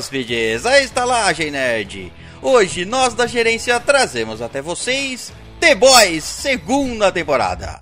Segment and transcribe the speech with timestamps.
[0.00, 2.10] hóspedes, a estalagem nerd.
[2.40, 5.30] Hoje nós da gerência trazemos até vocês
[5.60, 7.78] The Boys segunda temporada.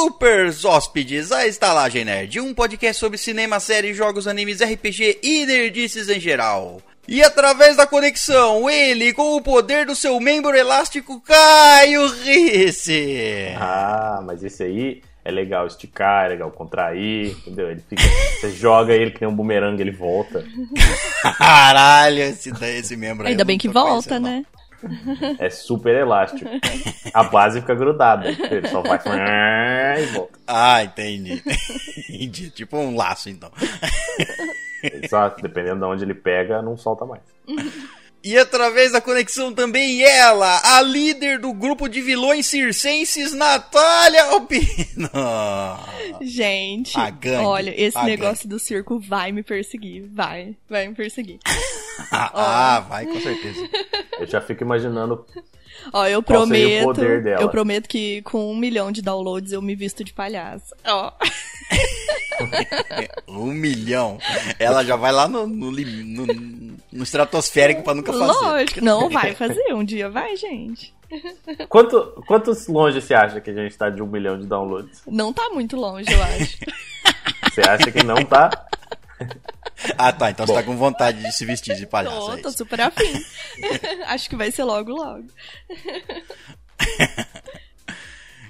[0.00, 6.08] Super hóspedes, à Estalagem Nerd, um podcast sobre cinema, séries, jogos, animes, RPG e nerdices
[6.08, 6.80] em geral.
[7.06, 13.54] E através da conexão, ele, com o poder do seu membro elástico, Caio Risse.
[13.58, 17.70] Ah, mas esse aí é legal esticar, é legal contrair, entendeu?
[17.70, 18.02] Ele fica,
[18.40, 20.42] você joga ele que nem um bumerangue, ele volta.
[21.36, 24.46] Caralho, esse, esse membro aí Ainda eu bem que volta, né?
[25.38, 26.48] É super elástico.
[27.12, 28.28] A base fica grudada.
[28.28, 28.98] Ele só vai
[30.00, 30.38] e volta.
[30.46, 31.42] Ah, entendi.
[32.08, 32.50] entendi.
[32.50, 33.50] Tipo um laço, então.
[34.82, 37.22] Exato, dependendo de onde ele pega, não solta mais.
[38.22, 45.08] E através da conexão também ela, a líder do grupo de vilões circenses, Natália Alpino.
[46.20, 50.06] Gente, A gangue, olha, esse a negócio do circo vai me perseguir.
[50.12, 51.38] Vai, vai me perseguir.
[52.12, 53.68] ah, vai, com certeza.
[54.18, 55.24] Eu já fico imaginando
[55.92, 56.84] Ó, eu Qual seria o prometo.
[56.86, 57.42] poder dela?
[57.42, 60.74] Eu prometo que com um milhão de downloads eu me visto de palhaço.
[60.86, 61.12] Ó.
[63.28, 64.18] Um milhão.
[64.58, 66.26] Ela já vai lá no, no, no,
[66.90, 68.24] no estratosférico pra nunca fazer.
[68.24, 68.84] Lógico.
[68.84, 69.74] Não, vai fazer.
[69.74, 70.94] Um dia vai, gente.
[71.68, 75.02] Quanto, quantos longe você acha que a gente tá de um milhão de downloads?
[75.06, 76.58] Não tá muito longe, eu acho.
[77.52, 78.48] Você acha que não tá?
[79.98, 80.30] Ah, tá.
[80.30, 82.26] Então você tá com vontade de se vestir de palhaço.
[82.26, 83.24] tô, é tô super afim.
[84.06, 85.26] acho que vai ser logo, logo.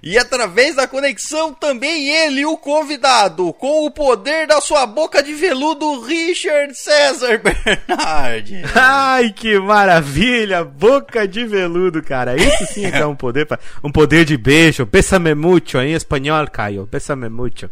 [0.02, 5.34] E através da conexão também ele, o convidado, com o poder da sua boca de
[5.34, 8.62] veludo, Richard César Bernardi.
[8.74, 10.64] Ai, que maravilha!
[10.64, 12.34] Boca de veludo, cara.
[12.34, 13.46] Isso sim é que um poder,
[13.84, 14.86] um poder de beijo.
[14.86, 16.86] Bésame mucho em espanhol, Caio.
[16.86, 17.68] Bésame mucho.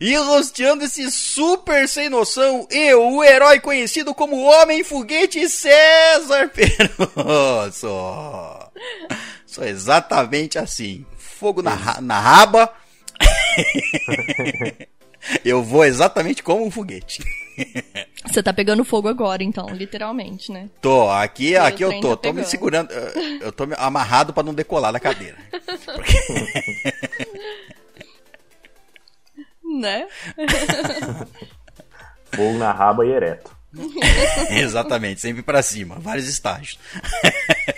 [0.00, 7.88] E rosteando esse super sem noção, eu, o herói conhecido como Homem Foguete César Peroso.
[9.44, 11.04] Sou exatamente assim.
[11.16, 12.72] Fogo na, na raba.
[15.44, 17.22] eu vou exatamente como um foguete.
[18.24, 20.68] Você tá pegando fogo agora, então, literalmente, né?
[20.80, 22.92] Tô, aqui, aqui eu tô, tá tô me segurando,
[23.40, 25.36] eu- tô amarrado pra não decolar da cadeira.
[29.78, 30.06] Né?
[32.32, 33.56] Fogo na raba e ereto.
[34.50, 36.78] Exatamente, sempre pra cima, vários estágios.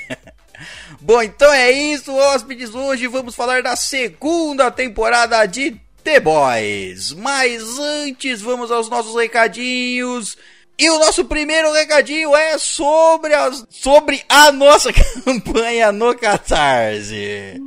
[1.01, 2.75] Bom, então é isso, hóspedes.
[2.75, 7.13] Hoje vamos falar da segunda temporada de The Boys.
[7.13, 10.37] Mas antes, vamos aos nossos recadinhos.
[10.79, 17.61] E o nosso primeiro recadinho é sobre, as, sobre a nossa campanha no Catarse.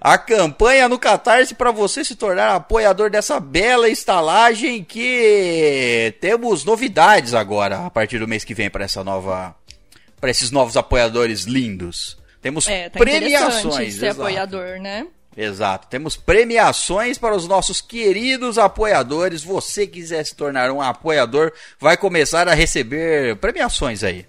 [0.00, 7.34] A campanha no Catarse para você se tornar apoiador dessa bela estalagem que temos novidades
[7.34, 9.54] agora a partir do mês que vem para essa nova
[10.18, 12.16] para esses novos apoiadores lindos.
[12.40, 14.22] Temos É, tá premiações, ser exato.
[14.22, 15.06] apoiador, né?
[15.36, 15.86] Exato.
[15.88, 19.42] Temos premiações para os nossos queridos apoiadores.
[19.44, 24.26] Você quiser se tornar um apoiador, vai começar a receber premiações aí.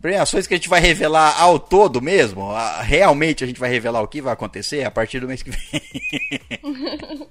[0.00, 2.50] Premiações que a gente vai revelar ao todo mesmo.
[2.82, 5.60] Realmente a gente vai revelar o que vai acontecer a partir do mês que vem.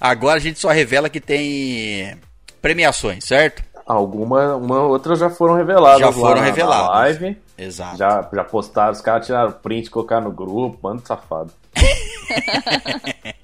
[0.00, 2.16] Agora a gente só revela que tem
[2.60, 3.62] premiações, certo?
[3.86, 6.00] Alguma, uma outras já foram reveladas.
[6.00, 6.88] Já foram na- na reveladas.
[7.20, 7.36] live.
[7.58, 7.96] Exato.
[7.96, 11.52] Já, já postaram, os caras tiraram print, colocaram no grupo, mano safado.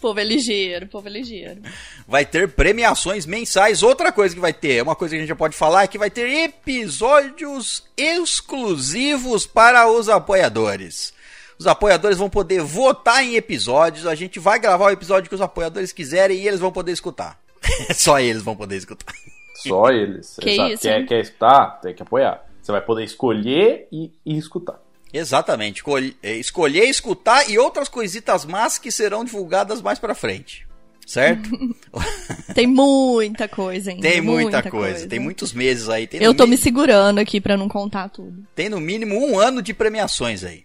[0.00, 1.60] Povo é ligeiro, povo é ligeiro.
[2.08, 3.82] vai ter premiações mensais.
[3.82, 5.98] Outra coisa que vai ter, uma coisa que a gente já pode falar, é que
[5.98, 11.12] vai ter episódios exclusivos para os apoiadores.
[11.58, 14.06] Os apoiadores vão poder votar em episódios.
[14.06, 17.38] A gente vai gravar o episódio que os apoiadores quiserem e eles vão poder escutar.
[17.94, 19.12] Só eles vão poder escutar.
[19.56, 20.38] Só eles.
[20.40, 20.72] Que Exato.
[20.72, 21.80] isso, Quer, quer escutar?
[21.82, 22.42] Tem que apoiar.
[22.62, 24.80] Você vai poder escolher e, e escutar.
[25.12, 25.78] Exatamente.
[25.78, 30.66] Escolher, escolher, escutar e outras coisitas más que serão divulgadas mais pra frente.
[31.06, 31.50] Certo?
[32.54, 34.08] Tem muita coisa ainda.
[34.08, 35.08] Tem muita, coisa.
[35.08, 36.08] Tem muitos meses aí.
[36.12, 38.44] Eu tô me segurando aqui pra não contar tudo.
[38.54, 40.64] Tem no mínimo um ano de premiações aí.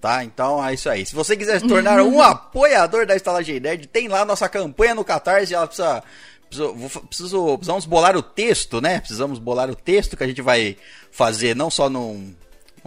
[0.00, 0.24] Tá?
[0.24, 1.04] Então é isso aí.
[1.04, 5.04] Se você quiser se tornar um apoiador da Estalagem Nerd, tem lá nossa campanha no
[5.04, 5.52] Catarse.
[5.54, 6.02] Ela precisa.
[6.48, 6.74] Preciso,
[7.06, 9.00] preciso- precisamos bolar o texto, né?
[9.00, 10.78] Precisamos bolar o texto que a gente vai
[11.10, 12.34] fazer não só num,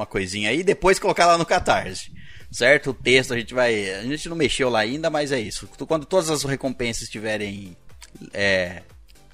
[0.01, 2.11] uma coisinha aí, depois colocar lá no Catarse.
[2.51, 2.89] Certo?
[2.89, 3.89] O texto a gente vai.
[3.91, 5.69] A gente não mexeu lá ainda, mas é isso.
[5.87, 7.77] Quando todas as recompensas estiverem
[8.33, 8.81] é,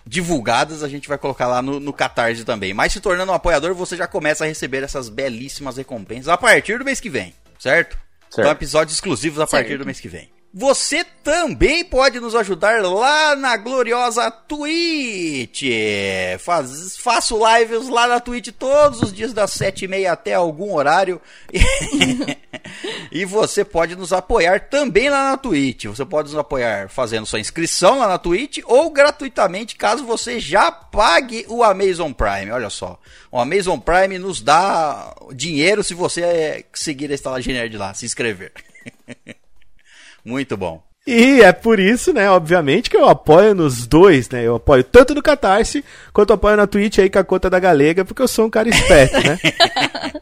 [0.05, 2.75] divulgadas, a gente vai colocar lá no, no Catarse também.
[2.75, 6.77] Mas se tornando um apoiador, você já começa a receber essas belíssimas recompensas a partir
[6.77, 7.97] do mês que vem, certo?
[8.29, 8.39] Certo.
[8.39, 9.79] Então, episódios exclusivos a partir Certo.
[9.79, 10.29] do mês que vem.
[10.59, 15.61] Você também pode nos ajudar lá na gloriosa Twitch.
[16.39, 20.73] Faz, faço lives lá na Twitch todos os dias das sete e meia até algum
[20.73, 21.21] horário.
[23.11, 25.85] e você pode nos apoiar também lá na Twitch.
[25.85, 30.71] Você pode nos apoiar fazendo sua inscrição lá na Twitch ou gratuitamente caso você já
[30.71, 32.49] pague o Amazon Prime.
[32.49, 32.99] Olha só,
[33.31, 38.53] o Amazon Prime nos dá dinheiro se você seguir a estalagem nerd lá, se inscrever.
[40.27, 40.83] Muito bom.
[41.07, 44.43] E é por isso, né, obviamente, que eu apoio nos dois, né?
[44.43, 48.03] Eu apoio tanto no Catarse, quanto apoio na Twitch aí com a conta da Galega,
[48.03, 49.39] porque eu sou um cara esperto, né?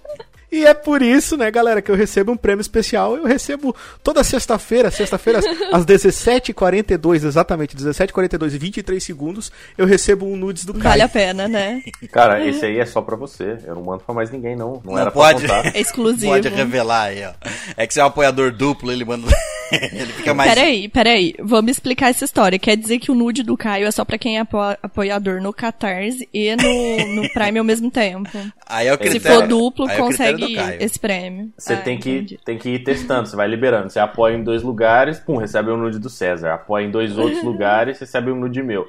[0.56, 3.18] E é por isso, né, galera, que eu recebo um prêmio especial.
[3.18, 10.26] Eu recebo toda sexta-feira, sexta-feira, às- às 17h42, exatamente, 17h42 e 23 segundos, eu recebo
[10.26, 10.84] um nudes do Caio.
[10.84, 11.82] Vale a pena, né?
[12.12, 13.58] Cara, esse aí é só pra você.
[13.66, 14.82] Eu não mando pra mais ninguém, não.
[14.84, 15.46] Não, Não era pode.
[15.46, 15.76] pra contar.
[15.76, 16.32] É exclusivo.
[16.32, 17.32] Pode revelar aí, ó.
[17.76, 19.28] É que você é um apoiador duplo, ele manda.
[19.72, 20.54] ele fica mais.
[20.54, 21.34] Peraí, peraí.
[21.40, 22.58] Vamos explicar essa história.
[22.60, 25.52] Quer dizer que o nude do Caio é só pra quem é apo- apoiador no
[25.52, 28.30] Catarse e no, no Prime ao mesmo tempo.
[28.68, 29.40] Aí é o Se critério.
[29.40, 30.45] for duplo, aí é consegue
[30.80, 31.52] esse prêmio.
[31.58, 32.40] Você Ah, tem, que, entendi.
[32.46, 33.90] tem que ir testando, você vai liberando.
[33.90, 36.54] Você apoia em dois lugares, pum, recebe um nude do César.
[36.54, 38.86] Apoia em dois outros lugares, recebe um nude meu.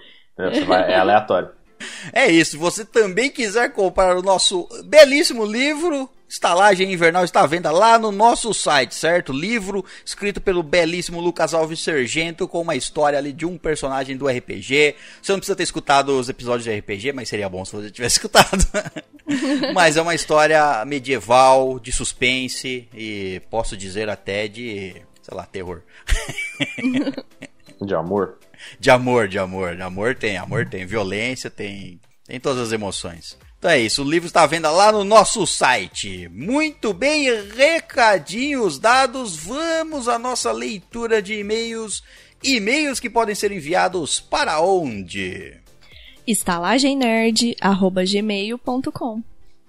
[0.66, 1.48] Vai- é aleatório.
[2.12, 2.52] É isso.
[2.52, 7.98] Se você também quiser comprar o nosso belíssimo livro, Estalagem Invernal está à venda lá
[7.98, 9.32] no nosso site, certo?
[9.32, 14.26] Livro escrito pelo belíssimo Lucas Alves Sergento, com uma história ali de um personagem do
[14.26, 14.96] RPG.
[15.22, 18.16] Você não precisa ter escutado os episódios de RPG, mas seria bom se você tivesse
[18.18, 18.66] escutado.
[19.72, 25.82] mas é uma história medieval, de suspense e posso dizer até de, sei lá, terror.
[27.80, 28.38] De amor.
[28.80, 29.76] De amor, de amor.
[29.76, 30.86] De amor tem, amor tem.
[30.86, 32.00] Violência tem.
[32.24, 33.36] Tem todas as emoções.
[33.66, 36.30] Então é isso, o livro está à venda lá no nosso site.
[36.32, 42.00] Muito bem, recadinhos dados, vamos à nossa leitura de e-mails.
[42.44, 45.60] E-mails que podem ser enviados para onde?
[46.24, 49.22] estalagemnerd.gmail.com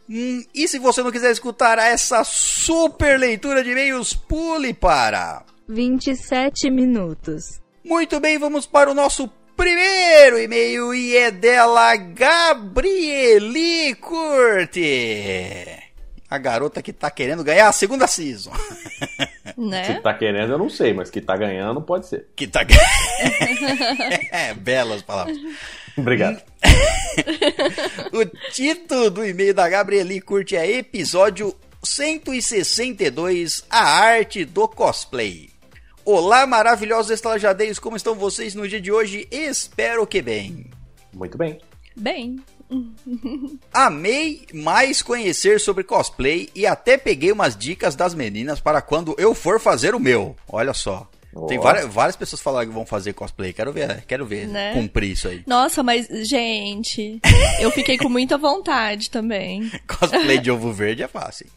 [0.07, 5.44] Hum, e se você não quiser escutar essa super leitura de e-mails, pule para.
[5.67, 7.59] 27 minutos.
[7.83, 9.27] Muito bem, vamos para o nosso
[9.57, 15.65] primeiro e-mail e é dela Gabrieli Curte.
[16.30, 18.51] A garota que tá querendo ganhar a segunda season.
[18.54, 20.00] Se Né?
[20.01, 22.27] tá querendo, eu não sei, mas que tá ganhando, pode ser.
[22.36, 22.62] Que tá
[24.31, 25.38] É, belas palavras.
[25.98, 26.42] Obrigado.
[28.13, 35.50] O título do e-mail da Gabrieli Curte é episódio 162, a arte do cosplay.
[36.09, 39.27] Olá, maravilhosos estalajadeiros, como estão vocês no dia de hoje?
[39.30, 40.68] Espero que bem.
[41.13, 41.59] Muito bem.
[41.98, 42.37] Bem,
[43.73, 49.35] Amei mais conhecer sobre cosplay e até peguei umas dicas das meninas para quando eu
[49.35, 50.33] for fazer o meu.
[50.47, 51.09] Olha só.
[51.49, 51.61] Tem Ó.
[51.61, 53.52] várias, várias pessoas falando que vão fazer cosplay.
[53.52, 54.71] Quero ver, quero ver Né?
[54.73, 55.44] cumprir isso aí.
[55.45, 57.19] nossa, mas, gente,
[57.59, 59.69] eu fiquei com muita vontade também.
[59.85, 61.47] Cosplay de ovo verde é fácil.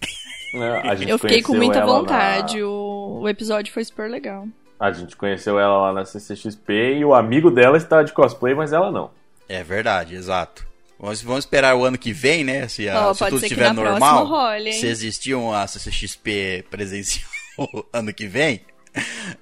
[0.53, 2.61] É, A gente Eu fiquei com muita vontade.
[2.61, 2.71] O,
[3.19, 4.47] o episódio foi super legal.
[4.79, 8.73] A gente conheceu ela lá na CCXP e o amigo dela está de cosplay, mas
[8.73, 9.11] ela não.
[9.49, 10.67] É verdade, exato.
[10.99, 12.69] Vamos, vamos esperar o ano que vem, né?
[12.69, 14.25] Se, a- Ó, se tudo estiver normal.
[14.27, 14.73] role, hein?
[14.73, 17.29] se existir uma CCXP presencial
[17.93, 18.61] ano que vem,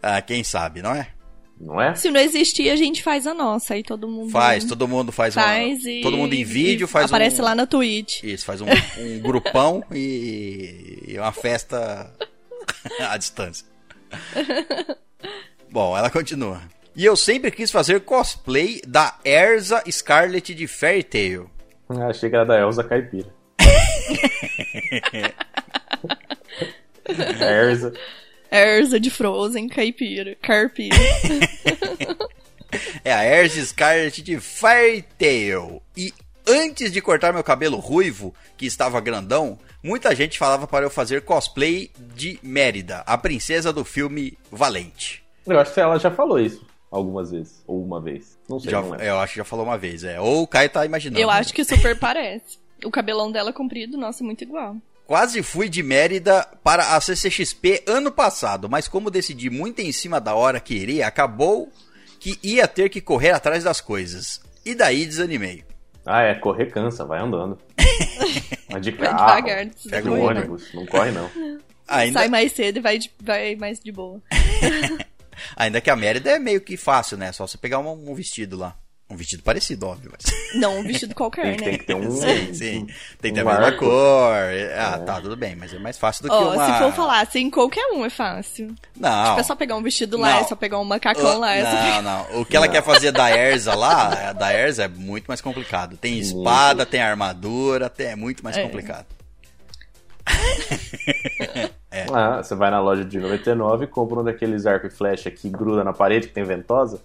[0.02, 1.08] ah, quem sabe, não é?
[1.60, 1.94] Não é?
[1.96, 3.74] Se não existir, a gente faz a nossa.
[3.74, 6.00] Aí todo mundo Faz, todo mundo faz, uma- faz e...
[6.00, 8.22] todo mundo em vídeo e faz Aparece um, lá na Twitch.
[8.22, 8.66] Isso, faz um,
[8.98, 12.12] um grupão e, e uma festa
[13.00, 13.66] à distância.
[15.70, 16.60] Bom, ela continua.
[16.96, 21.50] E eu sempre quis fazer cosplay da Erza Scarlet de Fairy Tail.
[21.88, 23.32] Ah, Achei que era da Elsa Caipira.
[27.40, 27.92] Erza.
[28.50, 30.96] Erza de Frozen, caipira, carpira.
[33.04, 35.82] É a Erza Scarlet de Fairy Tail.
[35.96, 36.12] E
[36.48, 41.22] antes de cortar meu cabelo ruivo, que estava grandão, muita gente falava para eu fazer
[41.22, 45.22] cosplay de Mérida, a princesa do filme Valente.
[45.46, 47.62] Eu acho que ela já falou isso algumas vezes.
[47.66, 48.38] Ou uma vez.
[48.48, 50.20] Não sei, Já, não eu acho que já falou uma vez, é.
[50.20, 51.20] Ou o Caio tá imaginando.
[51.20, 52.58] Eu acho que super parece.
[52.84, 54.76] O cabelão dela comprido, nossa, muito igual.
[55.06, 60.20] Quase fui de Mérida para a CCXP ano passado, mas como decidi muito em cima
[60.20, 61.72] da hora que iria, acabou
[62.20, 64.40] que ia ter que correr atrás das coisas.
[64.64, 65.64] E daí desanimei.
[66.10, 67.58] Ah, é, correr cansa, vai andando.
[68.70, 71.30] Vai de Vai carro, devagar, não precisa pega o ônibus, não corre não.
[71.88, 74.20] Ainda, Sai mais cedo e vai, de- vai mais de boa.
[75.56, 77.32] ainda que a Mérida é meio que fácil, né?
[77.32, 78.76] Só você pegar um, um vestido lá.
[79.10, 80.12] Um vestido parecido, óbvio.
[80.12, 80.30] Mas...
[80.60, 81.56] Não, um vestido qualquer, Tem, né?
[81.56, 82.10] tem que ter um...
[82.12, 82.86] Sim, sim.
[83.20, 83.84] Tem que ter um a mesma arco.
[83.86, 84.34] cor.
[84.76, 86.66] Ah, tá, tudo bem, mas é mais fácil do que Ó, uma...
[86.74, 88.74] se for falar assim, qualquer um é fácil.
[88.94, 89.28] Não.
[89.28, 90.38] Tipo, é só pegar um vestido lá, Não.
[90.40, 92.02] é só pegar um macacão lá, é só pegar...
[92.02, 92.40] Não, não.
[92.42, 95.96] O que ela quer fazer da Erza lá, da Erza é muito mais complicado.
[95.96, 98.62] Tem espada, tem armadura, tem, é muito mais É.
[98.62, 99.06] complicado.
[102.12, 105.48] Ah, você vai na loja de 99 e compra um daqueles arco e flecha que
[105.48, 107.00] gruda na parede, que tem ventosa.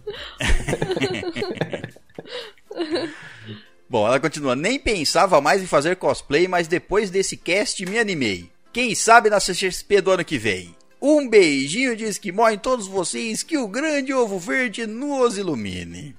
[3.89, 4.57] Bom, ela continua.
[4.57, 8.49] Nem pensava mais em fazer cosplay, mas depois desse cast me animei.
[8.73, 10.75] Quem sabe na CXP do ano que vem.
[11.01, 16.17] Um beijinho de esquimó em todos vocês, que o grande ovo verde nos ilumine.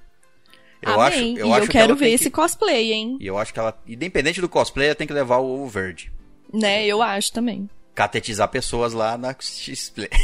[0.80, 1.36] Eu acho, Amém.
[1.36, 3.16] eu e acho eu que quero ela ver esse que- cosplay, hein?
[3.20, 6.12] E eu acho que ela, independente do cosplay, ela tem que levar o ovo verde.
[6.54, 7.68] Né, eu acho também.
[7.94, 10.08] Catetizar pessoas lá na XP.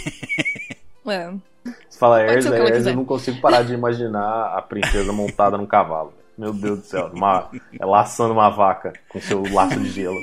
[1.04, 1.32] É.
[1.64, 2.90] Você fala Erza, Erza, quiser.
[2.90, 6.12] eu não consigo parar de imaginar a princesa montada num cavalo.
[6.36, 10.18] Meu Deus do céu, uma, é laçando uma vaca com seu laço de gelo.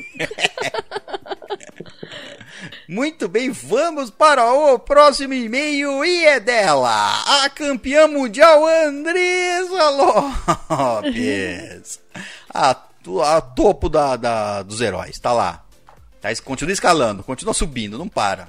[2.88, 12.00] Muito bem, vamos para o próximo e-mail e é dela, a campeã mundial Andresa Lopes.
[12.54, 15.64] A, a topo da, da- dos heróis, tá lá.
[16.20, 18.48] Tá, continua escalando, continua subindo, não para.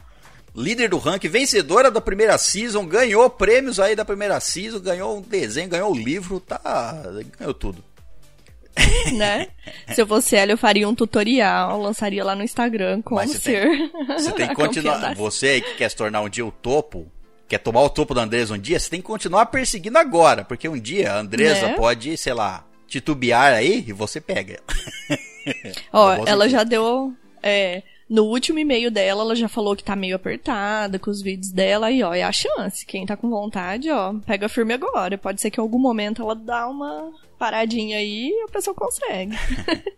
[0.54, 5.22] Líder do ranking, vencedora da primeira season, ganhou prêmios aí da primeira season, ganhou um
[5.22, 7.02] desenho, ganhou o livro, tá.
[7.38, 7.84] Ganhou tudo.
[9.14, 9.48] né?
[9.92, 13.38] Se eu fosse ela, eu faria um tutorial, lançaria lá no Instagram como Mas você
[13.38, 13.90] ser.
[14.06, 15.14] Você tem que continuar.
[15.14, 17.10] Você aí que quer se tornar um dia o topo,
[17.48, 20.44] quer tomar o topo da Andresa um dia, você tem que continuar perseguindo agora.
[20.44, 21.74] Porque um dia a Andresa Né?
[21.74, 24.60] pode, sei lá, titubear aí e você pega.
[25.92, 27.14] Ó, ela já deu.
[27.42, 31.52] É, no último e-mail dela, ela já falou que tá meio apertada com os vídeos
[31.52, 31.86] dela.
[31.86, 32.84] Aí, ó, é a chance.
[32.84, 35.16] Quem tá com vontade, ó, pega firme agora.
[35.16, 39.38] Pode ser que em algum momento ela dá uma paradinha aí e a pessoa consegue.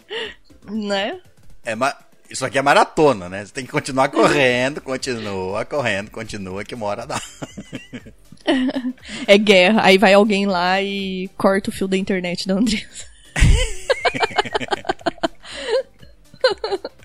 [0.71, 1.19] né?
[1.65, 1.97] É, ma-
[2.29, 3.47] Isso aqui é maratona, né?
[3.47, 7.19] Você tem que continuar correndo, continua, correndo, continua, que uma hora dá.
[9.27, 9.85] É guerra.
[9.85, 13.07] Aí vai alguém lá e corta o fio da internet da Andressa.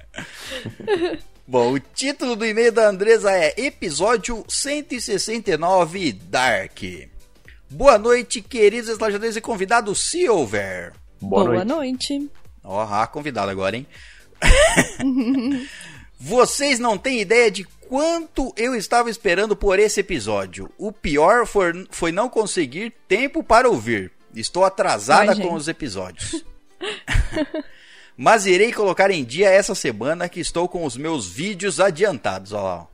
[1.47, 6.79] Bom, o título do e-mail da Andresa é Episódio 169 Dark.
[7.69, 10.93] Boa noite, queridos estalajadores e convidado Silver.
[11.21, 12.17] Boa, noite.
[12.17, 12.31] noite.
[12.63, 13.87] Ó, ah, convidado agora, hein?
[16.19, 20.69] Vocês não têm ideia de quanto eu estava esperando por esse episódio.
[20.77, 24.11] O pior foi, foi não conseguir tempo para ouvir.
[24.35, 26.43] Estou atrasada Ai, com os episódios.
[28.17, 32.51] Mas irei colocar em dia essa semana que estou com os meus vídeos adiantados.
[32.51, 32.87] Ó, lá,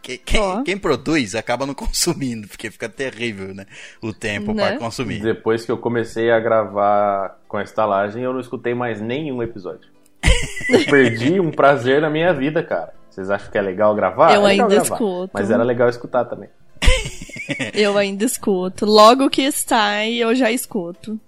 [0.00, 0.62] Quem, Ó.
[0.62, 3.66] quem produz acaba não consumindo, porque fica terrível, né?
[4.00, 4.68] O tempo Né?
[4.68, 5.20] para consumir.
[5.20, 9.90] Depois que eu comecei a gravar com a estalagem, eu não escutei mais nenhum episódio.
[10.70, 12.92] Eu perdi um prazer na minha vida, cara.
[13.10, 14.32] Vocês acham que é legal gravar?
[14.34, 15.30] Eu É legal ainda gravar, escuto.
[15.34, 16.48] Mas era legal escutar também.
[17.74, 18.86] Eu ainda escuto.
[18.86, 21.18] Logo que sai, eu já escuto.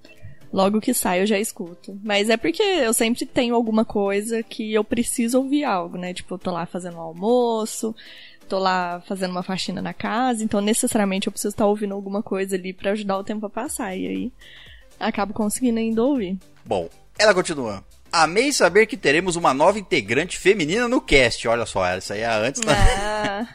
[0.53, 1.99] Logo que sai, eu já escuto.
[2.05, 6.13] Mas é porque eu sempre tenho alguma coisa que eu preciso ouvir algo, né?
[6.13, 7.95] Tipo, eu tô lá fazendo um almoço,
[8.49, 12.55] tô lá fazendo uma faxina na casa, então necessariamente eu preciso estar ouvindo alguma coisa
[12.55, 13.97] ali pra ajudar o tempo a passar.
[13.97, 14.33] E aí
[15.01, 16.39] acabo conseguindo ainda ouvir.
[16.65, 17.83] Bom, ela continua.
[18.13, 21.49] Amei saber que teremos uma nova integrante feminina no cast.
[21.49, 22.75] Olha só, essa aí é a antes da...
[22.75, 23.49] Ah,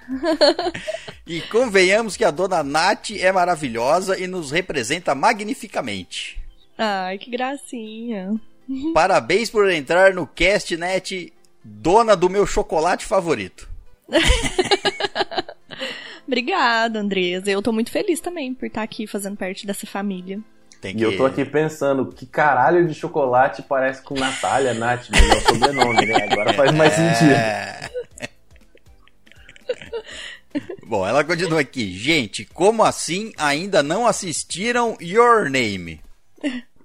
[1.28, 6.40] E convenhamos que a dona Nath é maravilhosa e nos representa magnificamente.
[6.78, 8.36] Ai, que gracinha.
[8.94, 13.70] Parabéns por entrar no cast, Net, dona do meu chocolate favorito.
[16.28, 17.50] Obrigada, Andresa.
[17.50, 20.42] Eu tô muito feliz também por estar aqui fazendo parte dessa família.
[20.82, 25.38] Tem E eu tô aqui pensando, que caralho de chocolate parece com Natália, Nath, é
[25.38, 26.28] o sobrenome, né?
[26.30, 27.32] Agora faz mais sentido.
[27.32, 27.90] É.
[30.86, 31.92] Bom, ela continua aqui.
[31.98, 36.02] Gente, como assim ainda não assistiram Your Name?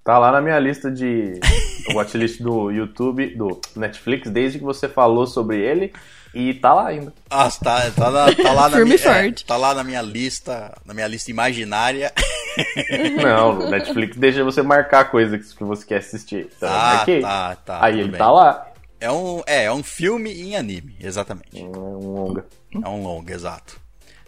[0.04, 1.38] Tá lá na minha lista de
[1.94, 5.92] watchlist do YouTube, do Netflix, desde que você falou sobre ele.
[6.34, 7.12] E tá lá ainda.
[7.30, 10.94] Ah, tá, tá, na- tá lá na minha, é, tá lá na minha lista, na
[10.94, 12.10] minha lista imaginária.
[13.22, 16.48] Não, o Netflix deixa você marcar coisa que você quer assistir.
[16.56, 17.20] Então, Ah, marquei.
[17.20, 18.18] tá, tá, Aí ele bem.
[18.18, 18.66] tá lá.
[18.98, 21.62] É um, é, é um filme em anime, exatamente.
[21.62, 22.46] Um, um longa.
[22.82, 23.78] É um longa, exato.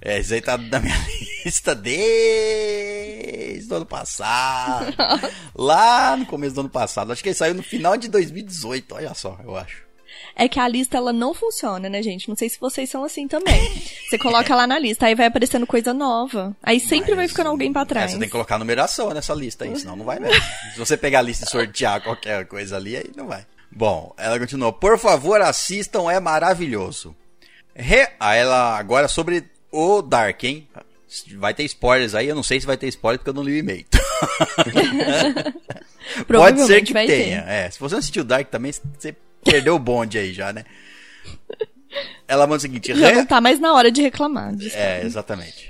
[0.04, 0.94] É, isso aí tá na minha
[1.44, 4.94] lista desde o ano passado.
[5.54, 7.10] Lá no começo do ano passado.
[7.12, 9.82] Acho que ele saiu no final de 2018, olha só, eu acho.
[10.36, 12.28] É que a lista ela não funciona, né, gente?
[12.28, 13.60] Não sei se vocês são assim também.
[14.08, 16.54] Você coloca lá na lista, aí vai aparecendo coisa nova.
[16.62, 18.10] Aí sempre Mas, vai ficando alguém pra É, trás.
[18.10, 20.40] você tem que colocar numeração nessa lista aí, senão não vai mesmo.
[20.72, 23.46] Se você pegar a lista e sortear qualquer coisa ali, aí não vai.
[23.70, 24.72] Bom, ela continuou.
[24.72, 27.14] Por favor, assistam, é maravilhoso.
[27.74, 28.08] Re...
[28.18, 29.44] Ah, ela agora sobre
[29.76, 30.68] o Dark, hein?
[31.36, 33.52] Vai ter spoilers aí, eu não sei se vai ter spoiler porque eu não li
[33.52, 33.84] o e-mail.
[36.26, 37.44] Pode ser que tenha.
[37.48, 39.14] É, se você não assistiu Dark também, você
[39.44, 40.64] perdeu o bonde aí já, né?
[42.26, 44.52] Ela manda o seguinte: Já "Re- não tá mais na hora de reclamar.
[44.74, 45.68] é, exatamente.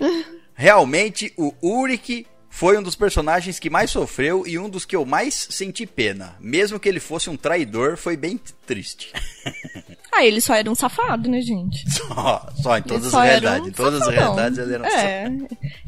[0.54, 5.04] Realmente, o Uric foi um dos personagens que mais sofreu e um dos que eu
[5.04, 6.37] mais senti pena.
[6.38, 9.12] Mesmo que ele fosse um traidor, foi bem triste.
[10.16, 11.84] Ah, ele só era um safado, né, gente?
[11.90, 13.64] Só, só em todas Ele as realidades.
[13.64, 14.23] um em todas as safadão.
[14.37, 15.28] realidades ele era um É.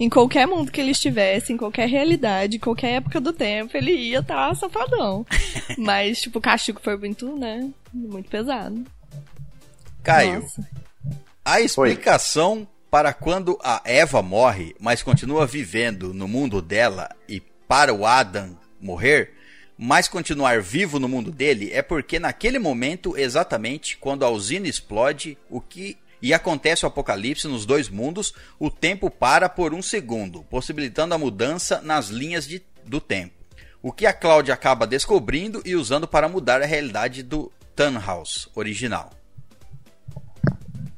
[0.00, 3.92] Em qualquer mundo que ele estivesse, em qualquer realidade, em qualquer época do tempo, ele
[3.92, 5.24] ia estar safadão.
[5.78, 7.70] Mas, tipo, o castigo foi muito, né?
[7.94, 8.84] Muito pesado.
[10.02, 10.68] Caio, Nossa.
[11.44, 17.92] a explicação para quando a Eva morre, mas continua vivendo no mundo dela e para
[17.92, 19.34] o Adam morrer,
[19.76, 25.36] mas continuar vivo no mundo dele é porque naquele momento, exatamente quando a usina explode,
[25.50, 30.42] o que e acontece o apocalipse nos dois mundos, o tempo para por um segundo,
[30.44, 33.34] possibilitando a mudança nas linhas de- do tempo.
[33.82, 39.10] O que a Cláudia acaba descobrindo e usando para mudar a realidade do Tannhaus original.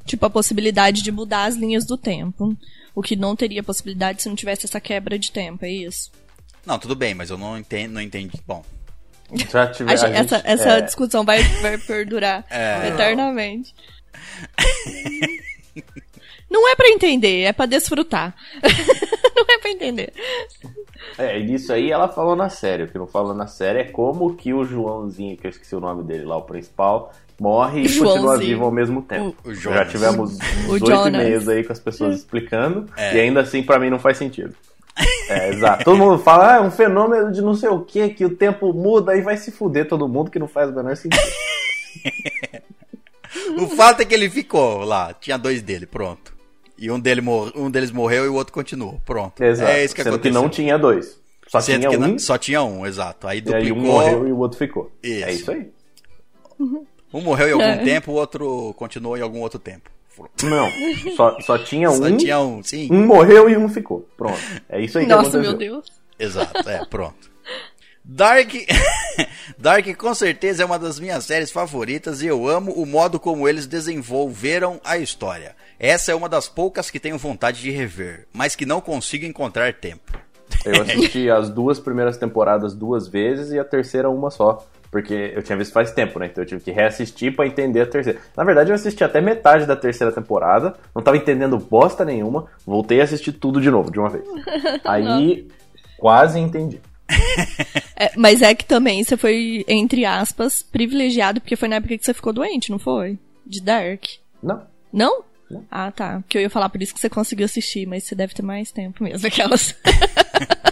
[0.09, 2.57] Tipo, a possibilidade de mudar as linhas do tempo.
[2.95, 6.11] O que não teria possibilidade se não tivesse essa quebra de tempo, é isso?
[6.67, 8.41] Não, tudo bem, mas eu não entendo, não entendi.
[8.47, 8.65] Bom,
[9.51, 12.89] Já tive, A a gente- essa essa é, discussão vai, vai perdurar É.
[12.89, 13.75] eternamente.
[16.51, 18.35] Não é pra entender, é pra desfrutar.
[19.37, 20.13] não é pra entender.
[21.19, 22.85] É, e nisso aí ela falou na série.
[22.85, 25.81] O que não falou na série é como que o Joãozinho, que eu esqueci o
[25.81, 28.49] nome dele lá, o principal, morre e continua Joãozinho.
[28.49, 29.37] vivo ao mesmo tempo.
[29.45, 30.35] O- o Já tivemos
[30.69, 31.07] O 18 Jonas.
[31.23, 33.17] e-mails aí com as pessoas explicando, É.
[33.17, 34.55] e ainda assim pra mim não faz sentido.
[35.29, 35.85] É, exato.
[35.85, 38.73] Todo mundo fala, ah, é um fenômeno de não sei o que, que o tempo
[38.73, 41.23] muda e vai se fuder todo mundo, que não faz o menor sentido.
[43.61, 46.33] o fato é que ele ficou lá, tinha dois dele, pronto.
[46.77, 49.43] E um, dele mor- um deles morreu e o outro continuou, pronto.
[49.43, 49.71] Exato.
[49.71, 50.33] É isso que Sendo aconteceu.
[50.41, 51.19] que não tinha dois.
[51.49, 53.27] Só Sendo tinha que um, não- só tinha um, exato.
[53.27, 54.93] Aí e aí duplicou, um morreu e o outro ficou.
[55.03, 55.25] Isso.
[55.25, 55.71] É isso aí.
[57.13, 57.77] Um morreu em algum É.
[57.85, 59.91] tempo, o outro continuou em algum outro tempo.
[60.43, 60.69] Não,
[61.15, 62.89] só, só tinha Só um, tinha um, sim.
[62.91, 64.01] um morreu e um ficou.
[64.17, 64.37] Pronto.
[64.69, 65.43] É isso aí que Nossa, aconteceu.
[65.51, 65.87] meu Deus.
[66.19, 67.31] Exato, é, pronto.
[68.05, 68.51] Dark,
[69.59, 73.47] Dark com certeza é uma das minhas séries favoritas e eu amo o modo como
[73.49, 75.55] eles desenvolveram a história.
[75.79, 79.75] Essa é uma das poucas que tenho vontade de rever, mas que não consigo encontrar
[79.75, 80.19] tempo.
[80.65, 84.67] Eu assisti as duas primeiras temporadas duas vezes e a terceira uma só.
[84.91, 86.27] Porque eu tinha visto faz tempo, né?
[86.27, 88.19] Então eu tive que reassistir pra entender a terceira.
[88.37, 93.01] Na verdade, eu assisti até metade da terceira temporada, não tava entendendo bosta nenhuma, voltei
[93.01, 94.25] a assistir tudo de novo, de uma vez.
[94.85, 95.49] Aí,
[95.99, 96.81] quase entendi.
[98.01, 102.05] É, mas é que também você foi, entre aspas, privilegiado, porque foi na época que
[102.05, 103.19] você ficou doente, não foi?
[103.45, 104.05] De Dark.
[104.41, 104.63] Não.
[104.93, 105.25] Não?
[105.51, 105.65] Não.
[105.69, 106.21] Ah, tá.
[106.21, 108.71] Porque eu ia falar por isso que você conseguiu assistir, mas você deve ter mais
[108.71, 109.75] tempo mesmo, aquelas.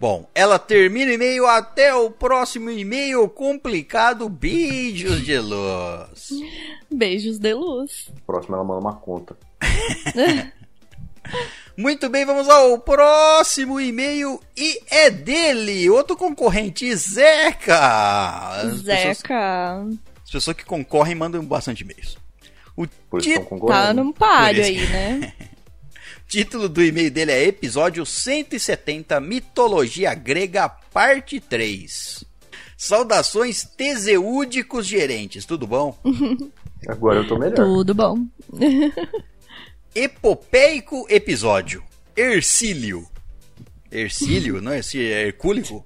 [0.00, 4.30] Bom, ela termina o e-mail até o próximo e-mail complicado.
[4.30, 6.30] Beijos de luz.
[6.90, 8.10] Beijos de luz.
[8.26, 9.36] Próximo ela manda uma conta.
[11.76, 17.76] Muito bem, vamos ao próximo e-mail e é dele, outro concorrente, Zeca.
[18.52, 19.82] As pessoas, Zeca.
[20.24, 22.16] as pessoas que concorrem mandam bastante e-mails.
[22.74, 23.58] O Por isso estão.
[23.66, 25.34] Tá num páreo aí, né?
[26.30, 32.24] título do e-mail dele é Episódio 170 Mitologia Grega, Parte 3.
[32.76, 35.98] Saudações teseúdicos gerentes, tudo bom?
[36.86, 37.56] Agora eu tô melhor.
[37.56, 38.24] Tudo bom.
[39.92, 41.82] Epopeico episódio.
[42.16, 43.08] Ercílio.
[43.90, 45.84] Ercílio, não é Ercílio, é Hercúlico?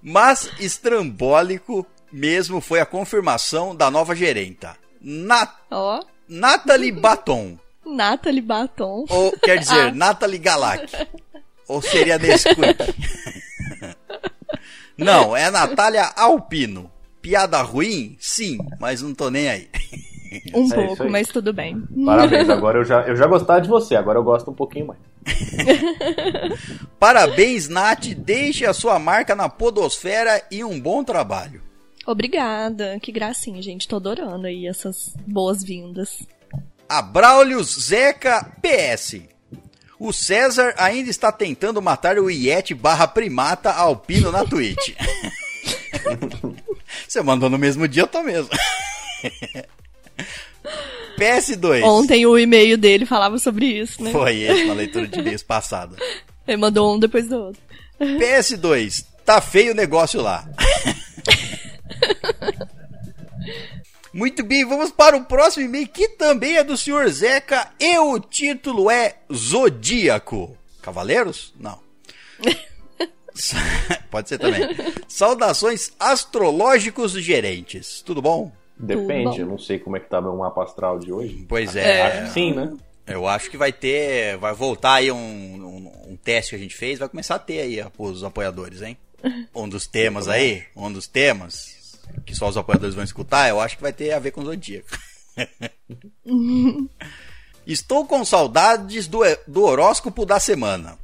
[0.00, 1.84] Mas estrambólico
[2.16, 4.74] mesmo foi a confirmação da nova gerenta.
[5.00, 7.58] Na Ó, Natalie Baton.
[7.84, 9.04] Natalie Baton.
[9.08, 9.92] Ou, quer dizer, Ah.
[9.92, 10.90] Natalie Galac.
[11.68, 12.56] Ou seria Nesquik.
[14.96, 16.90] Não, é Natália Alpino.
[17.20, 18.16] Piada ruim?
[18.18, 19.68] Sim, mas não tô nem aí.
[20.54, 21.10] Um isso pouco, aí.
[21.10, 21.82] mas tudo bem.
[22.04, 25.00] Parabéns, agora eu já, eu já gostava de você, agora eu gosto um pouquinho mais.
[26.98, 28.06] Parabéns, Nath.
[28.16, 31.65] Deixe a sua marca na podosfera e um bom trabalho.
[32.06, 32.98] Obrigada.
[33.00, 33.88] Que gracinha, gente.
[33.88, 36.22] Tô adorando aí essas boas-vindas.
[36.88, 39.22] Abraulios Zeca PS.
[39.98, 44.94] O César ainda está tentando matar o Iete barra primata alpino na Twitch.
[47.08, 48.50] Você mandou no mesmo dia, eu tô mesmo.
[51.18, 51.82] PS2.
[51.82, 54.12] Ontem o e-mail dele falava sobre isso, né?
[54.12, 55.96] Foi esse, uma leitura de e-mails passada.
[56.46, 57.62] Ele mandou um depois do outro.
[57.98, 59.06] PS2.
[59.24, 60.46] Tá feio o negócio lá.
[64.16, 67.06] Muito bem, vamos para o próximo e-mail que também é do Sr.
[67.10, 70.56] Zeca e o título é Zodíaco.
[70.80, 71.52] Cavaleiros?
[71.60, 71.78] Não.
[74.10, 74.62] Pode ser também.
[75.06, 78.00] Saudações astrológicos gerentes.
[78.00, 78.50] Tudo bom?
[78.78, 79.36] Depende, bom.
[79.36, 81.44] eu não sei como é que tá meu mapa astral de hoje.
[81.46, 82.02] Pois é.
[82.02, 82.72] Acho que sim, né?
[83.06, 84.38] Eu acho que vai ter.
[84.38, 87.60] Vai voltar aí um, um, um teste que a gente fez, vai começar a ter
[87.60, 88.96] aí os apoiadores, hein?
[89.54, 91.75] Um dos temas aí, um dos temas
[92.24, 94.44] que só os apoiadores vão escutar, eu acho que vai ter a ver com o
[94.44, 94.88] Zodíaco.
[97.66, 100.96] Estou com saudades do, do horóscopo da semana.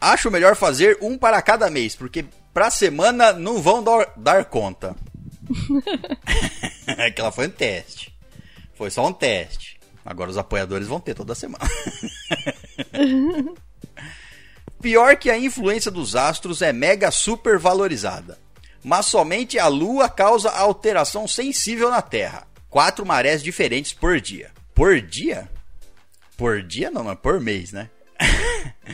[0.00, 4.94] Acho melhor fazer um para cada mês, porque pra semana não vão dar, dar conta.
[6.98, 8.14] Aquela foi um teste.
[8.74, 9.80] Foi só um teste.
[10.04, 11.64] Agora os apoiadores vão ter toda semana.
[14.82, 18.38] Pior que a influência dos astros é mega super valorizada.
[18.84, 22.46] Mas somente a Lua causa alteração sensível na Terra.
[22.68, 24.50] Quatro marés diferentes por dia.
[24.74, 25.48] Por dia?
[26.36, 27.88] Por dia não, mas por mês, né?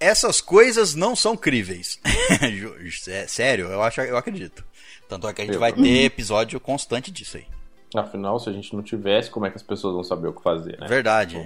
[0.00, 1.98] Essas coisas não são críveis.
[3.28, 4.64] Sério, eu acho, eu acredito.
[5.08, 7.46] Tanto é que a gente vai ter episódio constante disso aí.
[7.94, 10.42] Afinal, se a gente não tivesse, como é que as pessoas vão saber o que
[10.42, 10.86] fazer, né?
[10.88, 11.36] Verdade.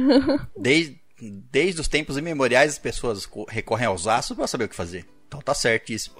[0.56, 4.74] Desde, desde os tempos imemoriais, as pessoas co- recorrem aos astros para saber o que
[4.74, 5.06] fazer.
[5.28, 6.16] Então tá certíssimo.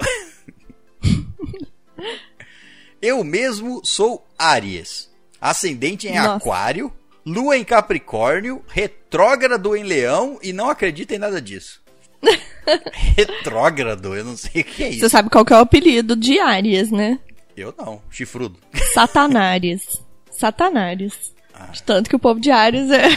[3.00, 5.08] Eu mesmo sou Áries,
[5.40, 6.34] ascendente em Nossa.
[6.34, 6.92] Aquário,
[7.24, 11.80] lua em Capricórnio, retrógrado em Leão e não acredito em nada disso.
[12.92, 15.08] retrógrado, eu não sei o que é Você isso.
[15.10, 17.18] sabe qual que é o apelido de Áries, né?
[17.56, 18.58] Eu não, chifrudo.
[18.92, 20.02] Satanares.
[20.30, 21.34] Satanares.
[21.54, 21.66] Ah.
[21.66, 23.08] De tanto que o povo de Áries é.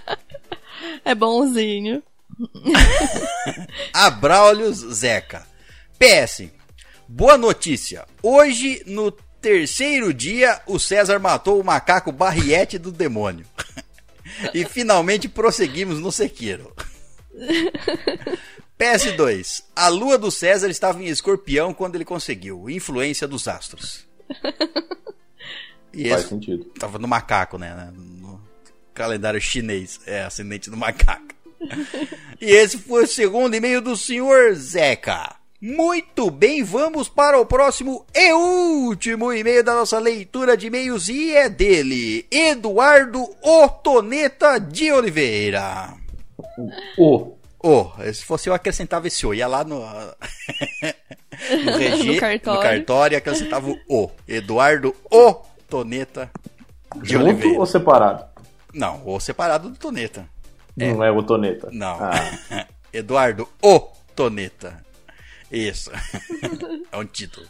[1.04, 2.02] é bonzinho.
[3.92, 5.46] Abraulios Zeca.
[5.98, 6.48] PS.
[7.12, 8.06] Boa notícia.
[8.22, 13.44] Hoje, no terceiro dia, o César matou o macaco barriete do demônio.
[14.54, 16.72] e finalmente prosseguimos no Sekiro.
[18.78, 19.64] PS2.
[19.74, 22.70] A lua do César estava em escorpião quando ele conseguiu.
[22.70, 24.06] Influência dos astros.
[25.92, 26.64] E Faz esse sentido.
[26.78, 27.92] tava no macaco, né?
[27.92, 28.40] No
[28.94, 30.00] calendário chinês.
[30.06, 31.34] É, ascendente do macaco.
[32.40, 35.39] e esse foi o segundo e-mail do senhor Zeca.
[35.60, 41.34] Muito bem, vamos para o próximo e último e-mail da nossa leitura de e-mails e
[41.36, 45.92] é dele, Eduardo Otoneta de Oliveira.
[46.96, 47.34] O.
[47.62, 49.80] Oh, se fosse eu acrescentava esse O, ia lá no,
[51.64, 52.58] no, regi- No cartório.
[52.58, 54.10] no cartório acrescentava o O.
[54.26, 56.30] Eduardo Otoneta
[57.02, 57.58] de Junto Oliveira.
[57.58, 58.24] ou separado?
[58.72, 60.26] Não, O separado do Toneta.
[60.74, 61.68] Não é o Toneta.
[61.70, 61.98] Não.
[62.00, 63.78] Ah, Eduardo O
[64.16, 64.82] Toneta.
[65.50, 65.90] Isso.
[66.92, 67.46] é um título.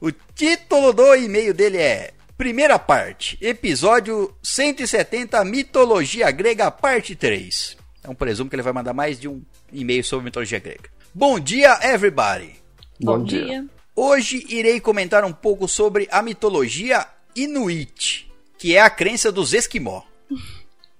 [0.00, 7.76] O título do e-mail dele é Primeira parte, episódio 170, Mitologia Grega, parte 3.
[8.02, 10.88] É um presumo que ele vai mandar mais de um e-mail sobre mitologia grega.
[11.12, 12.56] Bom dia, everybody!
[12.98, 13.66] bom, dia.
[13.94, 20.02] Hoje irei comentar um pouco sobre a mitologia Inuit, que é a crença dos Esquimó.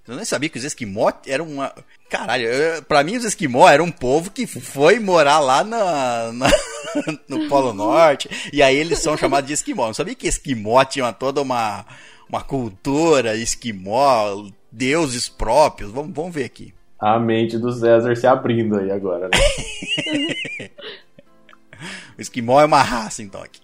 [0.07, 1.73] Eu nem sabia que os Esquimó eram uma.
[2.11, 6.51] Caralho, eu- pra mim os Esquimó eram um povo que foi morar lá na, na-
[7.27, 9.83] no Polo Norte, e aí eles são chamados de Esquimó.
[9.83, 11.85] Eu não sabia que Esquimó tinha toda uma,
[12.27, 15.89] uma cultura Esquimó, deuses próprios.
[15.89, 16.73] Vamos, vamos ver aqui.
[16.99, 19.37] A mente do César se abrindo aí agora, né?
[22.17, 23.41] O esquimó é uma raça, então.
[23.41, 23.59] Aqui.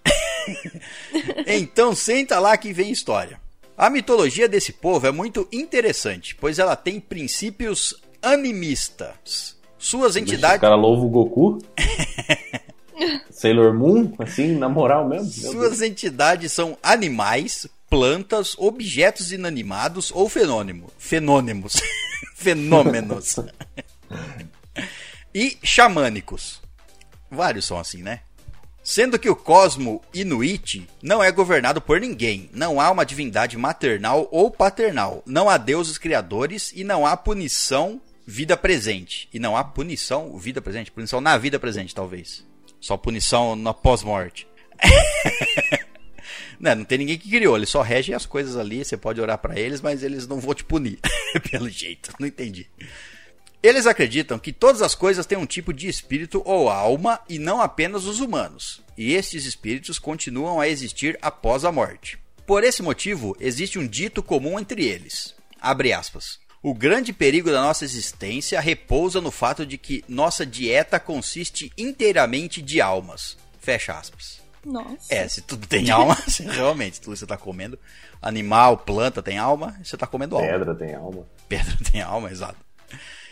[1.46, 3.40] então, senta lá que vem história.
[3.76, 9.56] A mitologia desse povo é muito interessante, pois ela tem princípios animistas.
[9.78, 11.58] Suas O entidades, cara louva o Goku.
[13.30, 15.30] Sailor Moon, assim, na moral mesmo.
[15.30, 21.74] Suas entidades são animais, plantas, objetos inanimados ou fenônimo, fenômenos.
[22.34, 23.36] Fenômenos.
[25.34, 26.60] e xamânicos.
[27.30, 28.20] Vários são assim, né?
[28.82, 34.26] Sendo que o cosmo Inuit não é governado por ninguém, não há uma divindade maternal
[34.32, 39.26] ou paternal, não há deuses criadores e não há punição vida presente.
[39.32, 40.92] E não há punição, vida presente.
[40.92, 42.46] Punição na vida presente, talvez.
[42.78, 44.46] Só punição na pós-morte.
[46.60, 49.38] não, não tem ninguém que criou, eles só regem as coisas ali, você pode orar
[49.38, 50.98] para eles, mas eles não vão te punir.
[51.50, 52.68] Pelo jeito, não entendi.
[53.62, 57.62] Eles acreditam que todas as coisas têm um tipo de espírito ou alma e não
[57.62, 58.82] apenas os humanos.
[58.96, 62.18] E estes espíritos continuam a existir após a morte.
[62.46, 65.34] Por esse motivo, existe um dito comum entre eles.
[65.60, 66.38] Abre aspas.
[66.62, 72.60] O grande perigo da nossa existência repousa no fato de que nossa dieta consiste inteiramente
[72.60, 73.36] de almas.
[73.60, 74.40] Fecha aspas.
[74.64, 75.14] Nossa.
[75.14, 77.78] É, se tudo tem alma, se realmente tudo que você está comendo,
[78.20, 80.48] animal, planta tem alma, você está comendo alma.
[80.48, 81.26] Pedra tem alma.
[81.48, 82.58] Pedra tem alma, exato.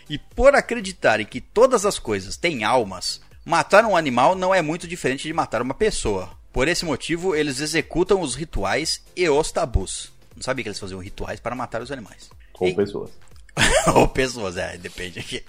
[0.08, 4.86] E por acreditarem que todas as coisas têm almas, matar um animal não é muito
[4.86, 6.30] diferente de matar uma pessoa.
[6.52, 10.12] Por esse motivo, eles executam os rituais e os tabus.
[10.34, 12.30] Não sabia que eles faziam rituais para matar os animais.
[12.60, 13.10] Ou E- pessoas.
[13.94, 15.42] Ou pessoas, é, depende aqui.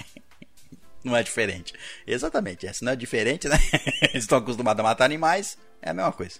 [1.03, 1.73] Não é diferente.
[2.05, 3.57] Exatamente, é, se não é diferente, né?
[4.11, 6.39] Eles estão acostumados a matar animais, é a mesma coisa.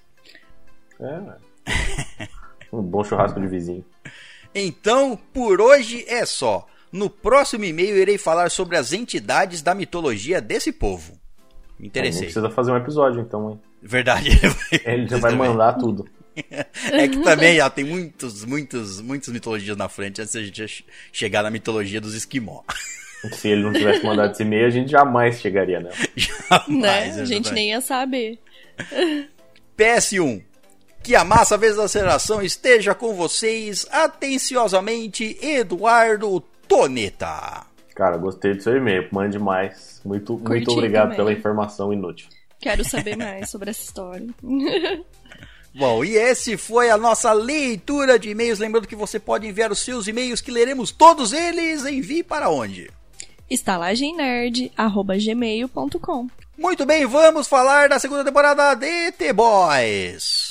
[1.00, 1.48] É.
[2.72, 3.86] Um bom churrasco de vizinho.
[4.54, 6.66] Então, por hoje é só.
[6.92, 11.20] No próximo e-mail irei falar sobre as entidades da mitologia desse povo.
[11.78, 12.24] Me interessei.
[12.24, 13.62] precisa fazer um episódio, então, hein?
[13.82, 14.30] Verdade.
[14.84, 16.08] Ele já vai mandar tudo.
[16.92, 20.84] É que também ó, tem muitos, muitos, muitas mitologias na frente antes da gente che-
[21.12, 22.62] chegar na mitologia dos esquimó.
[23.34, 25.96] Se ele não tivesse mandado esse e-mail, a gente jamais chegaria nela.
[26.16, 27.22] Jamais, né?
[27.24, 28.40] A gente nem ia saber.
[29.78, 30.44] PS1.
[31.04, 37.66] Que a massa vezes da aceleração esteja com vocês atenciosamente, Eduardo Toneta.
[37.96, 39.08] Cara, gostei do seu e-mail.
[39.12, 40.02] Mande mais.
[40.06, 41.18] Muito, muito obrigado também.
[41.18, 42.28] pela informação inútil.
[42.60, 44.28] Quero saber mais sobre essa história.
[45.78, 48.58] Bom, e esse foi a nossa leitura de e-mails.
[48.58, 51.86] Lembrando que você pode enviar os seus e-mails, que leremos todos eles.
[51.86, 52.90] Envie para onde?
[53.50, 60.47] estalagemnerd.gmail.com Muito bem, vamos falar da segunda temporada de The Boys.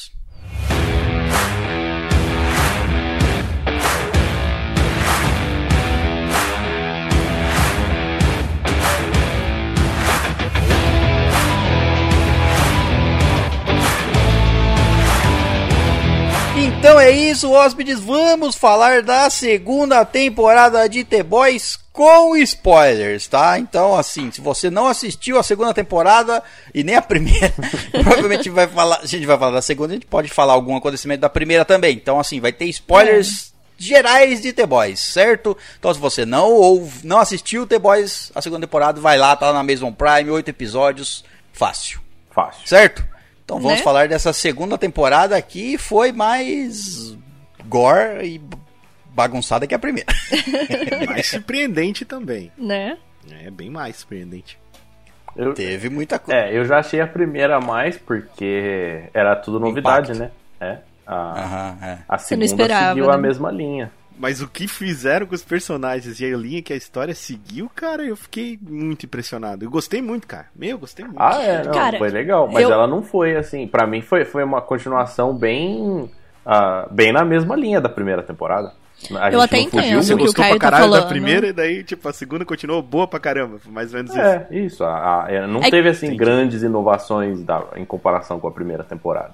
[16.78, 17.98] Então é isso, hóspedes.
[17.98, 23.58] Vamos falar da segunda temporada de The Boys com spoilers, tá?
[23.58, 26.42] Então, assim, se você não assistiu a segunda temporada
[26.74, 27.52] e nem a primeira,
[27.90, 29.00] provavelmente vai falar.
[29.02, 31.96] A gente vai falar da segunda, a gente pode falar algum acontecimento da primeira também.
[31.96, 35.56] Então, assim, vai ter spoilers gerais de The Boys, certo?
[35.78, 39.46] Então, se você não ou não assistiu The Boys a segunda temporada, vai lá, tá
[39.46, 42.00] lá na Amazon Prime, oito episódios, fácil.
[42.30, 42.66] Fácil.
[42.66, 43.15] Certo?
[43.46, 43.84] Então vamos Né?
[43.84, 47.16] falar dessa segunda temporada que foi mais
[47.66, 48.40] gore e
[49.14, 50.08] bagunçada que a primeira.
[51.06, 52.50] Mais surpreendente também.
[52.58, 52.98] Né?
[53.44, 54.58] É bem mais surpreendente.
[55.36, 56.40] Eu, Teve muita coisa.
[56.40, 60.18] é, eu já achei a primeira mais, porque era tudo novidade, Impacto.
[60.18, 60.30] né?
[60.60, 60.78] É.
[61.06, 61.98] A, Aham, é.
[62.08, 63.22] a não segunda esperava, seguiu a né?
[63.22, 63.92] mesma linha.
[64.18, 68.02] Mas o que fizeram com os personagens e a linha que a história seguiu, cara,
[68.02, 69.64] eu fiquei muito impressionado.
[69.64, 70.46] Eu gostei muito, cara.
[70.56, 71.20] Meu, eu gostei muito.
[71.20, 72.48] Ah, é, não, Cara, foi legal.
[72.50, 73.66] Mas eu- ela não foi assim.
[73.68, 76.10] Pra mim foi, foi uma continuação bem.
[76.44, 78.72] ah, bem na mesma linha da primeira temporada.
[79.14, 81.08] A Eu até entendo Você o que o gostou Caio pra tá caralho da falando.
[81.10, 83.58] primeira e daí, tipo, a segunda continuou boa pra caramba.
[83.66, 84.20] Mais ou menos isso.
[84.20, 84.84] É, isso.
[84.84, 86.18] a- a- é, não É- teve assim Entendi.
[86.18, 89.32] grandes inovações da- em comparação com a primeira temporada.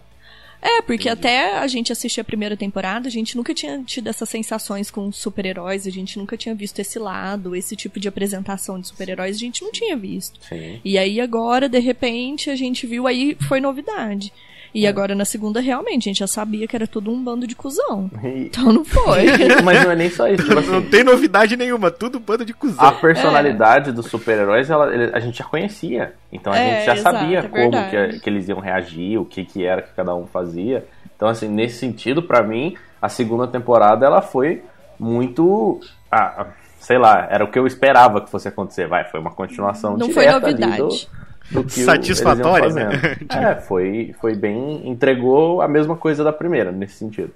[0.62, 4.29] É, porque até a gente assistir a primeira temporada, a gente nunca tinha tido essas
[4.29, 8.87] sensações com super-heróis, a gente nunca tinha visto esse lado, esse tipo de apresentação de
[8.87, 10.38] super-heróis, a gente não tinha visto.
[10.48, 10.81] Sim.
[10.85, 14.33] E aí agora, de repente, a gente viu aí, foi novidade.
[14.74, 17.54] E agora na segunda, realmente, a gente já sabia que era tudo um bando de
[17.54, 18.11] cuzão.
[18.24, 19.26] E- Então não foi.
[19.62, 20.42] mas não é nem só isso.
[20.44, 22.82] Tipo Não assim, tem novidade nenhuma, tudo bando de cuzão.
[22.85, 26.14] a personalidade dos super-heróis a gente já conhecia.
[26.32, 29.24] Então a É, gente já exato, sabia é como que, que eles iam reagir, o
[29.24, 30.87] que, que era que cada um fazia.
[31.16, 34.62] Então, assim, nesse sentido, pra mim, a segunda temporada ela foi
[34.98, 35.80] muito.
[36.11, 36.46] Ah,
[36.78, 38.87] sei lá, era o que eu esperava que fosse acontecer.
[38.88, 41.06] Vai, foi uma continuação Não foi direta ali novidade.
[41.06, 41.21] do,
[41.52, 43.16] do que Satisfatória, né?
[43.30, 44.88] É, foi, foi bem.
[44.88, 47.32] entregou a mesma coisa da primeira, nesse sentido.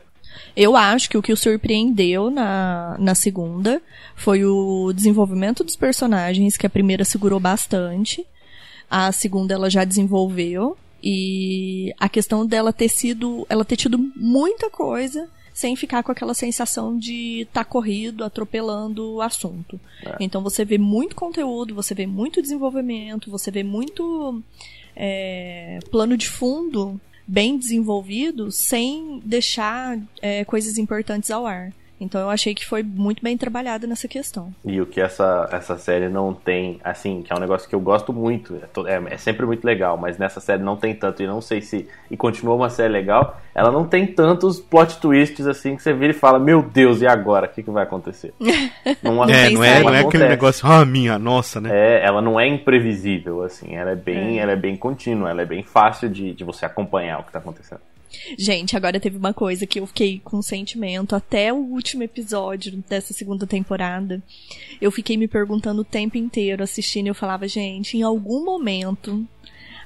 [0.56, 3.80] Eu acho que o que o surpreendeu na, na segunda
[4.14, 8.26] foi o desenvolvimento dos personagens, que a primeira segurou bastante.
[8.90, 10.76] A segunda ela já desenvolveu.
[11.02, 13.46] E a questão dela ter sido.
[13.48, 19.22] ela ter tido muita coisa sem ficar com aquela sensação de estar corrido, atropelando o
[19.22, 19.80] assunto.
[20.20, 24.42] Então você vê muito conteúdo, você vê muito desenvolvimento, você vê muito
[24.94, 31.72] é, plano de fundo bem desenvolvido sem deixar é, coisas importantes ao ar.
[32.00, 34.52] Então eu achei que foi muito bem trabalhado nessa questão.
[34.64, 37.80] E o que essa, essa série não tem, assim, que é um negócio que eu
[37.80, 41.26] gosto muito, é, é, é sempre muito legal, mas nessa série não tem tanto, e
[41.26, 41.88] não sei se.
[42.10, 46.10] E continua uma série legal, ela não tem tantos plot twists assim que você vira
[46.10, 47.46] e fala: Meu Deus, e agora?
[47.46, 48.34] O que, que vai acontecer?
[49.02, 51.70] Não, É, tem não é, não é aquele negócio, ah, minha, nossa, né?
[51.72, 55.46] É, ela não é imprevisível, assim, ela é bem, ela é bem contínua, ela é
[55.46, 57.80] bem fácil de, de você acompanhar o que tá acontecendo.
[58.38, 63.12] Gente, agora teve uma coisa que eu fiquei com sentimento até o último episódio dessa
[63.12, 64.22] segunda temporada.
[64.80, 69.26] Eu fiquei me perguntando o tempo inteiro assistindo e eu falava, gente, em algum momento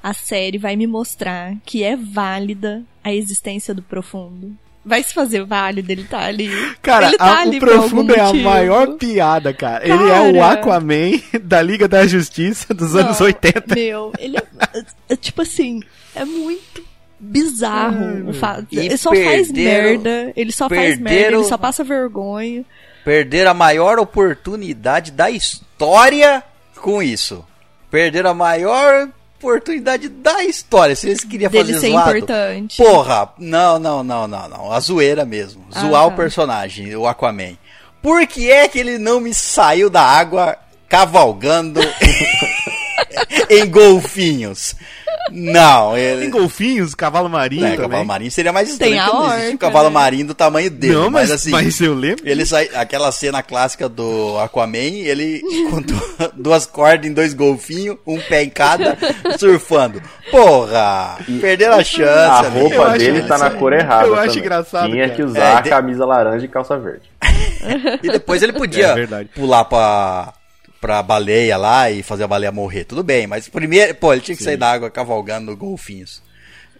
[0.03, 4.57] a série vai me mostrar que é válida a existência do profundo.
[4.83, 6.49] Vai se fazer válido ele tá ali.
[6.81, 9.85] Cara, ele tá a- ali o Profundo é a maior piada, cara.
[9.87, 10.53] Ele é o Cara.
[10.53, 13.75] Aquaman da Liga da Justiça dos anos Não, 80.
[13.75, 14.43] Meu, ele é,
[15.11, 15.83] é, tipo assim,
[16.15, 16.83] é muito
[17.21, 18.67] bizarro o fato.
[18.73, 22.65] E Ele só faz perderam- merda, ele só faz merda, perderam- ele só passa vergonha.
[23.05, 26.43] Perderam a maior oportunidade da história
[26.81, 27.45] com isso.
[27.91, 30.95] Perderam a maior oportunidade da história.
[30.95, 32.11] Se eles queriam fazer ser zoado.
[32.19, 32.77] importante.
[32.77, 34.73] Porra, não, não, não, não, não.
[34.73, 35.65] A zoeira mesmo.
[35.73, 36.17] Ah, Zoar o tá.
[36.17, 37.57] personagem, o Aquaman.
[38.03, 40.57] Por que é que ele não me saiu da água
[40.89, 41.81] cavalgando
[43.51, 44.75] em golfinhos?
[45.33, 46.23] Não, ele.
[46.23, 47.89] Tem golfinhos, cavalo marinho É, também.
[47.89, 48.93] cavalo marinho seria mais estranho.
[48.93, 49.95] Tem a não existe um orca, cavalo né?
[49.95, 50.95] marinho do tamanho dele.
[50.95, 51.85] Não, mas, mas, mas, assim.
[51.85, 52.23] eu lembro.
[52.29, 57.97] Ele sai, aquela cena clássica do Aquaman, ele com du- duas cordas em dois golfinhos,
[58.07, 58.97] um pé em cada,
[59.39, 60.03] surfando.
[60.31, 61.19] Porra!
[61.41, 62.11] Perderam a chance.
[62.11, 64.07] A roupa dele tá na cor errada.
[64.07, 64.41] Eu acho também.
[64.41, 65.17] engraçado, Tinha cara.
[65.17, 67.03] que usar É, de- a camisa laranja e calça verde.
[68.03, 70.33] E depois ele podia É pular pra,
[70.81, 72.85] pra baleia lá e fazer a baleia morrer.
[72.85, 76.23] Tudo bem, mas primeiro, pô, ele tinha que sair da água cavalgando golfinhos.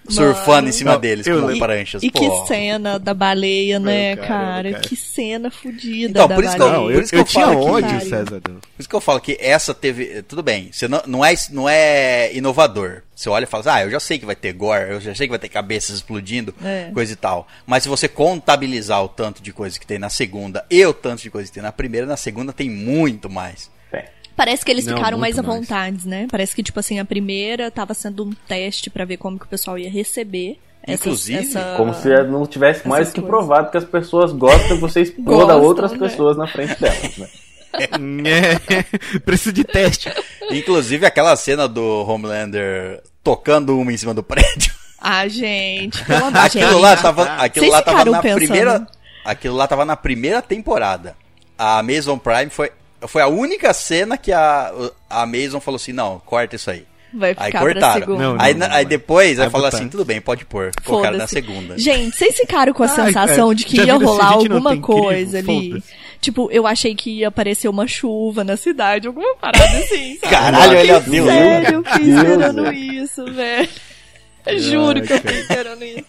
[0.09, 1.67] Surfando em cima Não, deles eu com lembro.
[1.67, 2.03] pranchas.
[2.03, 2.19] E pô.
[2.19, 4.73] que cena da baleia, né, cara?
[4.73, 4.81] cara.
[4.81, 6.79] Que cena fodida Então, da por isso que eu- baleia.
[6.81, 8.01] Não, por eu, isso que eu eu tinha falo que- ódio, Cara.
[8.01, 8.41] César.
[8.41, 10.23] Por isso que eu falo que essa teve.
[10.23, 13.03] Tudo bem, você não, não, é, não é inovador.
[13.15, 15.15] Você olha e fala assim, ah, eu já sei que vai ter gore, eu já
[15.15, 16.91] sei que vai ter cabeças explodindo, É.
[16.95, 17.47] coisa e tal.
[17.67, 21.23] Mas se você contabilizar o tanto de coisa que tem na segunda e o tanto
[21.23, 23.71] de coisa que tem na primeira, na segunda tem muito mais.
[24.41, 25.61] Parece que eles Não, ficaram mais à mais.
[25.61, 26.27] vontade, né?
[26.31, 29.49] Parece que, tipo assim, a primeira tava sendo um teste pra ver como que o
[29.49, 30.59] pessoal ia receber.
[30.83, 33.29] essas- Inclusive, essa- Como se não tivesse mais que coisas.
[33.31, 35.99] provado que as pessoas gostam que você exploda outras né?
[35.99, 37.29] pessoas na frente delas, né?
[38.25, 40.11] É, preciso de teste.
[40.51, 44.73] Inclusive aquela cena do Homelander tocando uma em cima do prédio.
[44.99, 46.81] Ah, gente, pelo amor de Aquilo Deus.
[46.83, 48.39] lá tava, aquilo Vocês lá tava na pensando?
[48.39, 48.87] primeira.
[49.25, 51.15] Aquilo lá tava na primeira temporada.
[51.59, 52.73] A Amazon Prime foi,
[53.07, 54.73] foi a única cena que a,
[55.09, 56.85] a Amazon falou assim: não, corta isso aí.
[57.13, 58.01] Vai Aí ficar pra cortaram.
[58.01, 58.23] segunda.
[58.23, 58.85] Não, aí, não, não, aí vai.
[58.85, 59.77] depois Vai aí falou botar.
[59.77, 60.71] assim: tudo bem, pode pôr.
[60.85, 61.77] Colocaram na segunda.
[61.77, 65.83] Gente, vocês ficaram com a Ai, sensação é, de que ia rolar alguma coisa ali?
[66.21, 70.33] Tipo, eu achei que ia aparecer uma chuva na cidade, alguma parada assim, sabe?
[70.33, 71.27] Caralho, olha Deus.
[71.27, 73.69] Sério, eu fiquei esperando isso, velho.
[74.59, 76.05] Juro que eu fiquei esperando isso.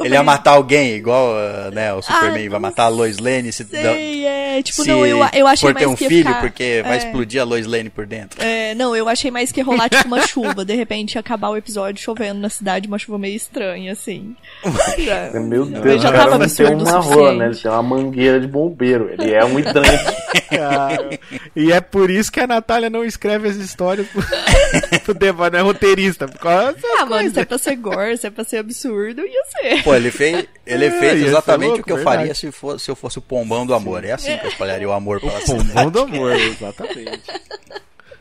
[0.00, 3.52] Ele ia matar alguém, igual uh, né, o Superman Ah, vai matar a Lois Lane
[3.52, 4.62] se, Sei, é.
[4.62, 6.98] Tipo, se não, eu, eu achei for ter mais um filho, ficar- porque vai é.
[6.98, 8.42] explodir a Lois Lane por dentro.
[8.42, 10.64] É, não, eu achei mais que ia rolar tipo uma chuva.
[10.64, 14.34] De repente ia acabar o episódio chovendo na cidade, uma chuva meio estranha, assim.
[14.98, 15.30] Já.
[15.40, 17.38] Meu Deus, Eu já cara tava não tem uma rola, suficiente.
[17.38, 17.46] né?
[17.46, 19.10] Ele tem uma mangueira de bombeiro.
[19.10, 20.14] Ele é um hidrante.
[20.54, 21.18] Cara,
[21.56, 24.06] e é por isso que a Natália não escreve as histórias
[25.12, 26.26] Deva, não é roteirista.
[26.26, 29.44] Por causa Ah, mano, se é pra ser gore, se é pra ser absurdo, ia
[29.46, 29.82] ser.
[29.82, 32.16] Pô, ele fez, ele É, fez ser exatamente louco, o que eu verdade.
[32.18, 34.04] faria se, for, se eu fosse o pombão do amor.
[34.04, 35.90] É assim que eu espalharia o amor pela Pombom cidade.
[35.90, 37.22] do amor, exatamente.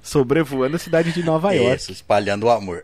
[0.02, 1.78] Sobrevoando a cidade de Nova York.
[1.82, 2.84] Isso, espalhando o amor.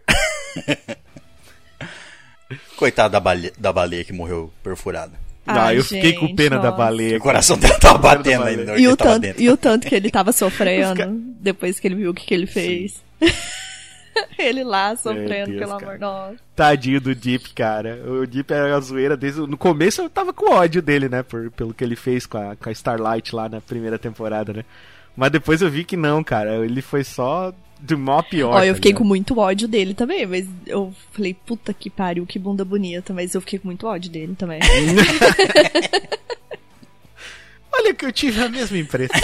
[2.78, 5.12] Coitado da baleia, da baleia que morreu perfurada.
[5.46, 6.78] Não, Ai, eu fiquei com gente, pena da nossa.
[6.78, 7.18] baleia.
[7.18, 8.78] O coração dela tava batendo ainda.
[8.80, 11.08] E o, tanto, e o tanto que ele tava sofrendo
[11.42, 13.02] depois que ele viu o que, que ele fez.
[14.38, 15.86] ele lá sofrendo, Deus, pelo cara.
[15.86, 16.00] amor.
[16.00, 16.38] Nossa.
[16.56, 18.02] Tadinho do Deep, cara.
[18.08, 19.42] O Deep era a zoeira desde.
[19.42, 21.24] No começo eu tava com ódio dele, né?
[21.24, 24.66] Por, pelo que ele fez com a, com a Starlight lá na primeira temporada, né?
[25.16, 26.66] Mas depois eu vi que não, cara.
[26.66, 27.54] Ele foi só
[27.98, 28.54] mal a pior.
[28.54, 29.02] Ó, eu tá fiquei ligado?
[29.02, 33.34] com muito ódio dele também, mas eu falei, puta que pariu, que bunda bonita, mas
[33.34, 34.60] eu fiquei com muito ódio dele também.
[37.72, 39.20] Olha que eu tive a mesma impressão.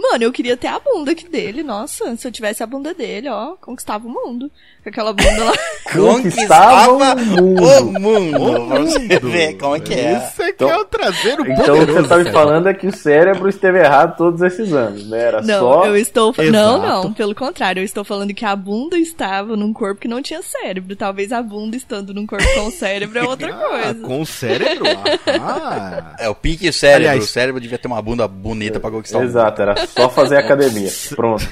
[0.00, 1.62] Mano, eu queria ter a bunda aqui dele.
[1.62, 4.50] Nossa, se eu tivesse a bunda dele, ó, conquistava o mundo.
[4.82, 5.52] Com aquela bunda lá.
[5.92, 8.66] Conquistava o o mundo.
[8.68, 10.12] Pra você ver como é que é.
[10.16, 12.86] Isso aqui Então- é o traseiro Então o que você tá me falando é que
[12.86, 15.20] o cérebro esteve errado todos esses anos, né?
[15.22, 15.86] Era Não, só.
[15.86, 16.30] eu estou.
[16.30, 16.50] Exato.
[16.50, 20.22] Não, não, pelo contrário, eu estou falando que a bunda estava num corpo que não
[20.22, 20.96] tinha cérebro.
[20.96, 23.94] Talvez a bunda estando num corpo com cérebro é outra Ah, coisa.
[24.06, 24.84] com o cérebro?
[25.40, 27.08] Ah, É o Pink e o cérebro.
[27.08, 29.30] Aliás- o cérebro devia ter uma bunda bonita pra conquistar o mundo.
[29.30, 30.90] Exato, era só fazer academia.
[31.14, 31.46] Pronto.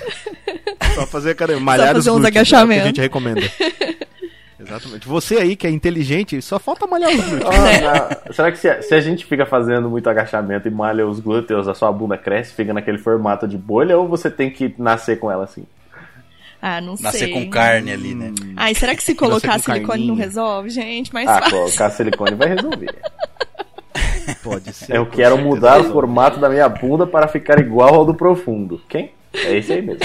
[0.95, 2.82] só fazer academia, malhar fazer os uns glúteos, é o que agachamentos.
[2.84, 3.41] a gente recomenda.
[4.61, 5.07] Exatamente.
[5.07, 7.51] Você aí que é inteligente, só falta malhar os glúteos.
[7.55, 11.20] Ah, Será que se a, se a gente fica fazendo muito agachamento e malha os
[11.20, 15.18] glúteos, a sua bunda cresce, fica naquele formato de bolha, ou você tem que nascer
[15.20, 15.64] com ela assim?
[16.61, 17.32] Ah, não Nascer sei.
[17.32, 18.32] com carne ali, né?
[18.57, 21.14] Ai, será que se colocar silicone não resolve, gente?
[21.14, 21.51] Mas Ah, fácil.
[21.57, 22.97] colocar silicone vai resolver.
[24.43, 24.95] Pode ser.
[24.97, 25.49] Eu quero certeza.
[25.49, 28.81] mudar o formato da minha bunda para ficar igual ao do profundo.
[28.89, 29.12] Quem?
[29.35, 30.01] É esse aí mesmo.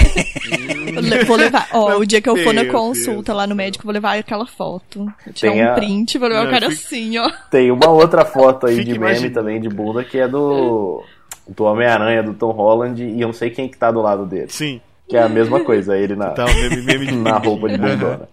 [1.26, 1.66] Vou levar.
[1.72, 5.04] Ó, o dia que eu for na consulta lá no médico, vou levar aquela foto.
[5.24, 7.30] Vou tirar Tem um a- print, vou levar o cara fica- assim, ó.
[7.50, 9.34] Tem uma outra foto aí Fique de meme imaginando.
[9.34, 11.02] também de bunda que é do,
[11.48, 14.48] do Homem-Aranha, do Tom Holland, e eu não sei quem que tá do lado dele.
[14.50, 14.80] Sim.
[15.08, 18.28] Que é a mesma coisa, ele na, Tá, meme, meme de na roupa de bundona.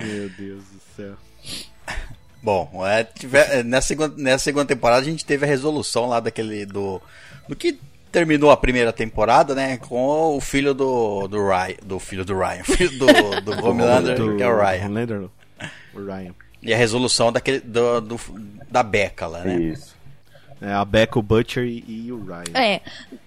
[0.00, 1.12] Meu Deus do céu.
[2.46, 6.20] Bom, é, tiver- é, nessa, segunda, nessa segunda temporada a gente teve a resolução lá
[6.20, 7.02] daquele do.
[7.48, 7.76] Do que
[8.12, 9.78] terminou a primeira temporada, né?
[9.78, 11.26] Com o filho do.
[11.26, 11.74] do Ryan.
[11.82, 12.62] Do filho do Ryan.
[12.64, 14.84] Filho do, do Homelander, Do- que é o Ryan.
[14.86, 15.22] Homelander,
[15.92, 16.34] o Ryan.
[16.62, 18.20] E a resolução daquele, do, do-
[18.70, 19.56] da Becca lá, né?
[19.56, 19.95] Isso.
[20.60, 22.44] É, a Becca, o Butcher e, e o Ryan.
[22.54, 22.80] É,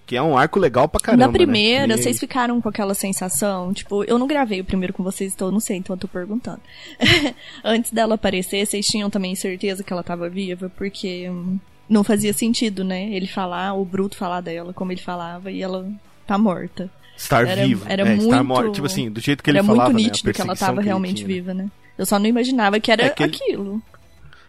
[0.07, 1.27] Que é um arco legal pra caramba.
[1.27, 1.95] na primeira, né?
[1.97, 5.51] vocês ficaram com aquela sensação, tipo, eu não gravei o primeiro com vocês, então eu
[5.51, 6.59] não sei, então eu tô perguntando.
[7.63, 12.33] Antes dela aparecer, vocês tinham também certeza que ela tava viva, porque hum, não fazia
[12.33, 13.09] sentido, né?
[13.11, 15.87] Ele falar, o Bruto falar dela como ele falava, e ela
[16.25, 16.89] tá morta.
[17.15, 17.85] Estar Era- vivo.
[17.87, 18.71] era é, Estar muito- morto.
[18.71, 21.17] Tipo assim, do jeito que ele Era falava, muito né, nítido que ela tava realmente
[21.17, 21.33] tinha, né?
[21.33, 21.69] viva, né?
[21.97, 23.81] Eu só não imaginava que era É que ele- aquilo.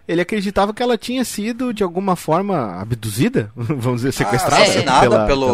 [0.09, 3.51] Ele acreditava que ela tinha sido, de alguma forma, abduzida?
[3.55, 4.63] Vamos dizer, Ah, sequestrada?
[4.63, 5.47] assassinada pela- pelo.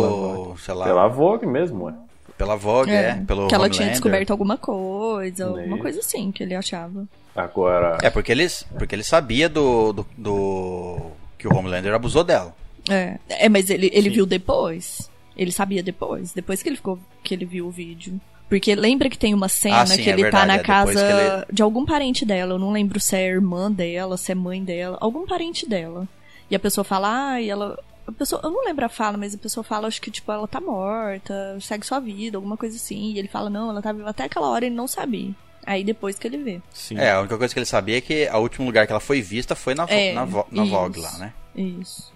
[0.44, 0.84] pela- sei lá.
[0.86, 1.94] Pela Vogue mesmo, ué.
[2.38, 3.14] Pela Vogue, é.
[3.26, 3.92] pelo que ela tinha Homelander.
[3.92, 5.78] descoberto alguma coisa, alguma Isso.
[5.78, 7.07] coisa assim que ele achava.
[7.34, 7.99] Agora.
[8.03, 8.47] É, porque ele,
[8.78, 11.01] porque ele sabia do, do, do-
[11.38, 12.55] que o Homelander abusou dela.
[12.88, 15.11] É, é mas ele, ele viu depois.
[15.36, 18.18] Ele sabia depois, depois que ele ficou que ele viu o vídeo.
[18.49, 20.59] Porque lembra que tem uma cena Ah, sim, que é ele verdade, tá na é
[20.62, 24.34] casa ele- de algum parente dela, eu não lembro se é irmã dela, se é
[24.36, 26.07] mãe dela, algum parente dela.
[26.51, 27.76] E a pessoa fala, ah, e ela
[28.07, 30.47] a pessoa, eu não lembro a fala, mas a pessoa fala, acho que tipo, ela
[30.47, 33.12] tá morta, segue sua vida, alguma coisa assim.
[33.12, 35.34] E ele fala, não, ela tá viva até aquela hora ele não sabia.
[35.66, 36.61] Aí depois que ele vê.
[36.72, 36.97] Sim.
[36.99, 39.20] É, a única coisa que ele sabia é que o último lugar que ela foi
[39.20, 40.62] vista foi na, É, na, vo- na.
[40.62, 41.32] Vogue lá, né?
[41.57, 42.12] Isso.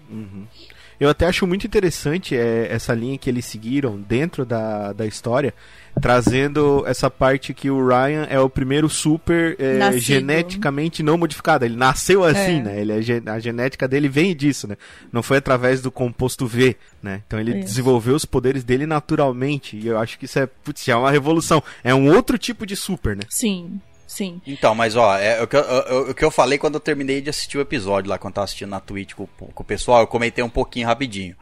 [1.01, 5.51] Eu até acho muito interessante é, essa linha que eles seguiram dentro da, da história,
[5.99, 11.65] trazendo essa parte que o Ryan é o primeiro super é, geneticamente não modificado.
[11.65, 12.61] Ele nasceu assim, É.
[12.61, 12.81] né?
[12.81, 14.77] Ele é a genética dele vem disso, né?
[15.11, 17.23] Não foi através do composto V, né?
[17.25, 17.69] Então ele Isso.
[17.69, 19.75] desenvolveu os poderes dele naturalmente.
[19.75, 21.63] E eu acho que isso é, putz, é uma revolução.
[21.83, 23.23] É um outro tipo de super, né?
[23.27, 23.81] Sim,
[24.11, 24.41] sim.
[24.45, 27.21] Então, mas ó, é, o, que eu, eu- o que eu falei quando eu terminei
[27.21, 30.01] de assistir o episódio lá, quando eu tava assistindo na Twitch com, com o pessoal,
[30.01, 31.35] eu comentei um pouquinho rapidinho.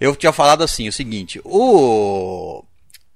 [0.00, 2.62] Eu tinha falado assim, o seguinte, o.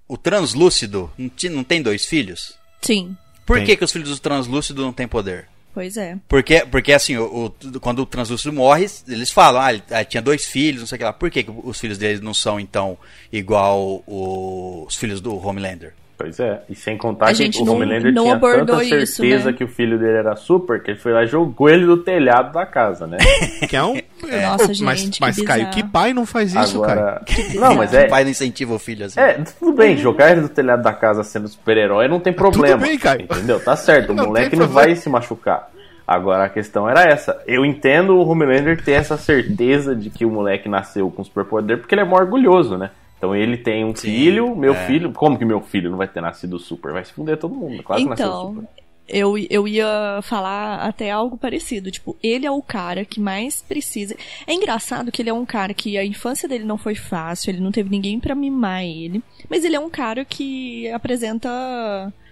[0.08, 1.11] O translúcido
[1.50, 2.56] não, tem dois filhos?
[2.82, 3.16] Sim.
[3.46, 3.66] Por Tem.
[3.66, 5.48] que, que os filhos do translúcido não têm poder?
[5.72, 6.16] Pois é.
[6.28, 10.20] Porque, porque assim, o, o- quando o translúcido morre, eles falam, ah, ele ah, tinha
[10.20, 11.12] dois filhos, não sei o que lá.
[11.12, 12.98] Por que, que os filhos deles não são, então,
[13.32, 15.94] igual o- os filhos do Homelander?
[16.23, 19.16] Pois é, e sem contar A que gente o não- Homelander não tinha tanta isso,
[19.16, 19.57] certeza né?
[19.57, 22.53] que o filho dele era super, que ele foi lá e jogou ele do telhado
[22.53, 23.16] da casa, né?
[23.66, 23.95] Que é um.
[24.43, 26.77] Nossa, Pô, mas, gente, que mas Caio, que pai não faz isso?
[26.85, 27.23] Agora.
[27.55, 28.05] Não, mas é.
[28.05, 29.18] O pai não incentiva o filho assim.
[29.18, 32.77] É, tudo bem, jogar ele do telhado da casa sendo super-herói não tem problema.
[32.77, 33.23] bem, Caio.
[33.23, 33.59] Entendeu?
[33.59, 35.71] Tá certo, o Não moleque não vai se machucar.
[36.07, 37.41] Agora a questão era essa.
[37.47, 41.95] Eu entendo o Homelander ter essa certeza de que o moleque nasceu com superpoder porque
[41.95, 42.91] ele é mó orgulhoso, né?
[43.21, 44.87] Então ele tem um Sim, filho, meu é.
[44.87, 45.12] filho.
[45.12, 46.91] Como que meu filho não vai ter nascido super?
[46.91, 47.83] Vai se fuder todo mundo.
[47.83, 48.68] Claro que nasceu Então, super.
[49.07, 51.91] eu, eu ia falar até algo parecido.
[51.91, 54.16] Tipo, ele é o cara que mais precisa.
[54.47, 57.61] É engraçado que ele é um cara que a infância dele não foi fácil, ele
[57.61, 59.23] não teve ninguém pra mimar ele.
[59.51, 61.51] Mas ele é um cara que apresenta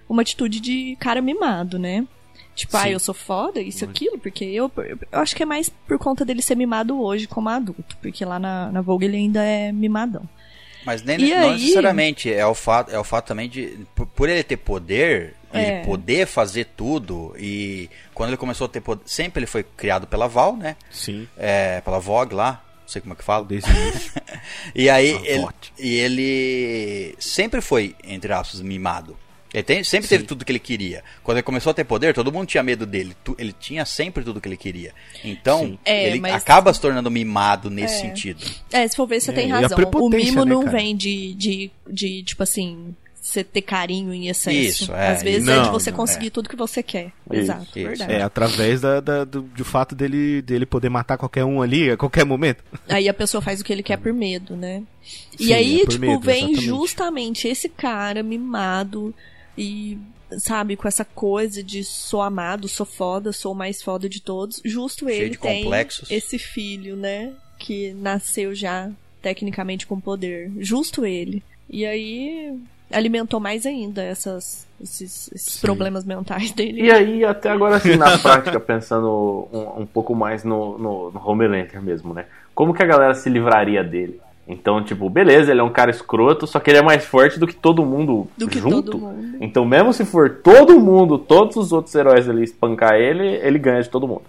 [0.09, 2.03] uma atitude de cara mimado, né?
[2.55, 5.97] Tipo, ah, eu sou foda, isso, aquilo, porque eu, eu acho que é mais por
[5.97, 9.71] conta dele ser mimado hoje como adulto, porque lá na, na Vogue ele ainda é
[9.71, 10.23] mimadão.
[10.89, 11.59] Mas nem E não aí?
[11.59, 12.33] necessariamente.
[12.33, 13.85] É o fato, é o fato também de.
[13.93, 15.77] Por, por ele ter poder, É.
[15.77, 17.35] ele poder fazer tudo.
[17.37, 19.03] E quando ele começou a ter poder.
[19.05, 20.75] Sempre ele foi criado pela Val, né?
[20.89, 21.27] Sim.
[21.37, 22.63] É, pela Vogue lá.
[22.87, 23.45] sei como é que fala.
[23.45, 24.11] Desde o início.
[24.73, 29.15] E aí, ele, e ele sempre foi, entre aspas, mimado.
[29.53, 31.03] Ele tem- sempre teve tudo que ele queria.
[31.23, 33.15] Quando ele começou a ter poder, todo mundo tinha medo dele.
[33.23, 34.93] Tu- ele tinha sempre tudo que ele queria.
[35.23, 35.79] Então, Sim.
[35.83, 37.97] É, ele mas- acaba se tornando mimado nesse É.
[38.01, 38.45] sentido.
[38.71, 39.77] É, se for ver, você É, tem e razão.
[39.95, 40.77] O mimo né, não cara?
[40.77, 44.55] vem de, de, de, tipo assim, você ter carinho em excesso.
[44.83, 45.51] Isso, é, Às vezes isso.
[45.51, 46.29] é de Não, você não, conseguir é.
[46.29, 47.11] tudo que você quer.
[47.31, 47.87] Isso, Exato, isso.
[47.87, 48.13] verdade.
[48.13, 51.97] É, através da, da- do, do fato dele, dele poder matar qualquer um ali a
[51.97, 52.63] qualquer momento.
[52.87, 54.83] Aí a pessoa faz o que ele quer por medo, né?
[55.39, 56.65] E Sim, aí, é tipo, medo, vem exatamente.
[56.65, 59.13] justamente esse cara mimado
[59.59, 59.97] e,
[60.37, 64.61] sabe, com essa coisa de sou amado, sou foda, sou o mais foda de todos.
[64.63, 66.09] Justo Cheio ele de tem complexos.
[66.09, 67.33] esse filho, né?
[67.57, 68.89] Que nasceu já
[69.21, 70.51] tecnicamente com poder.
[70.59, 71.43] Justo ele.
[71.69, 72.57] E aí
[72.91, 76.81] alimentou mais ainda essas, esses, esses problemas mentais dele.
[76.81, 81.19] E aí, até agora, assim, na prática, pensando um, um pouco mais no, no, no
[81.29, 82.25] Homelander mesmo, né?
[82.55, 84.19] Como que a galera se livraria dele?
[84.51, 87.45] Então, tipo, beleza, ele é um cara escroto, só que ele é mais forte do
[87.45, 88.81] que todo mundo Do que junto.
[88.91, 89.37] todo mundo.
[89.39, 93.81] Então, mesmo se for todo mundo, todos os outros heróis ali espancar ele, ele ganha
[93.83, 94.23] de todo mundo.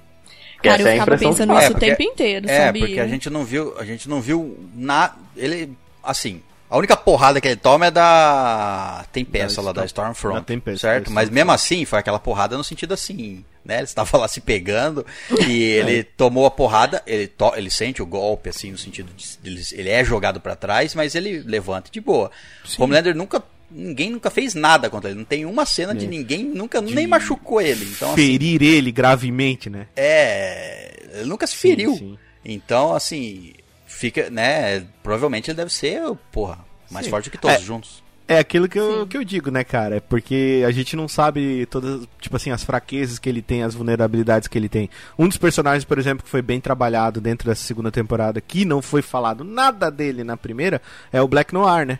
[0.63, 1.63] Cara, eu essa é a ficava pensando passa.
[1.65, 2.87] isso É, o tempo inteiro, É, sabia?
[2.87, 5.15] porque a gente não viu, a gente não viu nada.
[5.35, 5.73] Ele,
[6.05, 10.35] assim, a única porrada que ele toma é da Tempesta Da lá da Storm- Stormfront,
[10.35, 11.11] da Tempesta, certo?
[11.11, 13.77] Mas mesmo assim, foi aquela porrada no sentido assim, né?
[13.77, 15.05] Ele estava lá se pegando
[15.49, 19.37] e ele tomou a porrada, ele, to, ele sente o golpe assim no sentido de,
[19.43, 22.31] de ele- é jogado pra trás, mas ele levanta de boa.
[22.79, 23.43] Homelander nunca
[23.73, 26.09] ninguém nunca fez nada contra ele, não tem uma cena de É.
[26.09, 27.85] ninguém nunca nem machucou ele.
[27.85, 29.87] Então assim, Ferir ele gravemente, né?
[29.95, 31.93] é, ele nunca se feriu.
[31.93, 32.19] Sim, sim.
[32.45, 33.53] Então, assim,
[33.87, 34.85] fica, né?
[35.03, 36.01] Provavelmente ele deve ser,
[36.33, 36.59] porra,
[36.91, 37.11] mais Sim.
[37.11, 37.61] forte que todos É.
[37.61, 38.03] juntos.
[38.33, 39.07] É aquilo que eu, Sim.
[39.09, 39.97] que eu digo, né, cara?
[39.97, 43.75] É porque a gente não sabe todas, tipo assim, as fraquezas que ele tem, as
[43.75, 44.89] vulnerabilidades que ele tem.
[45.19, 48.81] Um dos personagens, por exemplo, que foi bem trabalhado dentro dessa segunda temporada, que não
[48.81, 50.81] foi falado nada dele na primeira,
[51.13, 51.99] é o Black Noir, né?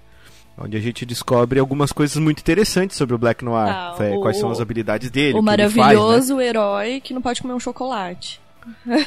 [0.57, 3.69] Onde a gente descobre algumas coisas muito interessantes sobre o Black Noir.
[3.69, 5.83] Ah, É, o- Quais são as habilidades dele, o que ele faz, né?
[5.83, 8.41] maravilhoso herói que não pode comer um chocolate.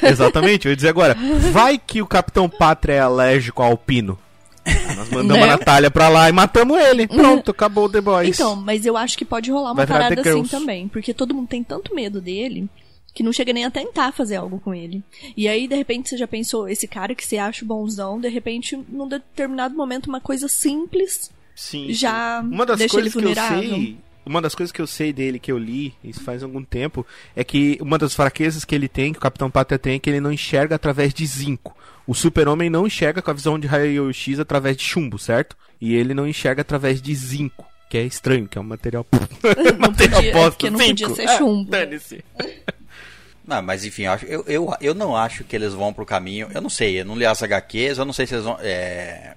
[0.02, 1.16] Exatamente, eu ia dizer agora.
[1.52, 4.18] Vai que o Capitão Pátria é alérgico ao alpino.
[4.96, 5.42] Nós mandamos Né?
[5.52, 7.06] a Natália pra lá e matamos ele.
[7.06, 8.34] Pronto, acabou o The Boys.
[8.38, 10.50] Então, mas eu acho que pode rolar uma Vai parada assim Girls.
[10.50, 10.88] também.
[10.88, 12.68] Porque todo mundo tem tanto medo dele
[13.12, 15.02] que não chega nem a tentar fazer algo com ele.
[15.36, 18.76] E aí, de repente, você já pensou, esse cara que você acha bonzão, de repente,
[18.88, 21.92] num determinado momento, uma coisa simples Sim, sim.
[21.92, 23.70] já Uma das deixa ele coisas que eu vulnerável.
[23.78, 23.96] sei,
[24.26, 27.06] uma das coisas que eu sei dele que eu li, isso faz algum tempo,
[27.36, 30.10] é que uma das fraquezas que ele tem, que o Capitão Pátria tem, é que
[30.10, 31.76] ele não enxerga através de zinco.
[32.06, 35.56] O Super-Homem não enxerga com a visão de raio-x através de chumbo, certo?
[35.80, 39.06] E ele não enxerga através de zinco, que é estranho, que é um material
[39.72, 40.90] Não material podia, posto, porque não zinco.
[41.00, 41.64] podia ser chumbo.
[41.70, 42.24] dane-se.
[43.46, 46.48] Não, mas enfim, eu, eu, eu não acho que eles vão pro caminho.
[46.54, 48.56] Eu não sei, eu não li as HQs, eu não sei se eles vão.
[48.60, 49.34] é,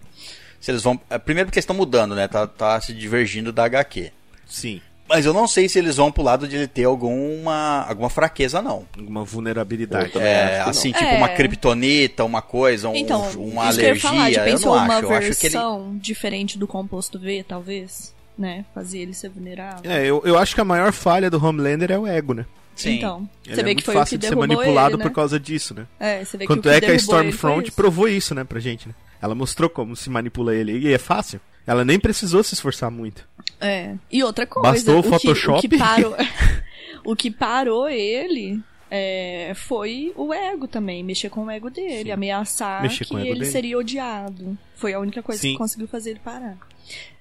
[0.62, 1.00] se eles vão.
[1.10, 2.28] é, Primeiro porque eles estão mudando, né?
[2.28, 4.12] Tá, tá se divergindo da HQ.
[4.46, 8.10] Sim, Mas eu não sei se eles vão pro lado de ele ter alguma, alguma
[8.10, 8.86] fraqueza, não.
[8.98, 10.18] alguma vulnerabilidade.
[10.18, 11.18] É, que assim, tipo É.
[11.18, 14.34] uma kryptonita, uma coisa, um, Então, uma que eu falar, alergia.
[14.34, 15.06] já eu pensou não uma acho.
[15.06, 15.54] Eu acho que ele.
[15.54, 18.14] versão diferente do composto V, talvez?
[18.38, 18.66] Né?
[18.76, 19.90] Fazer ele ser vulnerável.
[19.90, 22.46] É, eu, eu acho que a maior falha do Homelander é o ego, né?
[22.76, 22.98] Sim.
[22.98, 24.98] Então, Ele você é vê muito que foi fácil o que de ser manipulado ele,
[24.98, 25.04] né?
[25.10, 25.88] por causa disso, né?
[26.00, 27.76] É, você vê Quanto que o é que que a Stormfront isso.
[27.76, 28.94] provou isso, né, pra gente, né?
[29.20, 30.78] Ela mostrou como se manipula ele.
[30.78, 31.42] E é fácil.
[31.66, 33.28] Ela nem precisou se esforçar muito.
[33.60, 33.96] É.
[34.12, 35.58] E outra coisa, Bastou o que- Photoshop.
[35.66, 36.16] O que, parou,
[37.06, 42.12] o que parou ele é, foi o ego também, mexer com o ego dele, Sim.
[42.12, 43.46] ameaçar Mexer que o ele dele.
[43.46, 44.58] seria odiado.
[44.76, 45.54] Foi a única coisa Sim.
[45.54, 46.58] que conseguiu fazer ele parar.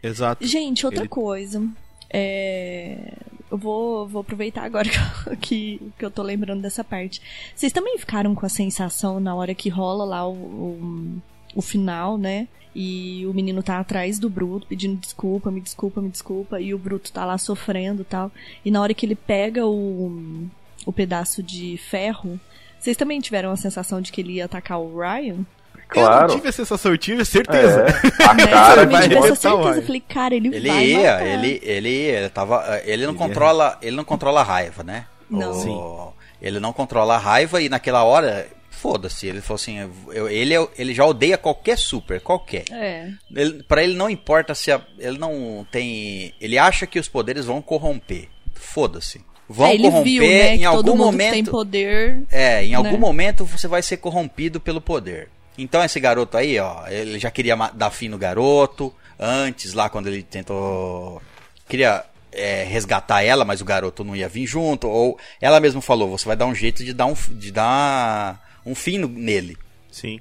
[0.03, 0.47] Exato.
[0.47, 1.67] Gente, outra Ele- coisa.
[2.09, 3.15] É,
[3.51, 4.99] Eu vou, vou aproveitar agora que
[5.31, 7.21] eu, que, que eu tô lembrando dessa parte.
[7.55, 11.23] Vocês também ficaram com a sensação na hora que rola lá o, o,
[11.57, 12.47] o final, né?
[12.79, 16.61] E o menino tá atrás do Bruto pedindo desculpa, me desculpa, me desculpa.
[16.61, 18.31] E o Bruto tá lá sofrendo e tal.
[18.65, 20.47] E na hora que ele pega o,
[20.85, 22.39] o pedaço de ferro,
[22.79, 25.37] vocês também tiveram a sensação de que ele ia atacar o Ryan?
[25.95, 26.35] Eu não Claro.
[26.35, 27.87] tive a sensação, eu tive certeza.
[27.87, 27.89] É,
[28.29, 28.47] a Né?
[28.49, 29.49] cara Eu vai tive certeza.
[29.49, 31.27] Eu falei, cara, ele, Ele vai ia, matar.
[31.27, 32.81] ele, ele, ele tava.
[32.85, 33.79] Ele não Ele controla.
[33.81, 35.07] Ele não controla a raiva, né?
[35.31, 35.51] Não.
[35.53, 36.17] O- Sim.
[36.43, 38.47] Ele não controla a raiva e naquela hora.
[38.81, 39.79] Foda-se, ele falou assim,
[40.13, 42.65] eu- ele, é- ele já odeia qualquer super, qualquer.
[42.71, 43.09] É.
[43.35, 47.47] Ele, pra ele não importa se a- ele não tem, ele acha que os poderes
[47.47, 48.29] vão corromper.
[48.55, 49.25] Foda-se.
[49.49, 51.33] Vão É, corromper viu, né, em algum momento.
[51.33, 52.23] tem poder.
[52.31, 52.99] É, em algum né?
[52.99, 55.29] momento você vai ser corrompido pelo poder.
[55.57, 60.09] Então esse garoto aí, ó, ele já queria dar fim no garoto, antes lá quando
[60.09, 61.23] ele tentou
[61.69, 66.11] queria é, resgatar ela, mas o garoto não ia vir junto, ou ela mesma falou,
[66.11, 69.57] você vai dar um jeito de dar um de dar um fim no- nele.
[69.91, 70.21] Sim.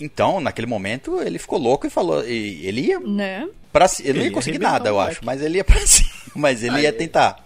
[0.00, 2.24] Então, naquele momento, ele ficou louco e falou.
[2.26, 3.48] E ele ia Né?
[3.72, 4.08] pra cima.
[4.08, 5.20] Ele não Ele ia ia conseguir nada, eu acho.
[5.24, 6.10] Mas ele ia pra cima.
[6.34, 7.44] Mas ele ia tentar.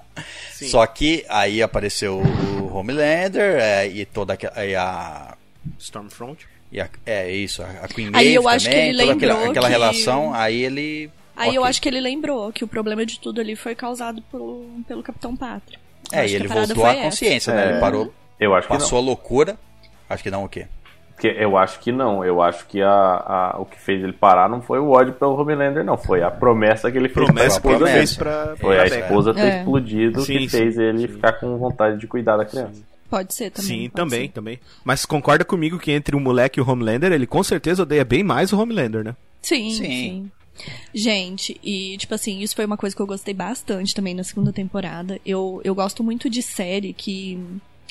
[0.52, 0.68] Sim.
[0.68, 4.66] Só que aí apareceu o Homelander é, e toda aquela.
[4.66, 5.36] E a,
[5.78, 6.46] Stormfront.
[6.72, 9.32] e a- é isso, a Queen Aí Maeve eu acho que também, ele toda aquela,
[9.34, 11.10] lembrou aquela que- relação, aí ele.
[11.36, 11.70] Aí eu ok.
[11.70, 15.34] acho que ele lembrou que o problema de tudo ali foi causado pelo, pelo Capitão
[15.34, 15.78] Pátria.
[16.12, 17.64] Eu É, e que ele voltou à consciência, né?
[17.66, 17.70] É.
[17.70, 19.58] Ele parou, Eu acho que passou a loucura.
[20.10, 20.66] Acho que não o quê?
[21.22, 22.24] eu acho que não.
[22.24, 25.38] Eu acho que a, a- o que fez ele parar não foi o ódio pelo
[25.38, 25.96] Homelander, não.
[25.98, 28.56] Foi a promessa que ele fez Promessa que pra ele esposa fez pra.
[28.56, 29.58] Foi a esposa ter É.
[29.58, 31.08] explodido Sim, que sim, fez ele sim.
[31.08, 32.82] ficar com vontade de cuidar da criança.
[33.10, 33.68] Pode ser também.
[33.68, 34.32] Sim, também, ser.
[34.32, 34.58] também.
[34.82, 38.22] Mas concorda comigo que entre o moleque e o Homelander, ele com certeza odeia bem
[38.22, 39.14] mais o Homelander, né?
[39.42, 39.84] Sim, Sim.
[39.84, 40.30] sim.
[40.94, 44.52] Gente, e tipo assim, isso foi uma coisa que eu gostei bastante também na segunda
[44.52, 45.18] temporada.
[45.24, 47.38] Eu, eu gosto muito de série que,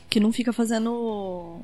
[0.10, 1.60] que não fica fazendo.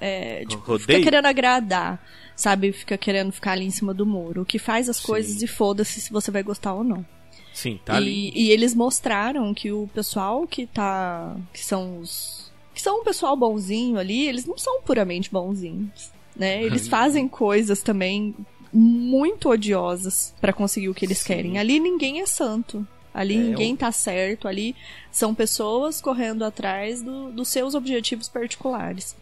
[0.00, 2.02] É, tipo, fica querendo agradar,
[2.34, 2.72] sabe?
[2.72, 4.44] Fica querendo ficar ali em cima do muro.
[4.44, 7.04] Que faz as coisas e foda-se se você vai gostar ou não.
[7.52, 8.30] Sim, tá ali.
[8.34, 11.34] E, e eles mostraram que o pessoal que tá.
[11.52, 12.52] que são os.
[12.74, 16.10] que são um pessoal bonzinho ali, eles não são puramente bonzinhos.
[16.36, 16.62] Né?
[16.68, 18.34] Eles fazem coisas também
[18.70, 21.56] muito odiosas pra conseguir o que eles querem.
[21.58, 22.86] Ali ninguém é santo.
[23.14, 24.46] Ali É, ninguém tá certo.
[24.46, 24.76] Ali
[25.10, 29.16] são pessoas correndo atrás do- dos seus objetivos particulares.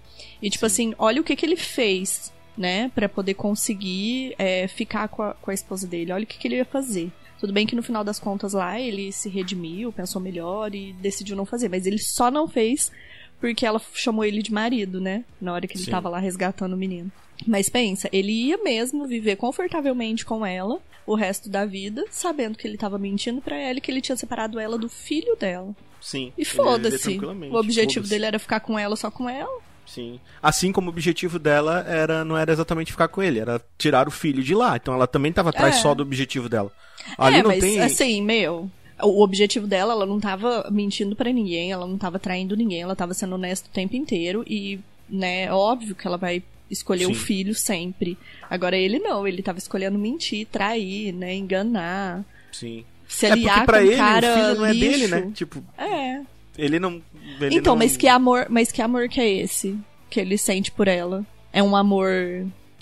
[0.44, 2.90] E, tipo assim, olha o que, que ele fez, né?
[2.94, 6.12] Pra poder conseguir é, ficar com a, com a esposa dele.
[6.12, 7.10] Olha o que, que ele ia fazer.
[7.40, 11.34] Tudo bem que no final das contas lá ele se redimiu, pensou melhor e decidiu
[11.34, 11.70] não fazer.
[11.70, 12.92] Mas ele só não fez
[13.40, 15.24] porque ela chamou ele de marido, né?
[15.40, 15.90] Na hora que ele Sim.
[15.90, 17.10] tava lá resgatando o menino.
[17.46, 22.68] Mas pensa, ele ia mesmo viver confortavelmente com ela o resto da vida, sabendo que
[22.68, 25.74] ele tava mentindo pra ela e que ele tinha separado ela do filho dela.
[26.02, 26.34] Sim.
[26.36, 27.18] E foda-se.
[27.18, 28.10] O objetivo foda-se.
[28.10, 29.58] dele era ficar com ela só com ela.
[29.86, 30.18] Sim.
[30.42, 34.10] Assim como o objetivo dela era não era exatamente ficar com ele, era tirar o
[34.10, 34.76] filho de lá.
[34.76, 35.78] Então ela também tava atrás É.
[35.80, 36.72] só do objetivo dela.
[37.18, 37.80] Ali é, não mas tem.
[37.80, 38.70] assim, meu,
[39.02, 42.96] o objetivo dela, ela não tava mentindo pra ninguém, ela não tava traindo ninguém, ela
[42.96, 47.08] tava sendo honesta o tempo inteiro e, né, é óbvio que ela vai escolher o
[47.08, 47.14] Sim.
[47.14, 48.16] filho sempre.
[48.48, 52.84] Agora ele não, ele tava escolhendo mentir, trair, né, enganar, Sim.
[53.06, 54.90] se É porque aliar pra com ele cara o filho não é lixo.
[54.90, 55.30] dele, né?
[55.34, 56.20] Tipo, É.
[56.56, 57.02] ele não.
[57.40, 59.76] ele Então, não- mas que amor, mas que amor que é esse
[60.10, 61.24] que ele sente por ela?
[61.52, 62.10] É um amor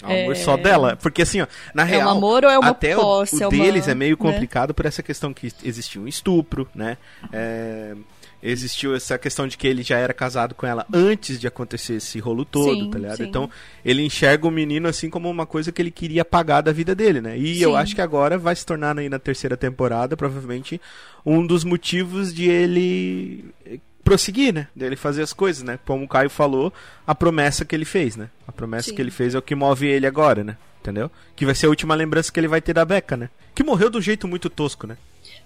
[0.02, 0.96] É um amor é- só dela.
[0.96, 2.08] Porque assim, ó, na É real.
[2.08, 3.36] um amor ou é uma até o- posse?
[3.36, 4.30] o, é uma- deles é meio né?
[4.32, 6.96] complicado por essa questão que existia um estupro, né?
[7.32, 7.94] É,
[8.42, 12.18] existiu essa questão de que ele já era casado com ela antes de acontecer esse
[12.18, 13.16] rolo todo, Sim, tá ligado?
[13.18, 13.24] sim.
[13.24, 13.48] Então,
[13.84, 17.20] ele enxerga o menino assim como uma coisa que ele queria apagar da vida dele,
[17.20, 17.38] né?
[17.38, 17.76] E eu Sim.
[17.76, 20.80] acho que agora vai se tornar aí na terceira temporada, provavelmente,
[21.24, 24.66] um dos motivos de ele eh, prosseguir, né?
[24.74, 25.78] Dele fazer as coisas, né?
[25.86, 26.72] Como o Caio falou,
[27.06, 28.28] a promessa que ele fez, né?
[28.46, 30.56] A promessa que ele fez é o que move ele agora, né?
[30.80, 31.08] Entendeu?
[31.36, 33.30] Que vai ser a última lembrança que ele vai ter da Becca, né?
[33.54, 34.96] Que morreu de um jeito muito tosco, né?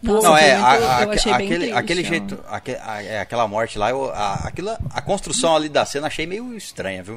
[0.07, 3.21] Nossa, Não, é, a- a- eu achei bem aquele, triste, aquele jeito, aque- a- é,
[3.21, 7.17] aquela morte lá, eu, a, aquilo, a construção ali da cena achei meio estranha, viu?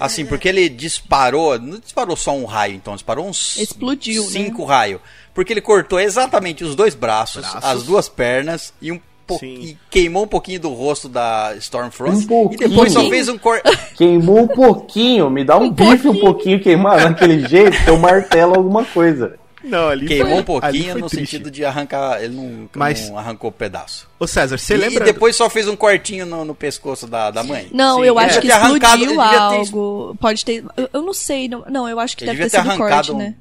[0.00, 4.30] Assim, porque ele disparou, não disparou só um raio, então, disparou uns Explodiu, né?
[4.30, 5.00] cinco raios.
[5.34, 7.64] Porque ele cortou exatamente os dois braços, Braços.
[7.70, 9.54] as duas pernas e um po- Sim.
[9.60, 12.16] e queimou um pouquinho do rosto da Stormfront.
[12.16, 12.68] Um e pouquinho.
[12.70, 13.62] depois só fez um corte.
[13.94, 18.54] Queimou um pouquinho, me dá um, bife um pouquinho queimado daquele jeito, que eu martelo
[18.54, 19.37] alguma coisa.
[19.64, 21.16] Não, ali Queimou foi- um pouquinho no triste.
[21.32, 22.22] sentido de arrancar.
[22.22, 24.08] Ele não, Mas- não arrancou pedaço.
[24.18, 25.02] Ô César, você e, lembra...
[25.02, 27.68] e depois só fez um cortinho no, no pescoço da, da mãe.
[27.72, 28.78] Não, Sim, eu acho que explodiu
[29.08, 30.16] devia ter- algo.
[30.20, 30.64] Pode ter.
[30.76, 31.48] Eu, eu não sei.
[31.48, 33.34] Não, não, eu acho que Ele deve ter ter sido corte, um- né?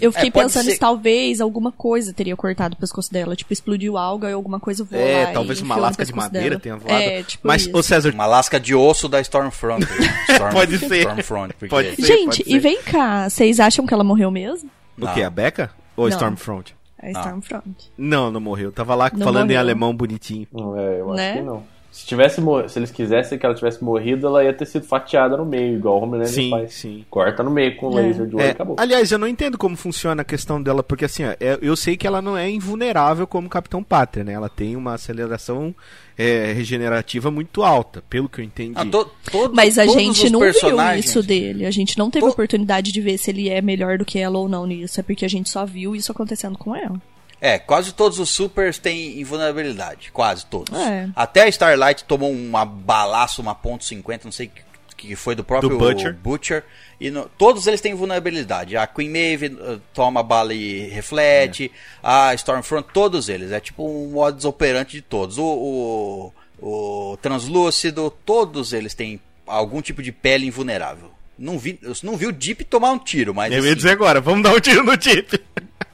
[0.00, 3.34] Eu fiquei É, pensando ser- se talvez alguma coisa teria cortado o pescoço dela.
[3.34, 6.50] Tipo, explodiu algo e alguma coisa voou É, lá talvez e uma lasca de madeira
[6.50, 6.60] dela.
[6.60, 6.94] tenha voado.
[7.02, 7.76] É, tipo Mas, isso.
[7.76, 9.84] ô César, Uma lasca de osso da Stormfront.
[10.30, 10.98] Storm- Pode ser.
[11.00, 11.54] Stormfront.
[11.54, 11.68] Porque...
[11.68, 12.02] Pode ser.
[12.06, 12.58] Gente, pode e ser.
[12.60, 14.70] vem cá, vocês acham que ela morreu mesmo?
[14.98, 15.22] O que?
[15.22, 15.70] A Becca?
[15.96, 16.16] Ou a Não.
[16.16, 16.74] Stormfront?
[17.02, 17.92] A Stormfront.
[17.96, 18.70] Não, não morreu.
[18.72, 19.60] Tava lá Não falando em morreu.
[19.60, 20.46] alemão bonitinho.
[20.52, 21.30] Não, é, eu Né?
[21.30, 21.62] acho que não.
[21.92, 25.36] Se, tivesse mor- se eles quisessem que ela tivesse morrido, ela ia ter sido fatiada
[25.36, 26.72] no meio, igual o Homelander Sim, faz.
[26.74, 27.04] sim.
[27.10, 28.02] Corta no meio com É.
[28.02, 28.76] laser de olho É, e acabou.
[28.78, 31.96] aliás, eu não entendo como funciona a questão dela, porque assim, ó, é- eu sei
[31.96, 34.32] que ela não é invulnerável como Capitão Pátria, né?
[34.34, 35.74] Ela tem uma aceleração
[36.22, 38.74] é, regenerativa muito alta, pelo que eu entendi.
[38.76, 40.50] Ah, to- todos- Mas a gente não viu
[40.98, 41.64] isso dele.
[41.64, 44.38] A gente não teve To- oportunidade de ver se ele é melhor do que ela
[44.38, 45.00] ou não nisso.
[45.00, 47.00] É porque a gente só viu isso acontecendo com ela.
[47.40, 50.10] É, quase todos os supers têm invulnerabilidade.
[50.12, 50.78] Quase todos.
[50.78, 51.08] É.
[51.16, 54.62] Até a Starlight tomou uma balaço, uma ponto .50, não sei que
[55.00, 56.14] que foi do próprio Do Butcher.
[56.14, 56.64] Butcher.
[57.00, 58.76] E no- todos eles têm vulnerabilidade.
[58.76, 61.72] A Queen Maeve uh, toma bala e reflete.
[62.02, 63.50] A Stormfront, todos eles.
[63.50, 65.38] É tipo um modus operandi de todos.
[65.38, 71.10] O, o, o Translúcido, todos eles têm algum tipo de pele invulnerável.
[71.38, 73.50] Não vi, eu não vi o Deep tomar um tiro, mas.
[73.50, 75.40] Eu ia assim, dizer agora, vamos dar um tiro no Deep.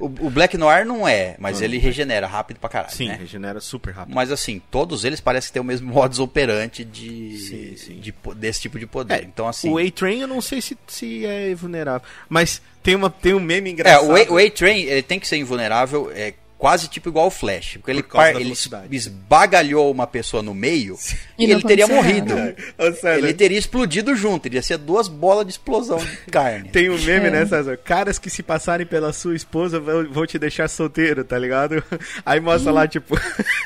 [0.00, 2.94] o, o Black Noir não é, mas ele regenera rápido pra caralho.
[2.94, 3.16] Sim, né?
[3.20, 4.14] regenera super rápido.
[4.14, 8.00] Mas assim, todos eles parecem têm o mesmo modus operandi de, Sim, sim.
[8.00, 9.14] de desse tipo de poder.
[9.14, 9.70] É, então assim.
[9.70, 12.06] O A-Train eu não sei se, se é vulnerável.
[12.28, 14.08] Mas tem, uma, tem um meme É, engraçado.
[14.08, 17.78] o A- o A-Train, ele tem que ser invulnerável, é quase tipo igual o Flash.
[17.78, 18.04] Porque ele,
[18.38, 18.54] ele
[18.90, 20.94] esbagalhou uma pessoa no meio
[21.38, 22.34] E e, ele teria morrido.
[22.78, 26.68] César, Ele teria explodido junto, iria ser duas bolas de explosão de carne.
[26.68, 27.30] Tem um meme, É.
[27.30, 27.78] né, César?
[27.78, 31.82] Caras que se passarem pela sua esposa vão, vão te deixar solteiro, tá ligado?
[32.26, 33.18] Aí mostra lá, tipo,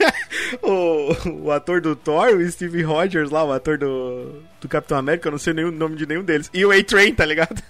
[0.62, 5.28] o, o ator do Thor, o Steve Rogers lá, o ator do, do Capitão América,
[5.28, 6.50] eu não sei nem o nome de nenhum deles.
[6.52, 7.62] E o A-Train, tá ligado?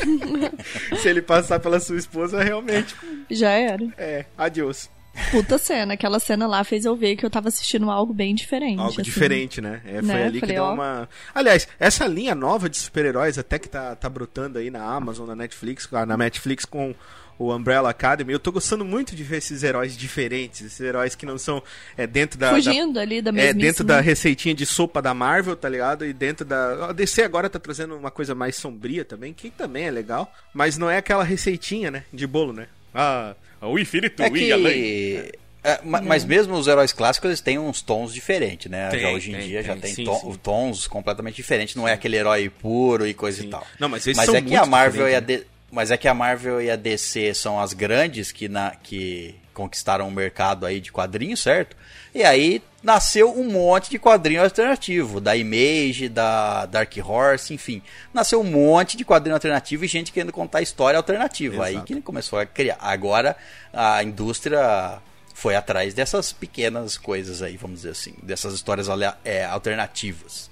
[1.00, 2.94] se ele passar pela sua esposa, realmente,
[3.30, 3.82] Já era.
[3.96, 4.90] é, adiós.
[5.32, 5.94] Puta cena.
[5.94, 8.78] Aquela cena lá fez eu ver que eu tava assistindo algo bem diferente.
[8.78, 9.02] Algo assim.
[9.02, 9.80] diferente, né?
[9.84, 10.24] É, foi Né?
[10.24, 10.72] ali que Falei, deu ó.
[10.74, 11.08] uma.
[11.34, 15.34] Aliás, essa linha nova de super-heróis, até que tá, tá brotando aí na Amazon, na
[15.34, 16.94] Netflix, ah, na Netflix com
[17.42, 21.24] o Umbrella Academy, eu tô gostando muito de ver esses heróis diferentes, esses heróis que
[21.24, 21.62] não são
[21.96, 22.50] é, dentro da.
[22.50, 23.94] da- Fugindo ali da é, dentro né?
[23.94, 26.04] da receitinha de sopa da Marvel, tá ligado?
[26.04, 26.90] E dentro da.
[26.90, 30.30] A DC agora tá trazendo uma coisa mais sombria também, que também é legal.
[30.52, 32.04] Mas não é aquela receitinha, né?
[32.12, 32.66] De bolo, né?
[32.94, 34.72] Ah, o infinito É e além.
[34.74, 35.32] que.
[35.64, 38.88] é, ma- mas mesmo os heróis clássicos eles têm uns tons diferentes, né?
[38.90, 40.38] Tem, já hoje em tem, dia já tem, tem sim, ton- sim.
[40.42, 41.74] tons completamente diferentes.
[41.74, 43.66] Não é aquele herói puro e coisa e tal.
[43.78, 46.08] Não, mas esses Mas são é que a Marvel e a D- mas é que
[46.08, 50.80] a Marvel e a DC são as grandes que na que conquistaram o mercado aí
[50.80, 51.76] de quadrinhos, certo?
[52.14, 57.82] E aí nasceu um monte de quadrinho alternativo, da Image, da Dark Horse, enfim.
[58.12, 61.64] Nasceu um monte de quadrinho alternativo e gente querendo contar história alternativa.
[61.64, 61.86] Aí Exato.
[61.86, 62.78] que ele começou a criar.
[62.80, 63.36] Agora
[63.72, 64.98] a indústria
[65.34, 68.88] foi atrás dessas pequenas coisas aí, vamos dizer assim, dessas histórias
[69.24, 70.50] é, alternativas,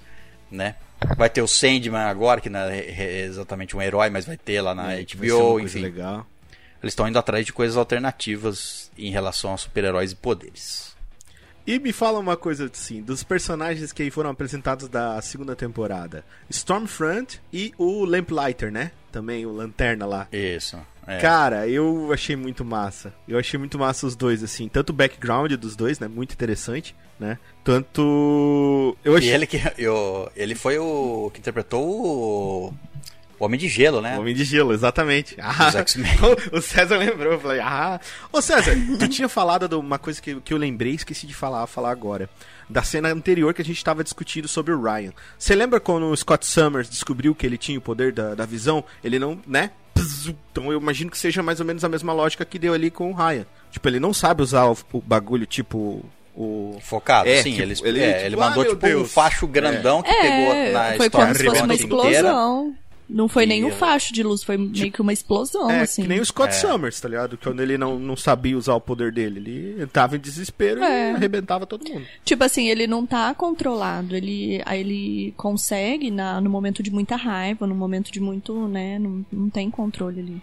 [0.51, 0.75] né?
[1.17, 4.61] Vai ter o Sandman agora, que não é é exatamente um herói, mas vai ter
[4.61, 5.79] lá na uma HBO, enfim.
[5.81, 6.27] legal.
[6.81, 10.89] Eles estão indo atrás de coisas alternativas em relação a super-heróis e poderes.
[11.67, 16.23] E me fala uma coisa assim, dos personagens que foram apresentados da segunda temporada.
[16.49, 18.91] Stormfront e o Lamplighter, né?
[19.11, 20.27] Também o Lanterna lá.
[20.31, 20.79] Isso.
[21.05, 21.19] é.
[21.19, 23.13] Cara, eu achei muito massa.
[23.27, 24.67] Eu achei muito massa os dois, assim.
[24.67, 26.07] Tanto o background dos dois, né?
[26.07, 27.37] Muito interessante, né?
[27.63, 28.97] Tanto...
[29.03, 29.33] Eu E achei...
[29.33, 32.73] ele, que, eu, ele foi o que interpretou o,
[33.39, 34.17] o Homem de Gelo, né?
[34.17, 35.35] Homem de Gelo, exatamente.
[35.39, 35.71] Ah,
[36.51, 37.99] o César lembrou, eu falei, ah.
[38.31, 41.65] Ô César, tu tinha falado de uma coisa que, que eu lembrei, esqueci de falar,
[41.67, 42.29] falar agora.
[42.69, 45.11] Da cena anterior que a gente tava discutindo sobre o Ryan.
[45.37, 48.83] Você lembra quando o Scott Summers descobriu que ele tinha o poder da, da visão?
[49.03, 49.71] Ele não, né?
[50.51, 53.11] Então eu imagino que seja mais ou menos a mesma lógica que deu ali com
[53.11, 53.45] o Ryan.
[53.71, 56.03] Tipo, ele não sabe usar o, o bagulho, tipo.
[56.35, 56.77] O.
[56.81, 57.51] Focado, É, sim.
[57.51, 59.11] tipo, ele, ele, é, tipo, ele ah, mandou meu tipo um Deus.
[59.13, 62.09] facho grandão que pegou na É, foi história como se fosse uma inteira.
[62.29, 62.75] explosão.
[63.11, 66.03] Não foi nem um E- facho de luz, foi meio que uma explosão, É, assim.
[66.03, 67.39] que nem o Scott Summers, tá ligado?
[67.41, 69.39] Quando ele não, não sabia usar o poder dele.
[69.77, 71.13] Ele tava em desespero É.
[71.13, 72.05] e arrebentava todo mundo.
[72.23, 74.15] Tipo assim, ele não tá controlado.
[74.15, 78.99] Ele, aí ele consegue na, no momento de muita raiva, no momento de muito, né?
[78.99, 80.41] Não, não tem controle ali.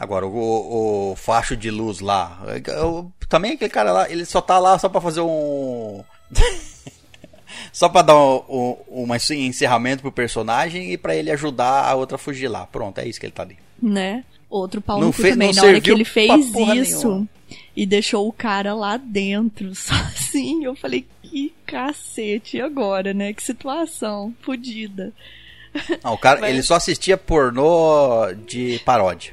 [0.00, 2.42] Agora, o, o facho de luz lá.
[2.66, 6.02] eu- também aquele cara lá, ele só tá lá só pra fazer um.
[7.72, 12.16] só pra dar um, um, um encerramento pro personagem e pra ele ajudar a outra
[12.16, 12.66] a fugir lá.
[12.66, 13.56] Pronto, é isso que ele tá ali.
[13.80, 14.24] Né?
[14.48, 15.48] Outro pau Não fez- também.
[15.54, 17.28] não Na hora que ele fez isso nenhuma.
[17.76, 23.32] e deixou o cara lá dentro, sozinho, eu falei, que cacete, e agora, né?
[23.32, 25.12] Que situação fodida.
[26.02, 29.32] Não, o cara, Mas- ele só assistia pornô de paródia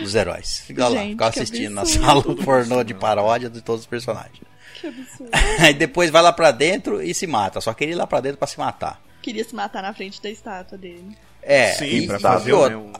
[0.00, 0.62] dos heróis.
[0.66, 4.40] Fica lá, Gente, que assistindo na sala o pornô de paródia de todos os personagens.
[4.80, 5.30] Que absurdo.
[5.60, 7.60] Aí depois vai lá pra dentro e se mata.
[7.60, 9.00] Só queria ir lá pra dentro pra se matar.
[9.20, 11.16] Queria se matar na frente da estátua dele.
[11.42, 12.92] É, Sim, e, pra e fazer outra- um,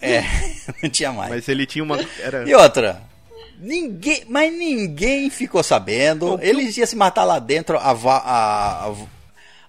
[0.00, 0.22] É,
[0.82, 1.30] não tinha mais.
[1.30, 1.98] Mas ele tinha uma.
[2.20, 2.48] Era...
[2.48, 3.00] E outra,
[3.58, 6.38] ninguém, mas ninguém ficou sabendo.
[6.42, 8.94] Eles iam se matar lá dentro, a, a, a,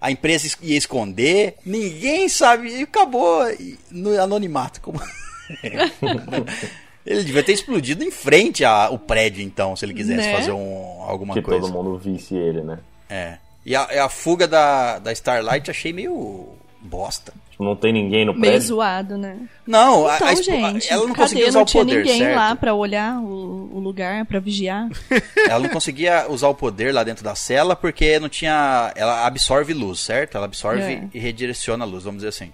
[0.01, 3.43] a empresa es- ia esconder, ninguém sabe, e acabou
[3.91, 4.81] no anonimato.
[4.81, 4.99] Como...
[7.05, 10.35] ele devia ter explodido em frente ao prédio, então, se ele quisesse Né?
[10.35, 11.61] fazer um, alguma que coisa.
[11.61, 12.79] todo mundo visse ele, né?
[13.09, 13.37] É.
[13.65, 16.49] E a, a fuga da, da Starlight achei meio
[16.81, 17.33] bosta.
[17.51, 18.67] Tipo, não tem ninguém no Meio prédio.
[18.67, 19.37] zoado, né?
[19.67, 21.21] Não, a- Então, a, explo- gente, ela não cadê?
[21.23, 22.35] conseguia usar não o tinha poder, ninguém certo?
[22.35, 24.87] lá pra olhar o, o lugar, pra vigiar.
[25.49, 28.93] Ela não conseguia usar o poder lá dentro da cela porque não tinha.
[28.95, 30.37] Ela absorve luz, certo?
[30.37, 31.03] Ela absorve É.
[31.13, 32.51] e redireciona a luz, vamos dizer assim.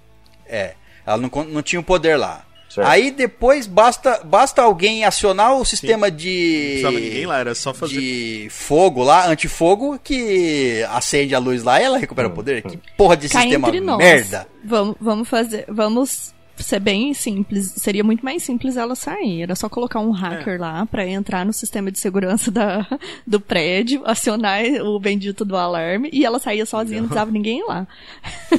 [0.47, 0.73] É.
[1.05, 2.43] Ela não, não tinha o poder lá.
[2.75, 2.89] Certo.
[2.89, 6.65] Aí depois basta, basta alguém acionar o sistema Não de.
[6.71, 7.97] precisava ninguém lá, era só fazer.
[7.97, 12.63] de fogo lá, antifogo, que acende a luz lá e ela recupera o poder.
[12.63, 13.97] Que porra de Cá sistema entre nós.
[13.97, 14.45] merda.
[14.61, 15.63] Vamos, vamos fazer.
[15.69, 17.71] Vamos ser bem simples.
[17.77, 19.43] Seria muito mais simples ela sair.
[19.43, 22.85] Era só colocar um hacker lá pra entrar no sistema de segurança da,
[23.25, 27.63] do prédio, acionar o bendito do alarme e ela saía sozinha, não, precisava ninguém ir
[27.63, 27.87] lá.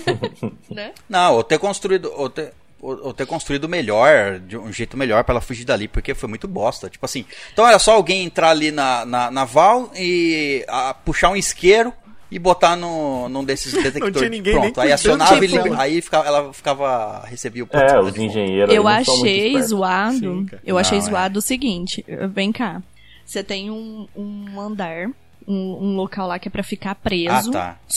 [0.71, 0.93] né?
[1.07, 2.11] Não, ou ter construído.
[2.17, 6.15] Ou ter, ou, ter construído melhor, de um jeito melhor pra ela fugir dali, porque
[6.15, 6.89] foi muito bosta.
[6.91, 7.25] Tipo assim.
[7.53, 11.93] Então era só alguém entrar ali na, na, na val e ah, puxar um isqueiro
[12.31, 14.17] e botar no, num desses detectores.
[14.19, 15.63] tinha ninguém nem Pronto, aí acionava e disso.
[15.63, 17.25] liber- aí ficava, ela ficava.
[17.27, 18.31] recebia o É, ponto os de fogo.
[18.31, 18.75] engenheiros.
[18.75, 20.19] Eu não achei zoado.
[20.19, 21.11] Sim, eu achei Não, é.
[21.11, 22.05] zoado o seguinte.
[22.33, 22.83] Vem cá.
[23.25, 25.09] Você tem um, um andar,
[25.49, 27.51] um, um local lá que é pra ficar preso.
[27.51, 27.77] Ah, tá.
[27.89, 27.91] É.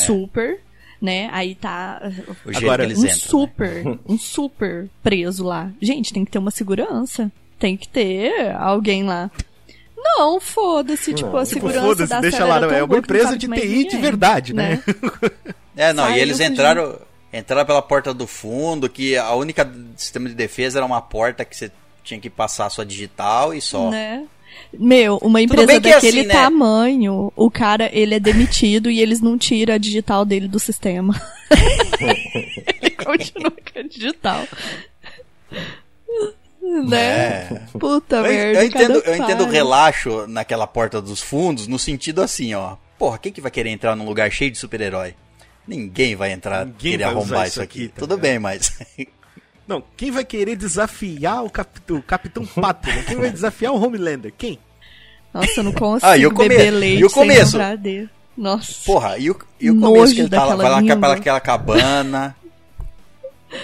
[1.01, 1.29] Né?
[1.31, 2.01] Aí tá
[2.45, 3.15] O jeito Agora, que eles um entram.
[3.15, 3.23] né?
[3.25, 5.71] super, um super preso lá.
[5.81, 7.31] Gente, tem que ter uma segurança.
[7.57, 9.29] Tem que ter alguém lá.
[9.97, 12.59] Não, foda-se, tipo, a Tipo, segurança foda-se, da deixa lá.
[12.59, 14.81] tão É uma empresa de TI de ninguém, verdade, né?
[15.75, 16.53] É, não, e eles fugindo.
[16.53, 16.99] entraram,
[17.31, 21.55] entraram pela porta do fundo, que a única sistema de defesa era uma porta que
[21.55, 21.71] você
[22.03, 23.89] tinha que passar a sua digital e só.
[23.89, 24.25] Né?
[24.71, 26.33] Meu, uma empresa é daquele assim, né?
[26.33, 31.19] tamanho, o cara, ele é demitido e eles não tiram a digital dele do sistema.
[32.81, 34.47] ele continua com a digital.
[36.87, 36.97] Né?
[37.51, 37.61] É.
[37.79, 38.59] Puta Eu, merda.
[38.61, 42.75] eu entendo, eu entendo o relaxo naquela porta dos fundos, no sentido assim, ó.
[42.97, 45.15] Porra, quem que vai querer entrar num lugar cheio de super-herói?
[45.67, 47.79] Ninguém vai entrar, Ninguém querer vai arrombar isso isso aqui.
[47.85, 48.21] aqui, tá Tudo ligado?
[48.21, 48.77] bem, mas.
[49.69, 51.69] Não, quem vai querer desafiar o, cap...
[51.91, 52.89] o Capitão Pato?
[53.05, 54.33] Quem vai desafiar o Homelander?
[54.35, 54.57] Quem?
[55.31, 57.55] Nossa, eu não consigo Ah, e o come- beber leite e o começo?
[58.35, 58.73] Nossa.
[58.83, 60.97] Porra, e o, e o começo que ele tá lá, vai lá língua.
[60.97, 62.35] pra aquela cabana.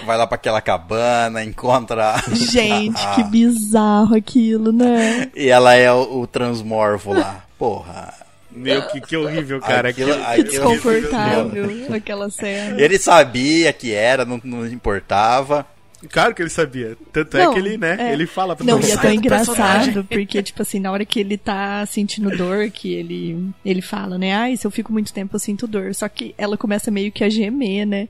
[0.04, 2.22] vai lá pra aquela cabana, encontra.
[2.32, 5.28] Gente, a- que bizarro aquilo, né?
[5.34, 7.44] E ela é o, o transmorfo lá.
[7.58, 8.14] Porra.
[8.50, 9.88] Meu, que, que horrível, cara.
[9.88, 12.80] Aquilo- que, Que aquilo- desconfortável aquela cena.
[12.80, 15.66] Ele sabia que era, não, não importava.
[16.10, 16.96] Claro que ele sabia.
[17.12, 17.96] Tanto Não, é que ele, né?
[17.98, 18.12] é.
[18.12, 21.38] Ele fala pra Não, e é tão engraçado, porque, tipo assim, na hora que ele
[21.38, 24.34] tá sentindo dor, que ele, ele fala, né?
[24.34, 25.94] Ai, se eu fico muito tempo, eu sinto dor.
[25.94, 28.08] Só que ela começa meio que a gemer, né?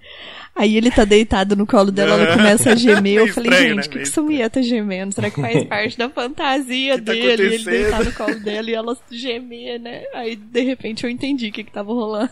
[0.55, 3.19] Aí ele tá deitado no colo dela, ela começa a gemer.
[3.19, 3.83] Eu falei, estranho, gente, né?
[3.87, 5.15] o que, que essa mulher tá gemendo?
[5.15, 7.43] Será que faz parte da fantasia que tá dele?
[7.55, 10.03] Ele deitar no colo dela e ela gemer, né?
[10.13, 12.31] Aí, de repente, eu entendi o que que tava rolando.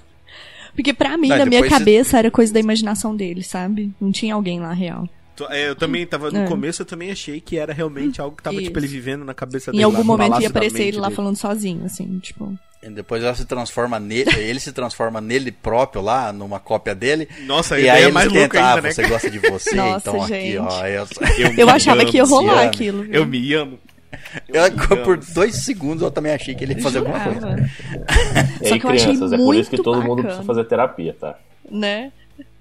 [0.75, 3.93] Porque pra mim, Não, na minha você- cabeça, era coisa da imaginação dele, sabe?
[4.01, 5.09] Não tinha alguém lá real.
[5.51, 6.31] É, Eu também tava.
[6.31, 6.47] No É.
[6.47, 8.65] começo eu também achei que era realmente algo que tava, Isso.
[8.67, 9.83] tipo, ele vivendo na cabeça Em dele.
[9.85, 11.17] lá algum no momento ia aparecer ele lá dele.
[11.17, 12.57] falando sozinho, assim, tipo.
[12.83, 17.27] E depois ela se transforma nele, ele se transforma nele próprio lá, numa cópia dele.
[17.47, 18.93] Nossa, e aí é mais louca ainda, ah, né?
[18.93, 20.59] você gosta de você, Nossa, então aqui, gente.
[20.59, 20.87] ó.
[20.87, 21.07] Eu,
[21.57, 22.69] Eu me achava que ia amo, rolar amo.
[22.69, 23.03] aquilo.
[23.05, 23.15] viu?
[23.15, 23.79] Eu me amo.
[24.49, 27.71] eu, por dois segundos eu também achei que ele ia fazer alguma coisa.
[28.63, 30.23] E Só aí, que eu achei crianças, é por isso que todo mundo bacana.
[30.29, 31.39] precisa fazer terapia, tá?
[31.71, 32.13] né?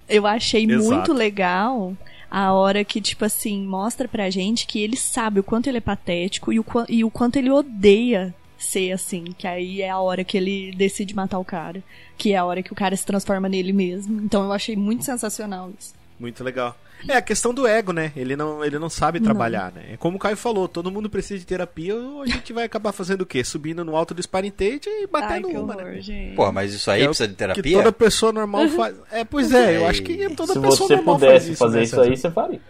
[0.09, 0.83] Eu achei Exato.
[0.95, 1.93] muito legal
[2.35, 5.81] a hora que, tipo assim, mostra pra gente que ele sabe o quanto ele é
[5.81, 9.25] patético e o, e o quanto ele odeia ser assim.
[9.37, 11.83] Que aí é a hora que ele decide matar o cara.
[12.17, 14.19] Que é a hora que o cara se transforma nele mesmo.
[14.19, 15.93] Então eu achei muito sensacional isso.
[16.19, 16.75] Muito legal.
[17.07, 18.11] É a questão do ego, né?
[18.15, 19.83] Ele não, ele não sabe trabalhar, né?
[19.93, 22.91] É como o Caio falou, todo mundo precisa de terapia, ou a gente vai acabar
[22.91, 23.43] fazendo o quê?
[23.43, 26.01] Subindo no alto do sparring tate e Ai, batendo que uma, horror, né?
[26.01, 26.35] gente.
[26.35, 27.77] Pô, mas isso aí É o precisa de Que terapia?
[27.77, 28.95] toda pessoa normal faz.
[29.11, 31.57] É, pois é, eu acho que toda Se pessoa você normal pudesse faz isso.
[31.59, 32.61] fazer né, isso aí, você faria.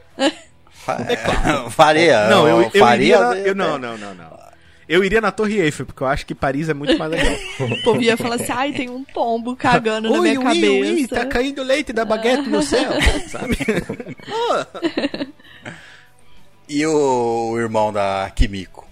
[0.72, 0.98] Fa-
[1.70, 2.28] faria.
[2.30, 3.06] Não, eu, eu faria.
[3.16, 3.20] iria.
[3.20, 4.44] Na, eu, não, não, não, não.
[4.88, 7.36] Eu iria na Torre Eiffel, porque eu acho que Paris é muito mais legal.
[7.60, 10.94] O povo ia falar assim, ai, tem um pombo cagando na ui, minha ui, cabeça.
[10.94, 12.92] ui, tá caindo leite da baguete no céu,
[13.30, 13.58] sabe?
[16.68, 18.83] E o irmão da Kimiko?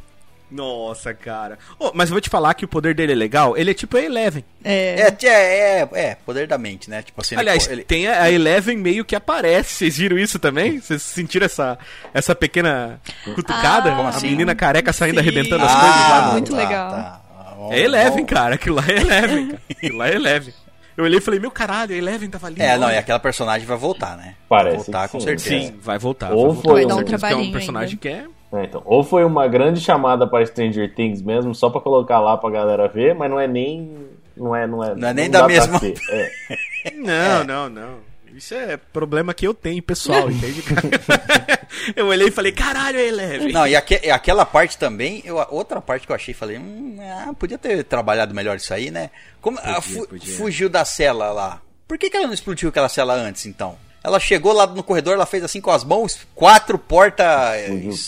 [0.52, 1.58] Nossa, cara.
[1.80, 3.56] Oh, mas eu vou te falar que o poder dele é legal.
[3.58, 4.44] Ele é tipo a Eleven.
[4.64, 5.30] É, É, é,
[5.80, 7.02] é, é, poder da mente, né?
[7.02, 9.74] Tipo assim, Aliás, ele, tem a Eleven meio que aparece.
[9.76, 10.80] Vocês viram isso também?
[10.82, 11.80] Vocês sentiram essa,
[12.14, 13.00] essa pequena
[13.34, 13.94] cutucada?
[13.94, 14.30] Ah, Como a assim?
[14.30, 15.22] menina careca saindo Sim.
[15.22, 16.26] arrebentando as Ah, coisas lá.
[16.28, 16.92] no- muito legal.
[16.92, 17.22] tá.
[17.72, 18.56] É Eleven, cara.
[18.56, 19.62] Aquilo lá é Eleven, cara.
[19.72, 20.54] Aquilo lá é Eleven.
[20.98, 22.62] Eu olhei e falei, meu caralho, a Eleven tava ali.
[22.62, 24.36] É, não, e aquela personagem vai voltar, né?
[24.50, 25.26] Parece Vai voltar que com sim.
[25.28, 25.50] certeza.
[25.68, 26.32] Sim, vai voltar.
[26.34, 26.70] Ou vai voltar.
[26.70, 28.02] foi um- dar um Certeza que é um personagem ainda.
[28.02, 28.26] que é...
[28.54, 32.36] É, então, ou foi uma grande chamada para Stranger Things mesmo, só pra colocar lá
[32.38, 34.10] pra galera ver, mas não é nem.
[34.36, 35.80] Não é, não é, Não é nem dá da mesma-.
[36.10, 36.32] É.
[36.96, 37.98] Não, não, não.
[38.36, 40.64] Isso é problema que eu tenho, pessoal, entende?
[41.96, 43.52] eu olhei e falei, caralho, é Eleven.
[43.52, 47.34] Não, e aque- aquela parte também, eu, outra parte que eu achei, falei, hum, ah,
[47.38, 49.12] podia ter trabalhado melhor isso aí, né?
[49.42, 50.36] Como, ah, fu- podia.
[50.38, 51.62] Fugiu da cela lá.
[51.88, 53.78] Por que, que ela não explodiu aquela cela antes, então?
[54.04, 57.28] Ela chegou lá no corredor, ela fez assim com as mãos, quatro portas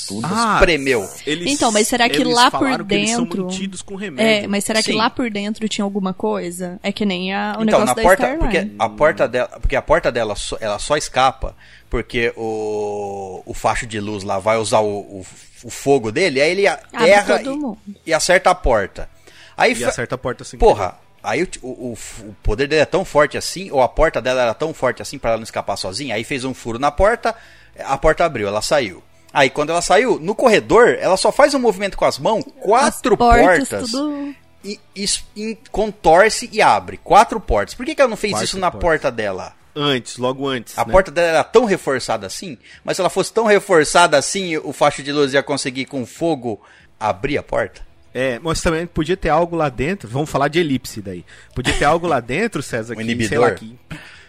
[0.07, 0.27] tudo.
[0.27, 1.07] espremeu.
[1.25, 3.47] eles- Então, mas será que eles lá por falaram que eles são dentro-
[3.85, 4.45] com remédio.
[4.45, 4.97] É, mas será que Sim.
[4.97, 6.79] lá por dentro tinha alguma coisa?
[6.81, 8.39] É que nem a, o então, negócio na da porta, Starline.
[8.69, 11.55] porque a porta dela, porque a porta dela só, ela só escapa
[11.91, 15.25] porque o, o facho de luz lá vai usar o, o,
[15.63, 17.77] o fogo dele, aí ele erra todo e, mundo.
[18.05, 19.07] e acerta a porta.
[19.55, 20.57] Aí E acerta a porta assim.
[20.57, 24.41] Porra, aí o, o, o poder dele é tão forte assim, ou a porta dela
[24.41, 27.33] era tão forte assim pra ela não escapar sozinha, aí fez um furo na porta,
[27.79, 29.01] a porta abriu, ela saiu.
[29.33, 33.13] Aí quando ela saiu, no corredor, ela só faz um movimento com as mãos, quatro
[33.13, 34.35] As portas, portas, tudo...
[34.63, 35.05] e, e,
[35.35, 36.97] e contorce e abre.
[36.97, 37.73] Quatro portas.
[37.73, 38.87] Por que, que ela não fez Quatro isso na portas.
[38.87, 39.53] porta dela?
[39.75, 40.77] Antes, logo antes.
[40.77, 40.91] A né?
[40.91, 45.01] porta dela era tão reforçada assim, mas se ela fosse tão reforçada assim, o facho
[45.01, 46.61] de luz ia conseguir com fogo
[46.99, 47.81] abrir a porta?
[48.13, 50.07] É, mas também podia ter algo lá dentro.
[50.07, 51.25] Vamos falar de elipse daí.
[51.55, 53.29] Podia ter algo lá dentro, César, Um que, inibidor.
[53.29, 53.75] sei lá, que.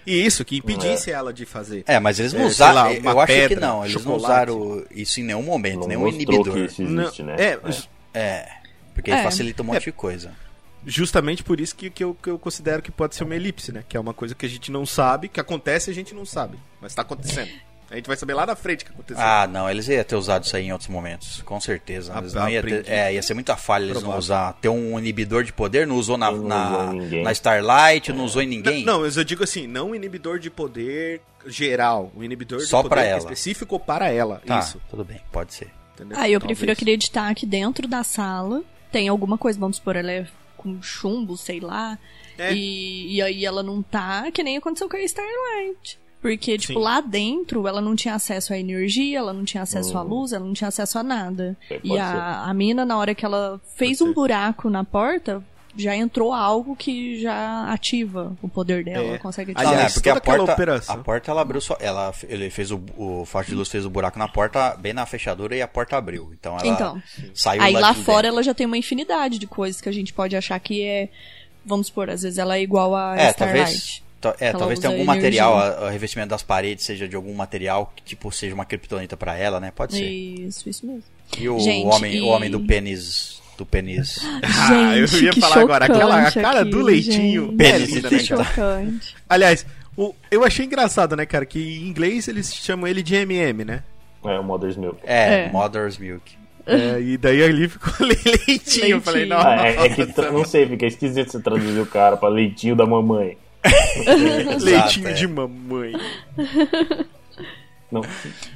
[0.07, 1.83] Isso, que impedisse ela de fazer.
[1.87, 2.75] É, mas eles não É, usaram.
[2.75, 3.85] lá, eu acho que não.
[3.85, 6.53] Eles não usaram isso em nenhum momento, Não nenhum inibidor.
[6.53, 7.37] que isso existe, Não, né?
[7.43, 8.49] é, É.
[8.95, 9.23] Porque É.
[9.23, 10.33] facilita um monte de coisa.
[10.87, 13.83] justamente por isso que, que, eu, que eu considero que pode ser uma elipse, né?
[13.89, 16.27] Que é uma coisa que a gente não sabe, que acontece e a gente não
[16.27, 16.59] sabe.
[16.81, 17.51] Mas tá acontecendo.
[17.91, 19.23] A gente vai saber lá na frente o que aconteceu.
[19.23, 22.13] Ah, não, eles iam ter usado isso aí em outros momentos, com certeza.
[22.15, 24.55] Ah, não ia, ter, é, ia ser muita falha eles não usar.
[24.55, 28.43] Ter um inibidor de poder, não usou na, Não na, usou na Starlight, não usou
[28.43, 28.85] em ninguém.
[28.85, 32.89] Não, mas eu digo assim, não um inibidor de poder geral, um inibidor Só de
[32.89, 33.19] poder pra é ela.
[33.19, 34.43] específico para ela.
[34.47, 34.81] tá, Isso.
[34.91, 35.71] tudo bem, pode ser.
[35.95, 36.19] Entendeu?
[36.19, 36.79] Ah, eu prefiro Talvez.
[36.79, 40.27] acreditar que dentro da sala tem alguma coisa, vamos supor, ela é
[40.57, 41.99] com chumbo, sei lá,
[42.39, 42.53] É.
[42.55, 45.99] e, e aí ela não tá, que nem aconteceu com a Starlight.
[46.25, 46.79] Porque, tipo, Sim.
[46.79, 50.43] lá dentro ela não tinha acesso à energia, ela não tinha acesso à luz, ela
[50.47, 51.55] não tinha acesso a nada.
[51.71, 54.15] É, E a, a mina, na hora que ela fez Pode um ser.
[54.15, 55.45] buraco na porta,
[55.77, 59.09] já entrou algo que já ativa o poder dela, É.
[59.09, 59.83] ela consegue Aliás, ativar.
[59.83, 63.25] não, é porque a porta, a porta ela abriu só, ela ele fez o o
[63.27, 66.31] facho de luz fez o buraco na porta, bem na fechadura e a porta abriu.
[66.33, 67.03] Então ela Então.
[67.35, 68.37] saiu Aí lá de fora dentro.
[68.37, 71.11] ela já tem uma infinidade de coisas que a gente pode achar que é.
[71.67, 73.39] Vamos supor, às vezes ela é igual a É, Starlight.
[73.39, 74.04] talvez ta-
[74.41, 75.85] é, Ela talvez tenha algum material, energia.
[75.87, 79.59] o revestimento das paredes seja de algum material que tipo seja uma criptonita pra ela,
[79.61, 79.73] né?
[79.75, 80.05] Pode ser.
[80.05, 81.03] Isso, isso mesmo.
[81.39, 84.19] E o Gente, homem, e- o homem do pênis, do pênis.
[84.45, 87.47] Ah, eu ia que falar agora, aquela cara aqui, do leitinho.
[87.47, 87.57] gente.
[87.57, 88.45] Pênis é né, Que cara?
[88.45, 89.17] chocante.
[89.29, 89.67] Aliás,
[89.97, 93.83] o- eu achei engraçado, né, cara, que em inglês eles chamam ele de MM, né?
[94.25, 94.99] É, o Mother's Milk.
[95.05, 95.51] É, É.
[95.53, 96.33] Mother's Milk.
[96.67, 98.87] É, e daí ali ficou leitinho.
[98.97, 99.37] Eu falei, Leitinho.
[99.37, 99.51] nossa.
[99.51, 102.87] Ah, é, é que, não sei, fica esquisito você traduzir o cara pra leitinho da
[102.87, 103.37] mamãe.
[104.61, 105.13] leitinho Exato, é.
[105.13, 105.93] de mamãe.
[107.91, 108.03] Não,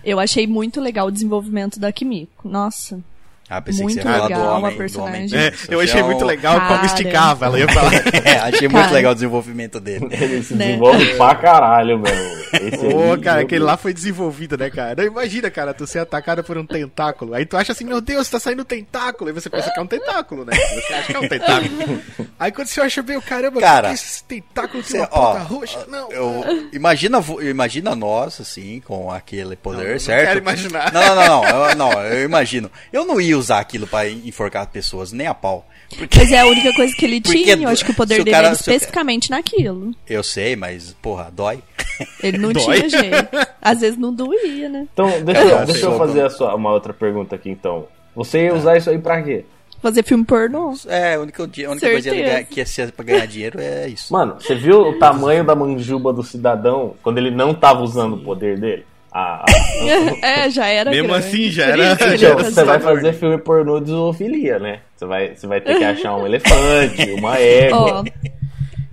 [0.04, 2.48] Eu achei muito legal o desenvolvimento da Kimiko.
[2.48, 3.02] Nossa.
[3.50, 5.24] Ah, pensei Muito que você do legal a homem, do personagem.
[5.38, 6.86] homem É, eu achei muito legal como Cara.
[6.86, 7.46] esticava.
[7.46, 7.92] Ela ia falar.
[8.28, 8.94] É, achei muito Cara.
[8.94, 10.06] legal o desenvolvimento dele.
[10.12, 10.66] ele se Né?
[10.66, 12.12] desenvolve pra caralho, meu.
[12.12, 15.02] Esse Ô, aí, cara, aquele lá foi desenvolvido, né, cara?
[15.04, 17.32] Imagina, cara, tu ser atacada por um tentáculo.
[17.34, 19.28] Aí tu acha assim, meu Deus, tá saindo tentáculo.
[19.28, 20.52] Aí você pensa que é um tentáculo, né?
[20.54, 22.00] Você acha que é um tentáculo.
[22.38, 25.32] Aí quando você acha bem, caramba, Cara, que é esse tentáculo tem Cê, uma ó,
[25.32, 25.86] ponta roxa?
[25.88, 26.12] Não.
[26.12, 30.26] eu, imagina, imagina nós, assim, com aquele poder, Não, eu não certo?
[30.26, 30.92] quero imaginar.
[30.92, 32.70] Não, não, não, não, eu, não, eu imagino.
[32.92, 35.66] Eu não ia usar aquilo pra enforcar pessoas, nem a pau.
[35.96, 37.56] Porque, Mas é a única coisa que ele Porque tinha.
[37.56, 39.92] Eu acho que o poder o dele cara- era especificamente naquilo.
[40.08, 41.62] eu sei, mas, porra, dói.
[42.22, 42.62] Ele não Dói?
[42.82, 43.28] tinha jeito.
[43.60, 44.86] Às vezes não doía, né?
[44.92, 45.88] Então, deixa, eu- É, deixa sei.
[45.88, 47.86] eu fazer a sua- uma outra pergunta aqui, então.
[48.14, 49.44] Você ia usar isso aí pra quê?
[49.82, 50.74] Fazer filme pornô.
[50.86, 52.10] É, a única, a única coisa
[52.50, 54.12] que ia ser pra ganhar dinheiro é isso.
[54.12, 58.18] Mano, você viu o tamanho da manjuba do cidadão quando ele não tava usando o
[58.24, 58.84] poder dele?
[59.12, 61.26] Ah, ah, é, já era Mesmo grande.
[61.26, 61.82] assim, já era- ele
[62.18, 64.80] já era Então, você vai fazer filme pornô de zoofilia, né?
[64.96, 68.00] Você vai, você vai ter que achar um elefante, uma égua.
[68.00, 68.04] Ó,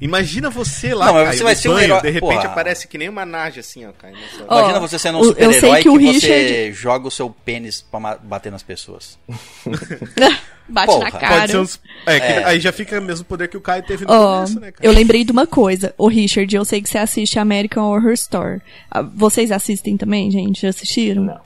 [0.01, 2.45] Imagina você lá, Não, Caio, você vai ser um herói- de repente porra.
[2.49, 3.91] aparece que nem uma naja assim, ó,
[4.37, 4.45] céu.
[4.47, 7.07] Ó, Imagina você sendo um o- eu sei super-herói que, que o você Richard- joga
[7.07, 9.17] o seu pênis pra bater nas pessoas.
[10.67, 11.03] bate Porra.
[11.05, 11.39] na cara.
[11.41, 11.79] Pode ser uns...
[12.05, 12.43] É, que É.
[12.45, 14.85] aí já fica o mesmo poder que o Caio teve no Ó, começo, né, cara?
[14.87, 15.93] eu lembrei de uma coisa.
[15.97, 18.61] O Richard, eu sei que você assiste American Horror Story.
[18.89, 20.61] Ah, Vocês assistem também, gente?
[20.61, 21.23] Já assistiram?
[21.23, 21.39] Não.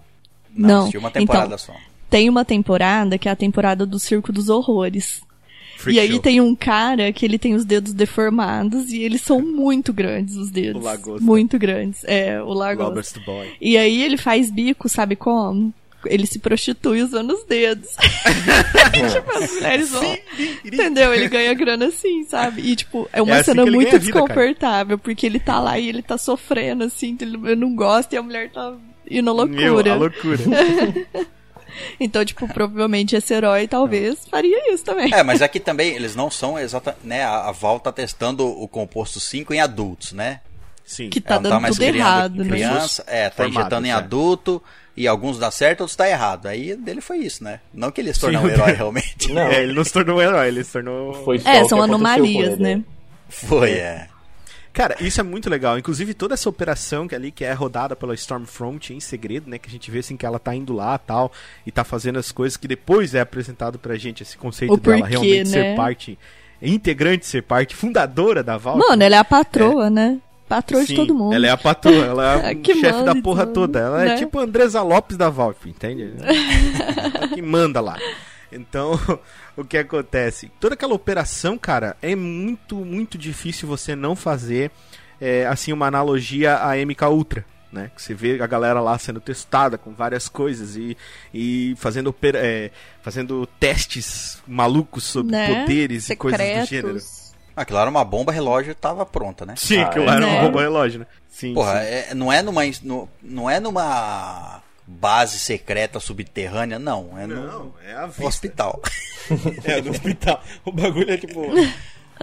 [0.56, 0.80] Não, Não.
[0.82, 1.74] assisti uma temporada Então, só.
[2.10, 5.22] Tem uma temporada que é a temporada do Circo dos Horrores.
[5.78, 6.20] Freak e aí show.
[6.20, 10.50] tem um cara que ele tem os dedos deformados e eles são muito grandes, os
[10.52, 10.82] dedos.
[10.82, 11.24] O lagosta.
[11.26, 12.04] Muito grandes.
[12.04, 12.90] É, o lagosta.
[12.90, 13.54] Robert's Boy.
[13.62, 15.74] E aí ele faz bico, sabe como?
[16.06, 17.90] Ele se prostitui usando os dedos.
[19.14, 20.18] tipo, as mulheres vão.
[20.64, 21.14] Entendeu?
[21.14, 22.62] Ele ganha grana assim, sabe?
[22.62, 24.00] E, tipo, é uma É assim cena muito vida, cara.
[24.00, 28.22] desconfortável, porque ele tá lá e ele tá sofrendo, assim, ele não gosta e a
[28.22, 28.74] mulher tá
[29.10, 29.94] indo à Meu, loucura.
[29.94, 30.40] a loucura.
[32.00, 35.14] Então, tipo, provavelmente esse herói talvez faria isso também.
[35.14, 37.24] É, mas aqui também eles não são exatamente, né?
[37.24, 40.42] A, Val tá testando o composto 5 em adultos, né?
[40.84, 41.10] Sim.
[41.10, 42.50] Que tá Ela não dando mais tudo errado, né?
[42.50, 43.94] criança, é, tá Formados, injetando em é.
[43.94, 44.64] adulto,
[45.00, 46.46] e alguns dá certo, outros tá errado.
[46.48, 47.60] Aí dele foi isso, né?
[47.74, 49.32] Não que ele se tornou Sim, um herói dele- realmente.
[49.34, 51.14] Não, É, ele não se tornou um herói, ele se tornou.
[51.24, 52.62] foi só É, são anomalias, ele.
[52.64, 52.84] né?
[53.30, 54.08] Foi, é.
[54.72, 55.78] Cara, isso é muito legal.
[55.80, 59.58] Inclusive, toda essa operação que ali que é rodada pela Stormfront em segredo, né?
[59.58, 61.32] Que a gente vê assim que ela tá indo lá tal,
[61.66, 64.98] e tá fazendo as coisas que depois é apresentado pra gente, esse conceito O dela
[65.00, 65.64] porquê, realmente né?
[65.64, 66.18] ser parte,
[66.62, 68.80] integrante, ser parte fundadora da Valve.
[68.88, 70.20] Mano, ela é a patroa, né?
[70.50, 71.32] Patroa de Sim, todo mundo.
[71.32, 73.80] Ela é a patroa, ela é É que chefe da porra tudo, toda.
[73.80, 74.16] Ela é né?
[74.18, 76.12] tipo a Andresa Lopes da Valve, entende?
[77.14, 77.98] ela que manda lá.
[78.52, 79.00] Então,
[79.56, 80.52] o que acontece?
[80.60, 84.72] Toda aquela operação, cara, é muito, muito difícil você não fazer,
[85.22, 87.46] é, assim, uma analogia à MK Ultra.
[87.72, 87.92] Né?
[87.96, 90.98] Que você vê a galera lá sendo testada com várias coisas e,
[91.32, 92.72] e fazendo, é,
[93.04, 95.62] fazendo testes malucos sobre né?
[95.62, 96.70] poderes e coisas do Secretos.
[96.70, 97.29] gênero.
[97.62, 99.54] Aquilo era uma bomba relógio tava pronta, né?
[99.58, 100.40] Sim, Ah, aquilo lá era né?
[100.40, 101.08] um robô relógio, né?
[101.30, 101.88] Sim, Porra, sim.
[101.88, 107.74] é- não é numa no- não é numa base secreta subterrânea, não, é no Não,
[107.86, 108.26] é a vista.
[108.26, 108.82] hospital.
[109.64, 110.42] É, no hospital.
[110.66, 111.44] O bagulho é tipo.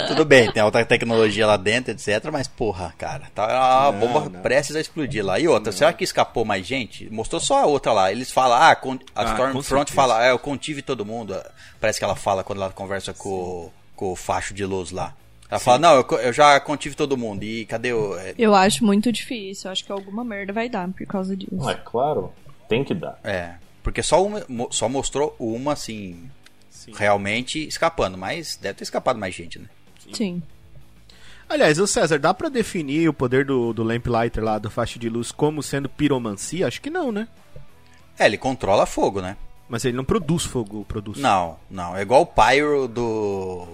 [0.09, 3.45] Tudo bem, tem alta tecnologia lá dentro, etc, mas porra, cara, tá
[3.87, 4.43] a Não, bomba não.
[4.43, 5.39] prestes a explodir lá.
[5.39, 7.09] E outra, será que escapou mais gente?
[7.11, 8.11] Mostrou só a outra lá.
[8.13, 9.95] Eles falam, ah, con- a Ah, Stormfront certeza.
[9.95, 11.35] fala, ah, eu contive todo mundo.
[11.81, 15.15] Parece que ela fala quando ela conversa com, com o facho de luz lá.
[15.51, 17.43] Ela fala, não, eu, eu já contive todo mundo.
[17.45, 18.19] E cadê o.
[18.19, 19.69] é, Eu acho muito difícil.
[19.69, 21.69] Eu acho que alguma merda vai dar por causa disso.
[21.71, 22.33] É claro,
[22.69, 23.19] tem que dar.
[23.23, 26.29] É, porque só, uma, só mostrou uma, assim,
[26.97, 29.67] realmente escapando, mas deve ter escapado mais gente, né?
[30.13, 30.43] Sim.
[31.49, 35.09] Aliás, o César, dá pra definir o poder do, do Lamplighter lá, do faixa de
[35.09, 36.67] luz, como sendo piromancia?
[36.67, 37.29] Acho que não, né?
[38.19, 39.37] É, ele controla fogo, né?
[39.69, 41.19] Mas ele não produz fogo, produz.
[41.19, 43.67] Não, não, é igual o Pyro do.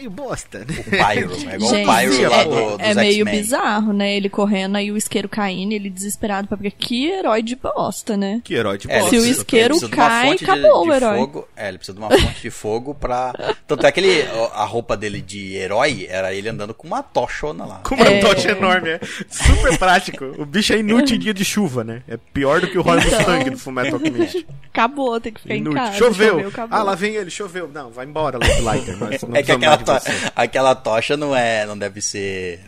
[0.00, 0.64] Meio bosta, né?
[0.78, 4.16] O Pyro, é igual Gente, o Pyro lá é, do, dos é meio bizarro, né?
[4.16, 8.40] Ele correndo aí o isqueiro caindo, ele desesperado pra porque que herói de bosta, né?
[8.42, 9.10] Que herói de É, bosta.
[9.10, 11.18] Se o isqueiro cai, de- acabou de o herói.
[11.18, 13.32] Fogo, é, ele precisa de uma fonte de fogo pra.
[13.66, 14.22] Tanto é que ele,
[14.54, 17.80] a roupa dele de herói era ele andando com uma tochona lá.
[17.84, 18.20] Com uma É.
[18.20, 20.24] tocha enorme, é super prático.
[20.38, 22.02] O bicho é inútil em dia de chuva, né?
[22.08, 23.18] É pior do que o Roy Então.
[23.18, 24.46] Mustang do Fullmetal Alchemist.
[24.72, 25.78] Acabou, tem que ficar em Inútil.
[25.82, 25.98] casa.
[25.98, 26.48] Choveu.
[26.48, 26.78] acabou.
[26.78, 27.68] ah, lá vem ele, choveu.
[27.72, 28.38] Não, vai embora,
[29.28, 31.66] não É que aquela, to- aquela tocha não é.
[31.66, 32.60] não deve ser.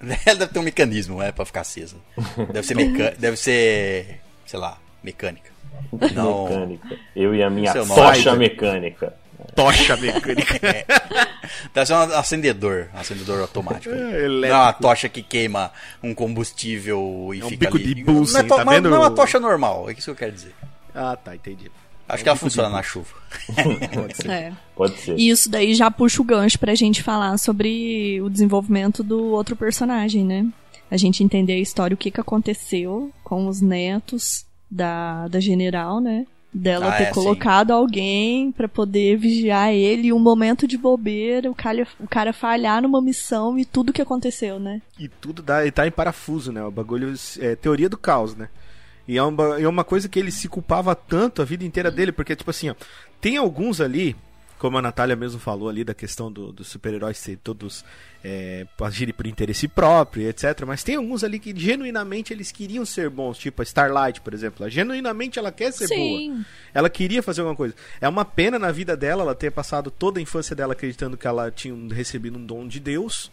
[0.04, 1.96] Deve ter um mecanismo, é, pra ficar acesa.
[2.52, 3.16] Deve ser mecânica.
[3.18, 4.20] Deve ser.
[4.46, 5.50] sei lá, mecânica.
[6.14, 6.44] Não.
[6.48, 6.96] Mecânica.
[7.16, 8.38] Eu e a minha tocha nome.
[8.48, 9.14] mecânica.
[9.56, 10.58] Tocha mecânica.
[11.72, 12.88] Deve ser um acendedor.
[12.94, 13.94] Um acendedor automático.
[13.94, 17.94] É, Não é uma tocha que queima um combustível e É um fica bico ali.
[17.94, 18.90] de Bunsen, não, é to- tá não- vendo?
[18.90, 20.54] não é uma tocha normal, é isso que eu quero dizer.
[20.94, 21.70] Ah, tá, entendi.
[22.08, 23.08] Acho que ela funciona na chuva.
[23.94, 24.30] Pode ser.
[24.30, 24.52] É.
[24.76, 25.18] Pode ser.
[25.18, 29.56] E isso daí já puxa o gancho pra gente falar sobre o desenvolvimento do outro
[29.56, 30.46] personagem, né?
[30.90, 36.00] A gente entender a história, o que que aconteceu com os netos da, da general,
[36.00, 36.26] né?
[36.52, 37.14] Dela Ah, ter é, sim.
[37.14, 42.32] colocado alguém pra poder vigiar ele e um momento de bobeira, o cara, o cara
[42.32, 44.80] falhar numa missão e tudo que aconteceu, né?
[45.00, 46.62] E tudo dá, e tá em parafuso, né?
[46.62, 48.48] O bagulho é teoria do caos, né?
[49.06, 52.10] E é uma, é uma coisa que ele se culpava tanto a vida inteira dele,
[52.12, 52.74] porque, tipo assim, ó,
[53.20, 54.16] tem alguns ali,
[54.58, 57.84] como a Natália mesmo falou ali, da questão do- dos super-heróis ser todos
[58.26, 60.62] é, agirem por interesse próprio, etc.
[60.66, 64.62] Mas tem alguns ali que genuinamente eles queriam ser bons, tipo a Starlight, por exemplo.
[64.64, 65.98] Ela, genuinamente ela quer ser boa.
[65.98, 66.44] Sim.
[66.72, 67.74] Ela queria fazer alguma coisa.
[68.00, 71.26] É uma pena na vida dela ela ter passado toda a infância dela acreditando que
[71.26, 73.30] ela tinha recebido um dom de Deus.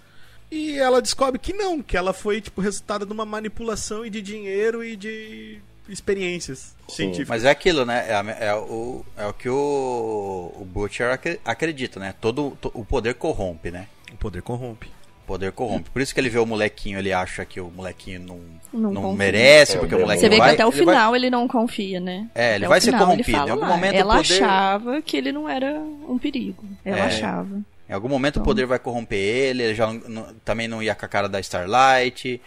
[0.52, 4.22] E ela descobre que não, que ela foi tipo resultado de uma manipulação e de
[4.22, 7.30] dinheiro e de experiências científicas.
[7.30, 8.06] Mas é aquilo, né?
[8.08, 12.14] É, é o, é o que o, o Butcher acre- acredita, né?
[12.20, 13.88] Todo to- o poder corrompe, né?
[14.14, 14.88] O poder corrompe.
[15.24, 15.90] O poder corrompe.
[15.90, 18.40] Por isso que ele vê o molequinho, ele acha que o molequinho não,
[18.74, 20.84] Não não, merece, É, porque o o moleque Você vê vai, que até o ele
[20.86, 22.28] vai- final ele não confia, né?
[22.36, 23.32] É, ele Até vai ser final, corrompido.
[23.38, 25.80] Fala Em algum lá, momento o ela poder- achava que ele não era
[26.10, 26.66] um perigo.
[26.84, 27.02] Ela É.
[27.04, 27.62] achava.
[27.92, 28.44] Em algum momento Então.
[28.44, 31.42] o poder vai corromper ele, ele já não- também não ia com a cara da
[31.42, 32.40] Starlight.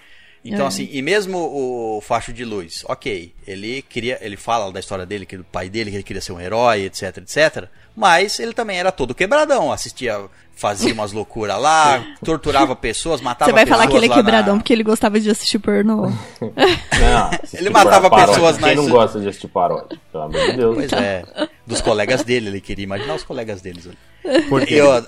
[0.42, 0.68] Então, É.
[0.68, 5.26] assim, e mesmo o facho de luz, ok, ele queria, ele fala da história dele,
[5.26, 7.68] que do pai dele, que ele queria ser um herói, etc, etc.
[7.94, 10.18] Mas ele também era todo quebradão, assistia,
[10.56, 14.54] fazia umas loucuras lá, torturava pessoas, matava Você vai pessoas falar que ele é quebradão
[14.54, 16.02] na- porque ele gostava de assistir pornô.
[16.10, 18.34] Não, assistir Ele matava paródia.
[18.34, 19.98] pessoas Quem nas- não gosta de assistir paródia?
[20.12, 20.74] Pelo amor de Deus.
[20.76, 21.24] Pois é,
[21.66, 23.86] dos colegas dele, ele queria imaginar os colegas deles.
[23.86, 24.42] ali.
[24.48, 25.02] Porque E, ó,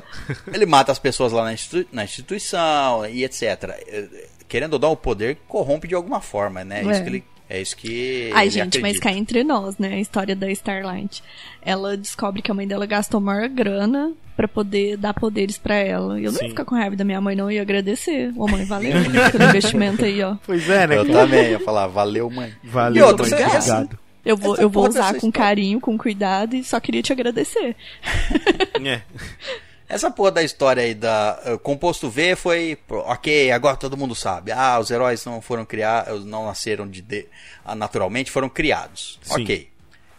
[0.53, 3.43] ele mata as pessoas lá na, institui- na instituição e etc.
[3.87, 6.83] Eh, Querendo ou não, o poder corrompe de alguma forma, né?
[6.85, 6.91] É.
[6.93, 8.31] Isso que ele É isso que.
[8.35, 9.05] Ai, gente, mas acredita.
[9.05, 9.95] cá entre nós, né?
[9.95, 11.23] A história da Starlight.
[11.63, 16.21] Ela descobre que a mãe dela gastou maior grana pra poder dar poderes pra ela.
[16.21, 16.47] E eu não Sim.
[16.47, 17.45] ia ficar com raiva da minha mãe, não.
[17.45, 18.33] Eu ia agradecer.
[18.37, 18.93] Ô, mãe, valeu
[19.31, 20.37] pelo investimento aí, ó.
[20.45, 20.97] Pois é, né?
[20.99, 22.53] Eu também ia falar, valeu, mãe.
[22.65, 23.99] Valeu, E outra, mãe, obrigado.
[24.25, 25.33] Eu vou, Essa eu vou usar com história.
[25.33, 27.77] carinho, com cuidado e só queria te agradecer.
[28.85, 29.01] É.
[29.89, 34.51] Essa porra da história aí da eh, composto V foi ok, agora todo mundo sabe.
[34.51, 37.27] Ah, os heróis não foram criados, não nasceram de, de-
[37.65, 39.19] ah, naturalmente, foram criados.
[39.23, 39.43] Sim.
[39.45, 39.71] Ok.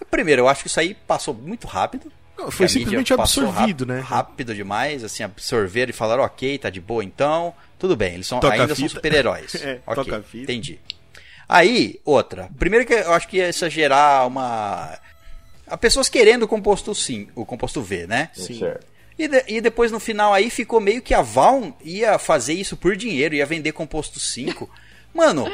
[0.09, 2.09] Primeiro, eu acho que isso aí passou muito rápido.
[2.37, 3.99] Não, Foi simplesmente absorvido, né?
[3.99, 8.39] Rápido demais, assim, absorveram e falaram, ok, tá de boa então, tudo bem, eles são,
[8.39, 9.55] Toca ainda são super-heróis.
[9.61, 10.79] É, ok, entendi.
[11.49, 12.49] Aí, outra.
[12.59, 14.97] Primeiro que eu acho que ia gerar uma...
[15.65, 18.29] a Pessoas querendo o composto sim, o composto V, né?
[18.33, 18.59] Sim.
[18.59, 18.96] Certo.
[19.17, 22.77] E, de- e depois no final aí ficou meio que a Valn ia fazer isso
[22.77, 24.69] por dinheiro, ia vender composto 5.
[25.13, 25.45] Mano,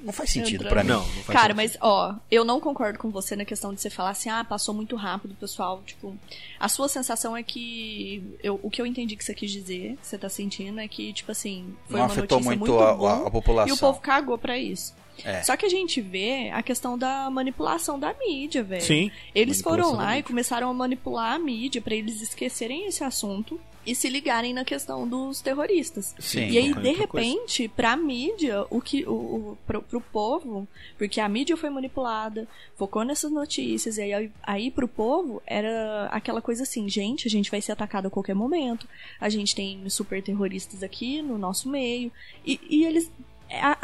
[0.00, 0.90] não faz sentido pra mim.
[0.90, 1.56] Não, não faz Cara, sentido.
[1.56, 4.74] mas ó, eu não concordo com você na questão de você falar assim, ah, passou
[4.74, 5.80] muito rápido, pessoal.
[5.86, 6.16] Tipo,
[6.58, 8.22] a sua sensação é que.
[8.42, 11.12] Eu, o que eu entendi que você quis dizer, que você tá sentindo, é que,
[11.12, 13.68] tipo assim, foi Não uma afetou notícia muito muito, a- bom, a- a população.
[13.68, 14.92] E o povo cagou pra isso.
[15.24, 15.42] É.
[15.42, 18.82] Só que a gente vê a questão da manipulação da mídia, velho.
[18.82, 19.10] Sim.
[19.34, 23.94] Eles foram lá e começaram a manipular a mídia pra eles esquecerem esse assunto e
[23.94, 26.14] se ligarem na questão dos terroristas.
[26.18, 26.46] Sim.
[26.48, 26.98] E aí, de coisa.
[26.98, 30.68] repente, pra mídia, o que o, o pro, pro povo,
[30.98, 32.46] porque a mídia foi manipulada,
[32.76, 37.50] focou nessas notícias, e aí, aí pro povo era aquela coisa assim, gente, a gente
[37.50, 38.86] vai ser atacado a qualquer momento,
[39.18, 42.12] a gente tem super terroristas aqui no nosso meio,
[42.44, 43.10] e, e eles.
[43.48, 43.76] É A,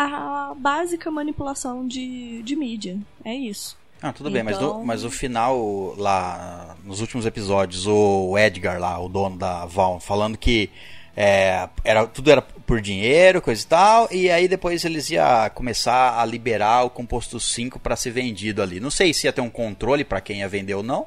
[0.51, 2.99] a básica manipulação de, de mídia.
[3.25, 3.77] É isso.
[4.03, 8.79] Ah, tudo bem, mas, no, Então- mas o final lá, nos últimos episódios, o Edgar
[8.79, 10.69] lá, o dono da Valve, falando que
[11.17, 15.25] é, era, tudo era por dinheiro, coisa e tal, e aí depois eles iam
[15.55, 18.79] começar a liberar o composto 5 pra ser vendido ali.
[18.81, 21.07] Não sei se ia ter um controle pra quem ia vender ou não,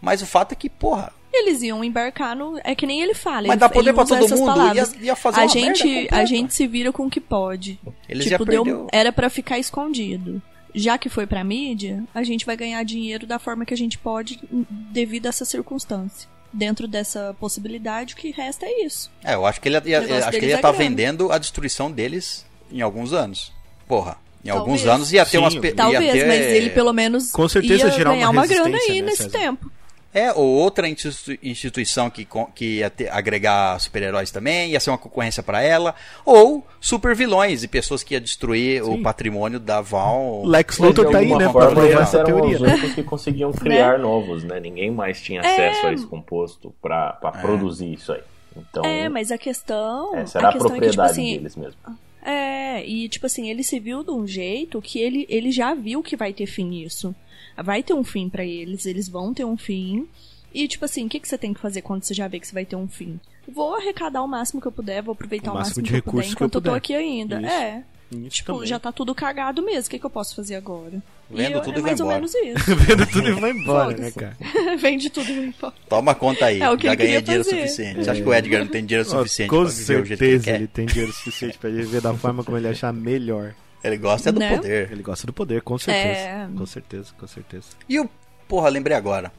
[0.00, 2.58] mas o fato é que, porra, Eles iam embarcar no.
[2.64, 3.42] É que nem ele fala.
[3.42, 4.94] Mas ele, dá poder ele pra todo essas mundo, palavras.
[4.94, 6.08] ia- ia fazer a uma gente.
[6.10, 7.78] A gente se vira com o que pode.
[8.08, 10.40] eles tipo, iam deu, perder o- era pra ficar escondido.
[10.74, 13.98] Já que foi pra mídia, a gente vai ganhar dinheiro da forma que a gente
[13.98, 14.38] pode
[14.70, 16.28] devido a essa circunstância.
[16.52, 19.10] Dentro dessa possibilidade, o que resta é isso.
[19.22, 20.72] É, eu acho que ele ia, acho que ele ia é estar grana.
[20.78, 23.52] vendendo a destruição deles em alguns anos.
[23.86, 24.86] Porra, em alguns Talvez.
[24.86, 28.10] anos ia ter Sim, umas Talvez, ter- mas ele pelo menos Com certeza ia gerar
[28.10, 29.38] uma ganhar uma grana resistência, aí né, nesse César?
[29.38, 29.72] tempo.
[30.12, 34.96] É, ou outra institu- instituição que, que ia ter- agregar super-heróis também, ia ser uma
[34.96, 35.94] concorrência pra ela,
[36.24, 39.02] ou super vilões e pessoas que ia destruir o Sim.
[39.02, 40.42] patrimônio da Val.
[40.46, 41.44] Lex Luthor tá aí, alguma né?
[41.44, 42.54] Pra forma, provar essa eram teoria.
[42.56, 42.68] os né?
[42.72, 44.58] únicos que conseguiam criar novos, né?
[44.58, 48.22] Ninguém mais tinha acesso a esse composto pra, pra produzir isso aí.
[48.56, 50.16] Então, É, mas a questão.
[50.16, 51.76] essa era a, questão é que, tipo propriedade assim, deles mesmo.
[52.24, 56.02] É, e tipo assim, ele se viu de um jeito que ele, ele já viu
[56.02, 57.14] que vai ter fim isso.
[57.62, 60.06] Vai ter um fim pra eles, eles vão ter um fim.
[60.54, 62.46] E tipo assim, o que, que você tem que fazer quando você já vê que
[62.46, 63.18] você vai ter um fim?
[63.46, 65.96] Vou arrecadar o máximo que eu puder, vou aproveitar O o máximo máximo, de que
[65.98, 66.78] eu puder recursos que eu enquanto eu tô puder.
[66.78, 67.36] aqui ainda.
[67.40, 67.50] Isso.
[67.50, 68.66] É, Isso tipo, também.
[68.68, 71.02] já tá tudo cagado mesmo, o que, que eu posso fazer agora?
[71.30, 72.20] Vendo eu- tudo é e vai mais ou embora.
[72.20, 72.76] menos isso.
[72.76, 74.36] Vendo tudo e vai embora, né, cara?
[74.78, 75.74] Vende tudo e vai embora.
[75.88, 77.56] Toma conta aí, É o que já ele ganhei dinheiro fazer.
[77.62, 78.04] suficiente.
[78.04, 80.18] Você acha que o Edgar não tem dinheiro Ó, suficiente com pra viver o jeito
[80.18, 80.54] que ele certeza quer?
[80.56, 83.54] ele tem dinheiro suficiente pra viver da forma como ele achar melhor.
[83.82, 84.56] Ele gosta do Né?
[84.56, 84.90] poder.
[84.92, 86.18] Ele gosta do poder, com certeza.
[86.18, 86.48] É.
[86.56, 87.68] Com certeza, com certeza.
[87.88, 88.08] E o.
[88.46, 89.32] Porra, lembrei agora.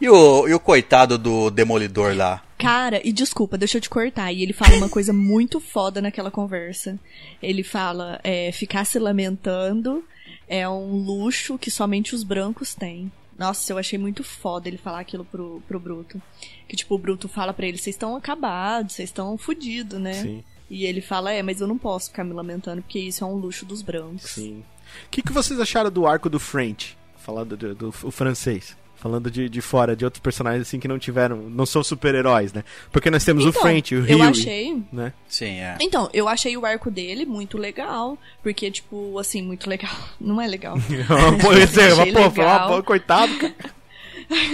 [0.00, 2.42] E o, e o coitado do Demolidor lá?
[2.58, 4.32] Cara, e desculpa, deixa eu te cortar.
[4.32, 6.98] E ele fala uma coisa muito foda naquela conversa.
[7.42, 10.02] Ele fala, é, ficar se lamentando
[10.48, 13.10] é um luxo que somente os brancos têm.
[13.38, 16.20] Nossa, eu achei muito foda ele falar aquilo pro, pro Bruto.
[16.68, 20.14] Que, tipo, o Bruto fala pra ele, vocês estão acabados, vocês estão fudidos, né?
[20.14, 23.26] Sim, E ele fala, é, mas eu não posso ficar me lamentando, porque isso é
[23.26, 24.22] um luxo dos brancos.
[24.22, 24.62] sim.
[25.06, 26.96] O que, que vocês acharam do arco do French?
[27.18, 28.76] Falando do, do- o francês.
[28.96, 31.36] Falando de, de fora, de outros personagens assim que não tiveram.
[31.48, 32.64] Não são super-heróis, né?
[32.92, 35.12] Porque nós temos o Então, French, o eu Huey, achei né?
[35.28, 35.78] Sim, é.
[35.80, 38.18] Então, eu achei o arco dele muito legal.
[38.42, 39.94] Porque, tipo, assim, muito legal.
[40.20, 40.76] Não é legal.
[41.40, 43.54] Pô, esse é uma Achei pô, uma pô, coitado, cara.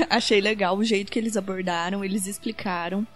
[0.08, 3.06] Achei legal o jeito que eles abordaram, eles explicaram.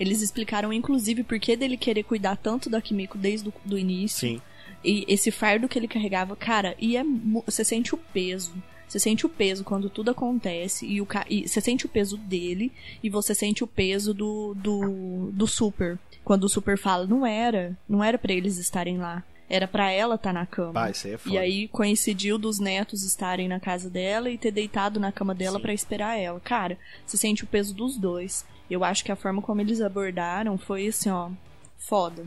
[0.00, 4.18] Eles explicaram, inclusive, por que dele querer cuidar tanto da Kimiko desde o do início.
[4.20, 4.42] Sim.
[4.82, 7.04] E esse fardo que ele carregava, cara, e é,
[7.44, 8.54] você sente o peso.
[8.88, 10.86] Você sente o peso quando tudo acontece.
[10.86, 12.72] E, o, e você sente o peso dele.
[13.02, 15.96] E você sente o peso do, do, do Super.
[16.24, 17.78] Quando o Super fala, não era.
[17.88, 19.22] Não era pra eles estarem lá.
[19.48, 20.84] Era pra ela estar na cama.
[20.84, 21.34] Ah, isso aí é foda.
[21.34, 25.60] E aí coincidiu dos netos estarem na casa dela e ter deitado na cama dela
[25.60, 26.40] pra esperar ela.
[26.40, 28.44] Cara, você sente o peso dos dois.
[28.70, 31.30] Eu acho que a forma como eles abordaram foi assim, ó,
[31.78, 32.24] foda.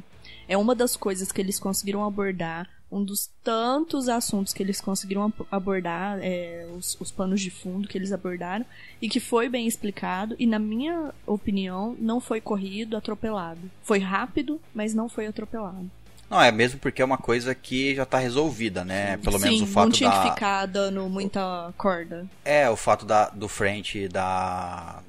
[0.47, 5.23] É uma das coisas que eles conseguiram abordar um dos tantos assuntos que eles conseguiram
[5.23, 8.63] ab- abordar, é, os, os panos de fundo que eles abordaram,
[9.01, 13.59] e que foi bem explicado, e na minha opinião, não foi corrido, atropelado.
[13.81, 15.89] Foi rápido, mas não foi atropelado.
[16.29, 19.17] Não, é mesmo porque é uma coisa que já tá resolvida, né?
[19.17, 20.21] Pelo menos Sim, o fato não tinha da.
[20.21, 22.27] que ficar dando muita corda.
[22.45, 25.01] É, o fato da, do French e da.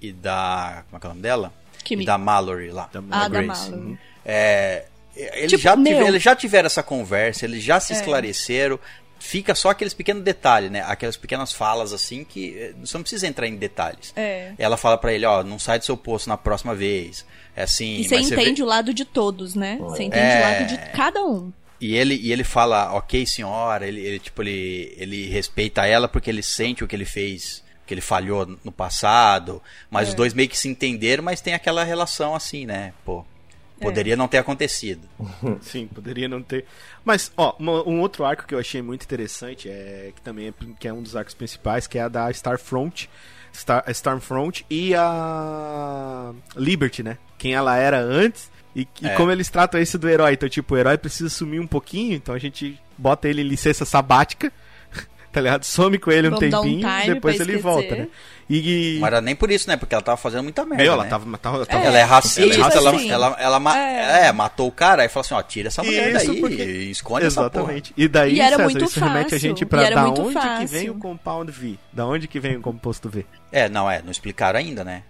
[0.00, 0.84] E da.
[0.90, 1.52] Como é que é o nome dela?
[1.84, 2.88] Que E da Mallory lá.
[2.92, 3.70] Da Ah, da Grace.
[3.70, 3.90] Mallory.
[3.90, 3.98] Uhum.
[4.24, 4.84] É,
[5.16, 7.96] eles, Tipo, já tiver- eles já tiveram essa conversa, eles já se É.
[7.96, 8.78] esclareceram.
[9.20, 10.80] Fica só aqueles pequenos detalhes, né?
[10.86, 14.12] Aquelas pequenas falas assim que eh, você não precisa entrar em detalhes.
[14.14, 14.52] É.
[14.56, 17.26] Ela fala pra ele, ó, não sai do seu posto na próxima vez.
[17.56, 19.76] É assim, E você mas vê- entende o lado de todos, né?
[19.80, 20.38] Você entende É.
[20.38, 21.52] o lado de cada um.
[21.80, 26.30] E ele, e ele fala, ok, senhora, ele, ele, tipo, ele, ele respeita ela porque
[26.30, 29.60] ele sente o que ele fez, que ele falhou no passado,
[29.90, 30.10] mas É.
[30.10, 32.92] os dois meio que se entenderam, mas tem aquela relação assim, né?
[33.04, 33.24] Pô,
[33.80, 35.08] poderia não ter acontecido.
[35.62, 36.64] Sim, poderia não ter.
[37.04, 40.86] Mas, ó, um outro arco que eu achei muito interessante, é que também é, que
[40.86, 43.08] é um dos arcos principais, que é a da Starfront,
[43.54, 47.18] Star, a Stormfront e a Liberty, né?
[47.38, 49.14] Quem ela era antes e, e É.
[49.14, 50.34] como eles tratam isso do herói.
[50.34, 53.84] Então, tipo, o herói precisa sumir um pouquinho, então a gente bota ele em licença
[53.84, 54.52] sabática,
[55.32, 55.64] tá ligado?
[55.64, 57.62] Some com ele um Vamos um tempinho, time depois ele esquecer.
[57.62, 58.08] volta, né?
[58.50, 58.96] E...
[58.98, 59.76] Não era nem por isso, né?
[59.76, 60.82] Porque ela tava fazendo muita merda.
[60.82, 61.10] Meu, ela né?
[61.10, 64.26] tava, tava, tava- Ela é racista, E, tipo ela, assim, ela, ela ma- é.
[64.28, 66.90] é, matou o cara, aí falou assim, ó, tira essa mulher Isso, daí porque- e
[66.90, 67.62] esconde essa porra.
[67.64, 67.92] Exatamente.
[67.94, 70.22] E daí, E era César, muito isso remete a fácil, gente e pra da onde
[70.28, 70.68] que fácil.
[70.68, 71.74] vem o Compound V?
[71.92, 73.26] Da onde que vem o composto V?
[73.50, 75.02] É, não, é, não explicaram ainda, né?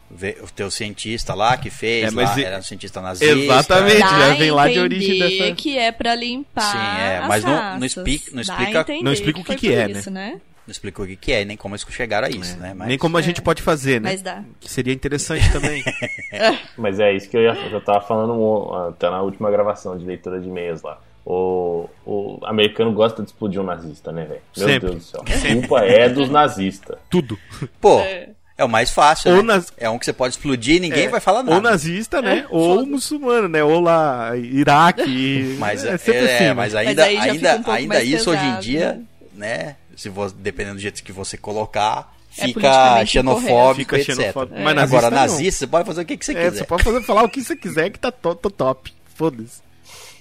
[0.43, 3.35] O teu cientista lá que fez, É, mas lá, e- era um cientista nazista.
[3.35, 3.99] Exatamente.
[3.99, 7.45] Já a vem lá de origem dessa- que é pra limpar Sim, é, as mas
[7.45, 10.41] não- não explica- não explica- não explica o que que por é, isso, né?
[10.67, 12.75] Não explicou o que, que é, e nem como eles chegaram a isso, né?
[12.77, 12.89] Mas...
[12.89, 14.11] Nem como a gente pode fazer, né?
[14.11, 14.45] Mas dá.
[14.61, 15.83] Que seria interessante também.
[16.77, 20.39] Mas é isso que eu, ia, eu tava falando até na última gravação de leitura
[20.39, 21.01] de e-mails lá.
[21.31, 24.41] O, o americano gosta de explodir um nazista, né, velho?
[24.57, 24.91] Meu Sempre.
[24.93, 25.25] Deus do céu.
[25.27, 26.97] A culpa é dos nazistas.
[27.11, 27.39] Tudo.
[27.79, 28.31] Pô, É.
[28.57, 29.55] é, o mais fácil, Ou né?
[29.55, 31.57] nas- É um que você pode explodir e ninguém É, vai falar nada.
[31.57, 32.39] Ou nazista, né?
[32.39, 32.87] É, ou foda.
[32.91, 33.63] muçulmano, né?
[33.63, 35.55] Ou lá, Iraque.
[35.61, 36.45] Mas, é é, sempre é, assim.
[36.45, 36.55] né?
[36.55, 39.01] mas ainda, fica ainda, um ainda isso hoje em pesado, dia,
[39.35, 39.77] né?
[39.95, 44.15] Se você, dependendo do jeito que você colocar, É fica xenofóbico, Fica etc.
[44.17, 44.59] xenofóbico.
[44.59, 44.65] É.
[44.65, 45.17] Mas Agora, nazista não.
[45.19, 46.57] nazista, você pode fazer o que, que você É, quiser.
[46.59, 48.95] você pode fazer, falar o que você quiser que tá to- tô top.
[49.15, 49.61] Foda-se.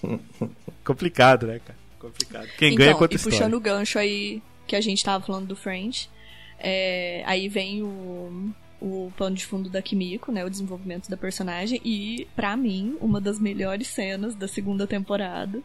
[0.87, 1.77] Complicado, né, cara?
[1.99, 2.47] Complicado.
[2.57, 3.37] Quem ganha então, conta e história.
[3.37, 6.09] puxando o gancho aí que a gente tava falando do French,
[6.57, 11.81] é, aí vem o, o plano de fundo da Kimiko, né, o desenvolvimento da personagem
[11.83, 15.61] e pra mim uma das melhores cenas da segunda temporada,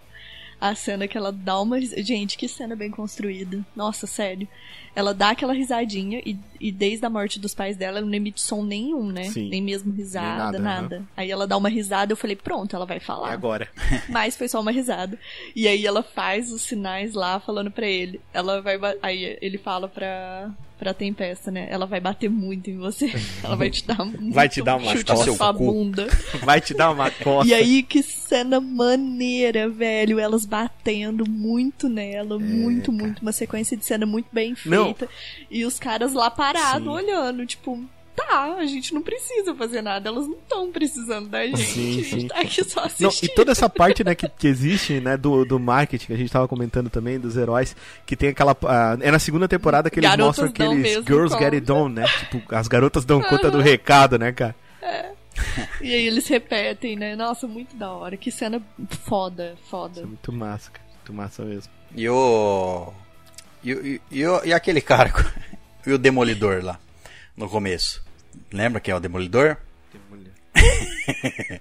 [0.60, 3.64] a cena que ela dá uma, gente, que cena bem construída.
[3.76, 4.48] Nossa, sério.
[4.94, 8.40] Ela dá aquela risadinha e, e desde a morte dos pais dela ela não emite
[8.40, 9.24] som nenhum, né?
[9.24, 9.48] Sim.
[9.48, 11.02] Nem mesmo risada, nada, nada.
[11.16, 13.68] Aí ela dá uma risada, eu falei, pronto, ela vai falar É agora.
[14.08, 15.18] mas foi só uma risada.
[15.56, 18.20] E aí ela faz os sinais lá falando pra ele.
[18.32, 20.50] Ela vai aí ele fala pra
[20.82, 21.68] pra Tempesta, né?
[21.70, 23.12] Ela vai bater muito em você.
[23.40, 25.58] Ela vai te dar muito Vai te dar uma chute na sua cu.
[25.60, 26.08] bunda.
[26.42, 27.48] Vai te dar uma costa.
[27.48, 33.84] E aí que cena maneira, velho, elas batendo muito nela, muito, muito uma sequência de
[33.84, 34.81] cena muito bem É, Não.
[34.84, 35.08] Feita.
[35.50, 36.88] E os caras lá parados Sim.
[36.88, 37.82] olhando, tipo,
[38.14, 41.62] tá, a gente não precisa fazer nada, elas não estão precisando da gente.
[41.62, 42.28] Sim, a gente sim.
[42.28, 43.30] tá aqui só Não, assistindo.
[43.30, 46.30] e toda essa parte né, que, que existe né, do, do marketing, que a gente
[46.32, 47.74] tava comentando também, dos heróis,
[48.06, 48.56] que tem aquela.
[48.64, 51.44] ah, é na segunda temporada que eles Garotas mostram aqueles Girls conta.
[51.44, 52.04] Get It Done, né?
[52.30, 54.54] Tipo, as garotas dão conta do recado, né, cara?
[55.80, 57.16] E aí eles repetem, né?
[57.16, 58.16] Nossa, muito da hora.
[58.16, 58.62] Que cena
[59.06, 60.00] foda, Isso foda.
[60.02, 60.86] é muito massa, cara.
[60.96, 61.72] Muito massa mesmo.
[61.96, 62.92] E o.
[63.64, 65.12] E, o- e, e o- e aquele cara.
[65.84, 66.78] E o Demolidor lá,
[67.36, 68.00] no começo.
[68.52, 69.56] Lembra quem é o Demolidor?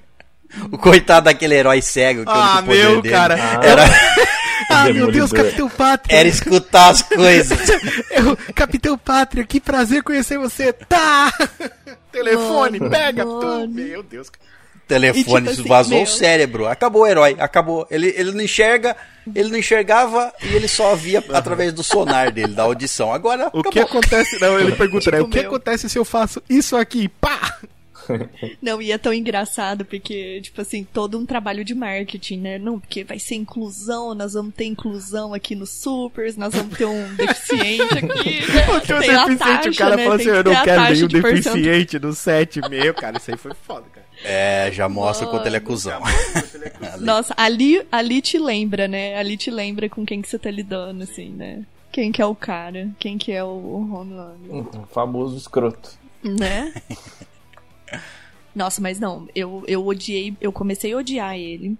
[0.71, 2.23] O coitado daquele herói cego.
[2.23, 3.35] Que o Ah, único poder meu, dele cara.
[3.63, 3.83] Era,
[4.71, 5.31] Ah, meu Deus.
[5.31, 6.15] Capitão Pátria!
[6.17, 7.59] era escutar as coisas.
[8.11, 10.71] Eu, Capitão Pátria, que prazer conhecer você!
[10.73, 11.31] Tá!
[12.11, 13.39] Telefone, Mano, pega mano.
[13.39, 13.73] tudo!
[13.73, 14.43] Meu Deus, cara.
[14.87, 16.03] telefone, E tipo assim, vazou meu.
[16.03, 16.67] o cérebro.
[16.67, 17.87] Acabou o herói, acabou.
[17.89, 18.95] Ele, ele não enxerga,
[19.33, 23.13] ele não enxergava e ele só via através do sonar dele, da audição.
[23.13, 23.71] Agora, O acabou.
[23.71, 24.39] que acontece?
[24.41, 25.17] Não, ele pergunta, né?
[25.17, 25.47] Tipo, O que meu.
[25.49, 27.07] acontece se eu faço isso aqui?
[27.07, 27.57] Pá!
[28.61, 32.57] Não, e é tão engraçado porque, tipo assim, todo um trabalho de marketing, né?
[32.57, 36.85] Não, porque vai ser inclusão, nós vamos ter inclusão aqui nos supers, nós vamos ter
[36.85, 38.51] um deficiente aqui.
[38.51, 38.69] né?
[38.69, 40.03] O teu Tem a deficiente, taxa, o cara né?
[40.03, 42.61] fala Tem assim, eu não quero nenhum de deficiente no set.
[42.69, 44.05] Meu, cara, isso aí foi foda, cara.
[44.23, 46.01] É, já mostra o quanto ele é cuzão.
[46.99, 49.17] Nossa, ali, ali te lembra, né?
[49.17, 51.63] Ali te lembra com quem que você tá lidando, assim, né?
[51.91, 52.89] Quem que é o cara?
[52.99, 54.55] Quem que é o, o Homelander?
[54.55, 55.89] Um famoso escroto.
[56.23, 56.73] Né?
[58.55, 61.77] Nossa, mas não, eu, eu odiei, eu comecei a odiar ele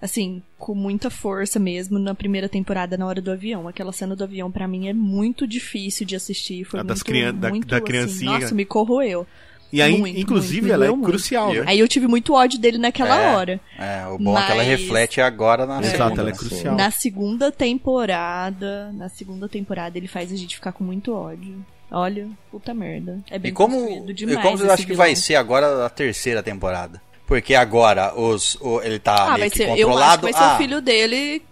[0.00, 3.66] assim, com muita força mesmo na primeira temporada, na hora do avião.
[3.66, 6.62] Aquela cena do avião, pra mim, é muito difícil de assistir.
[6.64, 8.38] Foi A das muito, crian- da- muito, da assim, criancinha.
[8.38, 9.26] nossa, me corroeu.
[9.72, 11.06] E aí, Muito, inclusive, muito, ela é muito.
[11.06, 11.64] crucial, né?
[11.66, 13.34] Aí eu tive muito ódio dele naquela É.
[13.34, 13.60] hora.
[13.78, 16.20] É, o bom é que ela Mas- reflete agora na Exato, segunda.
[16.20, 16.38] ela é né?
[16.38, 16.76] crucial.
[16.76, 21.64] Na segunda temporada, na segunda temporada ele faz a gente ficar com muito ódio.
[21.96, 23.20] Olha, puta merda.
[23.30, 25.86] É bem E como, construído e demais como você esse acha que vai ser agora
[25.86, 27.00] a terceira temporada?
[27.26, 30.26] Porque agora os, o- ele tá Ah, meio vai que ser, eu acho controlado.
[30.26, 31.42] que vai ser ah, o filho dele,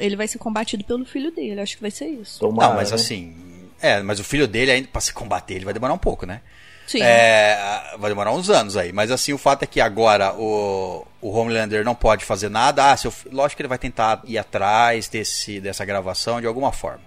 [0.00, 2.38] ele vai ser combatido pelo filho dele, acho que vai ser isso.
[2.40, 2.94] Tomara, Não, mas né?
[2.94, 3.36] assim.
[3.82, 6.40] É, mas o filho dele ainda, pra se combater, ele vai demorar um pouco, né?
[6.86, 7.02] Sim.
[7.02, 7.58] É,
[7.98, 8.92] vai demorar uns anos aí.
[8.92, 12.92] Mas assim, o fato é que agora o, o Homelander não pode fazer nada.
[12.92, 17.02] Ah, seu, lógico que ele vai tentar ir atrás desse, dessa gravação de alguma forma.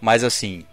[0.00, 0.64] Mas assim.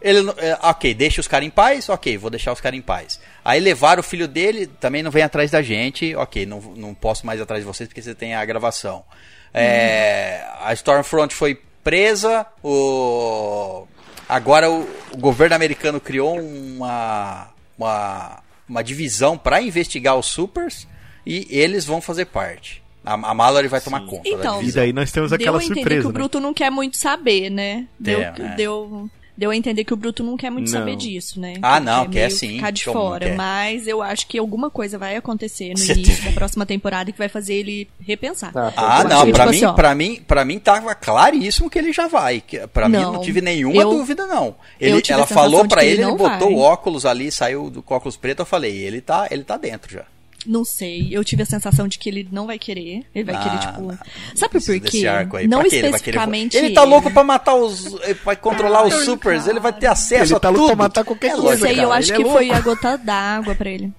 [0.00, 3.20] Ele, é, ok, deixa os caras em paz, ok, vou deixar os caras em paz.
[3.44, 7.26] Aí levaram o filho dele, também não vem atrás da gente, ok, não, não posso
[7.26, 9.04] mais ir atrás de vocês porque você tem a gravação.
[9.52, 13.86] É, a Stormfront foi presa, o,
[14.28, 20.86] agora o, o governo americano criou uma, uma, uma divisão para investigar os supers
[21.26, 22.82] e eles vão fazer parte.
[23.04, 26.00] A, a Mallory vai tomar conta da Então, E daí nós temos aquela deu surpresa,
[26.02, 26.14] que o né?
[26.14, 27.86] Bruto não quer muito saber, né?
[27.98, 28.54] Deu, É, é.
[28.56, 30.78] deu, deu a entender que o Bruto não quer muito Não.
[30.78, 31.54] saber disso, né?
[31.62, 33.34] Ah, Que não, quer quer sim, Ficar de não fora.
[33.34, 37.10] Mas eu acho que alguma coisa vai acontecer no Você início tem- da próxima temporada
[37.10, 38.52] que vai fazer ele repensar.
[38.54, 39.72] Ah, Ah, não, acho que, pra tipo mim, assim, ó.
[39.72, 42.40] pra mim, pra mim tava claríssimo que ele já vai.
[42.40, 44.54] que- Pra mim Não, não tive nenhuma eu- dúvida não.
[44.80, 46.52] Ele, ela falou pra ele, ele ele não botou vai.
[46.54, 50.04] o óculos ali, saiu do óculos preto, eu falei, ele tá, ele tá dentro já.
[50.46, 53.04] Não sei, eu tive a sensação de que ele não vai querer.
[53.14, 53.80] Ele vai Ah, querer, tipo.
[53.82, 53.98] não.
[54.34, 55.04] Sabe por quê?
[55.48, 55.76] Não quê?
[55.76, 56.56] Ele especificamente.
[56.56, 57.94] Ele tá louco pra matar os.
[58.24, 60.76] Vai controlar os supers, ele vai ter acesso Ele a tá louco tudo.
[60.76, 62.58] pra matar qualquer É coisa, Não sei, cara, eu acho ele que é foi louco.
[62.58, 63.92] a gota d'água pra ele.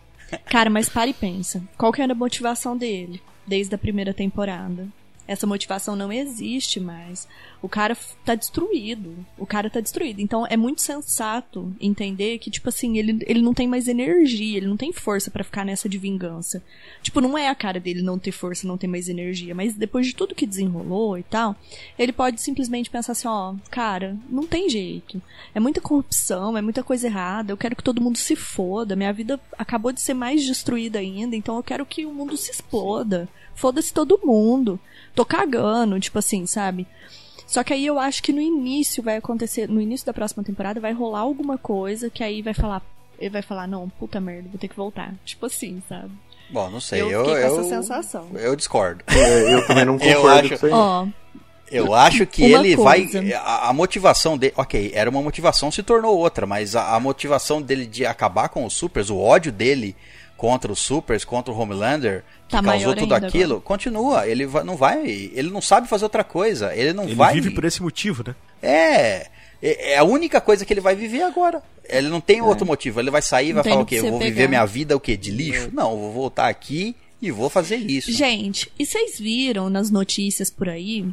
[0.45, 1.61] Cara, mas para e pensa.
[1.77, 4.87] Qual que era a motivação dele desde a primeira temporada?
[5.31, 7.25] Essa motivação não existe mais.
[7.61, 9.25] O cara tá destruído.
[9.37, 10.19] O cara tá destruído.
[10.19, 14.67] Então é muito sensato entender que, tipo assim, ele, ele não tem mais energia, ele
[14.67, 16.61] não tem força pra ficar nessa de vingança.
[17.01, 19.55] Tipo, não é a cara dele não ter força, não ter mais energia.
[19.55, 21.55] Mas depois de tudo que desenrolou e tal,
[21.97, 25.21] ele pode simplesmente pensar assim, ó, cara, não tem jeito.
[25.55, 27.53] É muita corrupção, é muita coisa errada.
[27.53, 28.97] Eu quero que todo mundo se foda.
[28.97, 32.51] Minha vida acabou de ser mais destruída ainda, então eu quero que o mundo se
[32.51, 33.29] exploda.
[33.55, 34.79] Foda-se todo mundo.
[35.15, 36.87] Tô cagando, tipo assim, sabe?
[37.47, 40.79] Só que aí eu acho que no início vai acontecer, no início da próxima temporada
[40.79, 42.81] vai rolar alguma coisa que aí vai falar,
[43.19, 45.13] ele vai falar, não, puta merda, vou ter que voltar.
[45.25, 46.11] Tipo assim, sabe?
[46.49, 47.01] Bom, não sei.
[47.01, 48.27] Eu Eu, eu, essa sensação.
[48.35, 49.03] eu discordo.
[49.07, 50.71] É, eu também não Eu concordo acho- com isso aí.
[50.71, 51.07] Ó,
[51.69, 52.83] Eu acho que ele coisa.
[53.21, 53.33] vai.
[53.33, 54.53] A, a motivação dele.
[54.57, 58.65] Ok, era uma motivação, se tornou outra, mas a, a motivação dele de acabar com
[58.65, 59.95] os supers, o ódio dele
[60.41, 64.27] contra os supers, contra o Homelander, que Tá causou tudo aquilo, continua.
[64.27, 65.07] Ele vai- não vai.
[65.07, 66.75] Ele não sabe fazer outra coisa.
[66.75, 67.35] Ele não Ele vai.
[67.35, 68.33] vive por esse motivo, né?
[68.59, 69.27] É.
[69.61, 71.61] É é a única coisa que ele vai viver agora.
[71.87, 72.99] Ele não tem outro motivo.
[72.99, 73.99] Ele vai sair e vai falar o quê?
[73.99, 74.31] que Eu vou pegar.
[74.31, 75.15] viver minha vida o quê?
[75.15, 75.69] De lixo?
[75.71, 78.11] Não, eu vou voltar aqui e vou fazer isso.
[78.11, 81.05] Gente, e vocês viram nas notícias por aí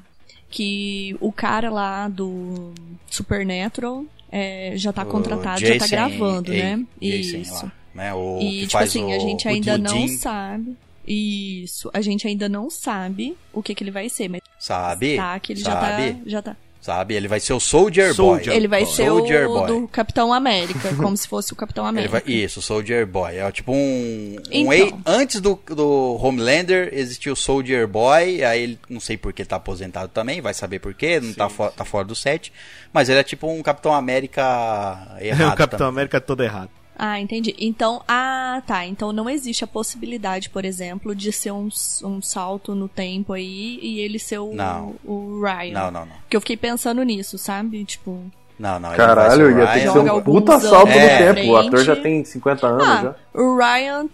[0.49, 2.73] que o cara lá do
[3.11, 6.85] Supernatural é, já tá contratado, já tá Jason gravando, A- né?
[7.03, 7.65] Jason Isso.
[7.67, 8.15] lá, né?
[8.15, 10.77] O E, que tipo faz assim, o- a gente o ainda não sabe.
[11.07, 15.17] Isso, a gente ainda não sabe o que que ele vai ser, mas Sabe?
[15.17, 15.77] tá que ele sabe?
[16.07, 16.57] já tá, já tá.
[16.81, 17.15] Sabe?
[17.15, 18.47] Ele vai ser o Soldier, Soldier.
[18.47, 18.57] Boy.
[18.57, 18.93] Ele vai Boy.
[18.95, 19.67] ser Soldier o Boy.
[19.67, 22.23] do Capitão América, como se fosse o Capitão América.
[22.25, 23.37] vai, isso, Soldier Boy.
[23.37, 24.37] É tipo um.
[24.53, 25.01] um Então.
[25.05, 28.45] antes do, do Homelander existia o Soldier Boy.
[28.45, 31.33] Aí ele, não sei por que ele tá aposentado também, vai saber por quê, não
[31.35, 32.53] tá, fo- tá fora do set.
[32.93, 35.55] Mas ele é tipo um Capitão América É errado.
[35.55, 35.89] o Capitão também.
[35.95, 36.71] América todo errado.
[36.99, 37.55] Ah, entendi.
[37.59, 38.85] Então, ah, tá.
[38.85, 41.69] Então não existe a possibilidade, por exemplo, de ser um,
[42.03, 44.97] um salto no tempo aí e ele ser o, Não.
[45.05, 45.73] o Ryan.
[45.73, 46.17] Não, não, não.
[46.23, 47.85] Porque eu fiquei pensando nisso, sabe?
[47.85, 48.21] Tipo,
[48.59, 48.93] Não, não.
[48.95, 51.53] Caralho, o ia ter que ser um puta salto à no tempo.
[51.53, 53.41] O ator já tem 50 anos ah, já.
[53.41, 54.09] o Ryan.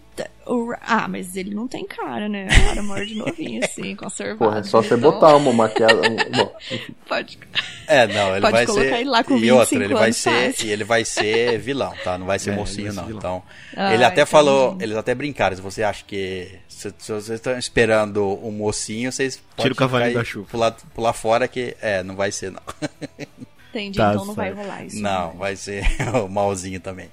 [0.47, 2.47] O ah, mas ele não tem cara, né?
[2.49, 4.39] Cara, morre novinho, assim, conservado.
[4.39, 6.17] Porra, é só você Então, botar uma maquiagem.
[7.09, 7.39] Pode...
[7.87, 8.95] É, não, ele Pode vai colocar ser.
[9.01, 10.67] ele lá com e outra, 25 ele vai ser, fácil.
[10.67, 12.17] e ele vai ser vilão, tá?
[12.19, 13.07] Não vai ser É, ele mocinho vai ser não.
[13.07, 13.19] vilão.
[13.19, 13.43] Então,
[13.77, 14.31] Ah, ele até entendi.
[14.31, 19.11] falou, eles até brincaram, se você acha que se, se vocês estão esperando um mocinho,
[19.11, 20.47] vocês podem o cavalinho da chuva.
[20.51, 22.61] Pular, pular fora que é, não vai ser não.
[23.71, 24.59] Entendi, Tá então não vai certo.
[24.63, 25.01] rolar isso.
[25.01, 25.85] Não, vai ser
[26.25, 27.09] o malzinho também.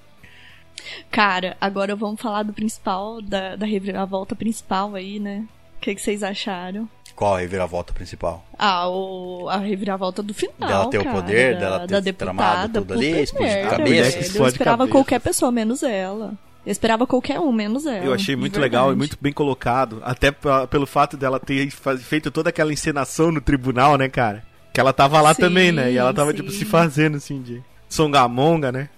[1.10, 5.46] Cara, agora vamos falar do principal, da, da reviravolta principal aí, né?
[5.78, 6.88] O que, que vocês acharam?
[7.16, 8.46] Qual a reviravolta principal?
[8.58, 10.70] Ah, o, a reviravolta do final.
[10.70, 13.70] Dela ter o cara, poder, da, dela ter da deputada, tramado tudo ali, explodir merda,
[13.70, 14.20] cabeça.
[14.20, 14.38] velho.
[14.38, 14.92] Eu esperava cabeça.
[14.92, 16.34] qualquer pessoa, menos ela.
[16.66, 18.06] Eu esperava qualquer um, menos ela.
[18.06, 20.02] Eu achei muito legal e muito bem colocado.
[20.04, 24.44] Até pelo fato dela ter feito toda aquela encenação no tribunal, né, cara?
[24.72, 25.92] Que ela tava lá Sim, também, né?
[25.92, 26.60] E ela tava, tipo, sim.
[26.60, 28.90] se fazendo, assim, de songamonga, né?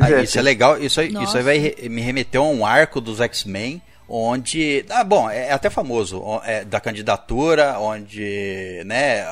[0.00, 3.00] Ah, é, isso é legal, isso aí, isso aí vai me remeter a um arco
[3.00, 4.84] dos X-Men, onde.
[4.90, 9.24] Ah, bom, é até famoso, é, da candidatura, onde, né,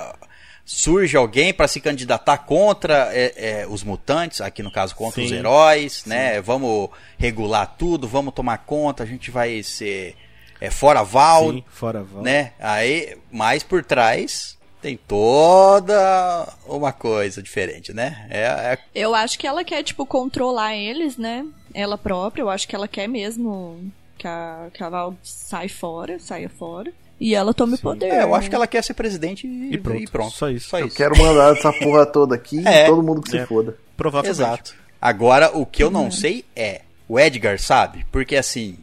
[0.65, 5.27] surge alguém para se candidatar contra é, é, os mutantes, aqui no caso contra Sim.
[5.27, 6.41] os heróis, né?
[6.41, 10.17] Vamos regular tudo, vamos tomar conta, a gente vai ser
[10.61, 12.23] é, fora Val, Sim, fora Val.
[12.23, 12.53] né?
[12.59, 18.27] Aí, mais por trás tem toda uma coisa diferente, né?
[18.29, 18.43] É,
[18.75, 21.47] é Eu acho que ela quer, tipo, controlar eles, né?
[21.73, 26.19] Ela própria, eu acho que ela quer mesmo que a, que a Val sai fora,
[26.19, 26.93] saia fora.
[27.19, 28.09] E ela tome o poder.
[28.13, 28.49] É, eu acho né?
[28.51, 30.33] que ela quer ser presidente e, E pronto, e pronto.
[30.33, 30.69] só isso.
[30.69, 30.97] Só Eu isso.
[30.97, 32.85] quero mandar essa porra toda aqui É.
[32.85, 33.47] e todo mundo que se É.
[33.47, 33.79] foda.
[33.97, 34.37] Provavelmente.
[34.39, 34.75] Exato.
[35.01, 35.93] Agora, o que eu Uhum.
[35.95, 38.05] não sei é, o Edgar sabe?
[38.13, 38.77] Porque assim,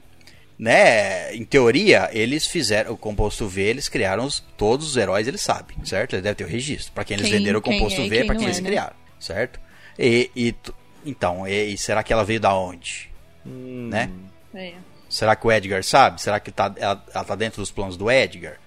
[0.62, 5.42] né, em teoria, eles fizeram o composto V, eles criaram os- todos os heróis, eles
[5.42, 6.14] sabem, certo?
[6.14, 6.94] Ele deve ter o registro.
[6.94, 8.70] Pra quem eles Quem- venderam o composto é V, não quem é, eles né?
[8.70, 9.60] criaram, certo?
[9.98, 10.56] E, e
[11.04, 13.10] então, e, e será que ela veio da onde?
[13.44, 14.12] Hum, Né?
[14.54, 14.74] É.
[15.10, 16.22] Será que o Edgar sabe?
[16.22, 18.58] Será que tá, ela, ela tá dentro dos planos do Edgar?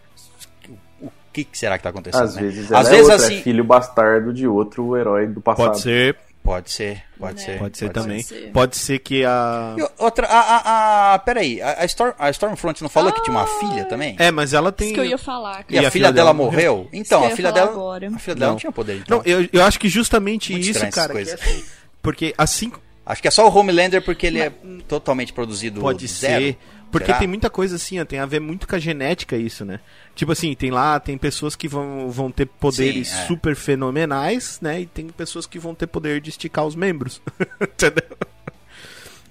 [1.00, 2.22] O que, que será que tá acontecendo?
[2.24, 2.42] Às né?
[2.42, 3.38] vezes ela Às é vezes outra, assim.
[3.38, 5.66] é filho bastardo de outro herói do passado.
[5.68, 7.42] Pode ser, Pode ser, pode Né?
[7.46, 7.58] ser.
[7.58, 8.22] pode ser pode também.
[8.22, 8.50] ser.
[8.52, 9.74] Pode ser que a.
[9.78, 13.34] E outra, a, a, a, peraí, a, a, Storm, a Stormfront não falou que tinha
[13.34, 14.14] uma filha também?
[14.18, 14.88] É, mas ela tem.
[14.88, 15.88] Isso que eu ia falar, E, cara.
[15.88, 16.86] a, filha, dela morreu?
[16.92, 17.70] Então, que eu a filha dela.
[17.70, 18.08] agora.
[18.14, 18.58] A filha dela não, Não.
[18.60, 19.18] tinha poder, então.
[19.18, 21.18] Não, eu, eu acho que justamente Muito isso, cara.
[21.18, 21.64] é assim,
[22.02, 22.70] porque assim
[23.06, 24.50] Acho que é só o Homelander porque ele é
[24.88, 26.56] totalmente produzido Pode zero.
[26.94, 27.18] Porque Será?
[27.18, 29.80] tem muita coisa assim, ó, tem a ver muito com a genética isso, né?
[30.14, 33.26] Tipo assim, tem lá, tem pessoas que vão, vão ter poderes Sim, é.
[33.26, 34.82] super fenomenais, né?
[34.82, 37.20] E tem pessoas que vão ter poder de esticar os membros.
[37.60, 38.16] Entendeu?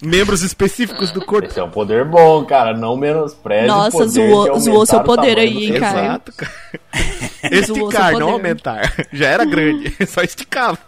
[0.02, 1.48] Membros específicos do corpo.
[1.48, 2.76] Esse é um poder bom, cara.
[2.76, 6.00] Não menospreze Nossa, o poder zoou- zoou seu poder aí, hein, cara?
[6.02, 6.52] Exato, cara.
[7.50, 8.94] Esticar, não aumentar.
[9.14, 10.80] Já era grande, só esticava.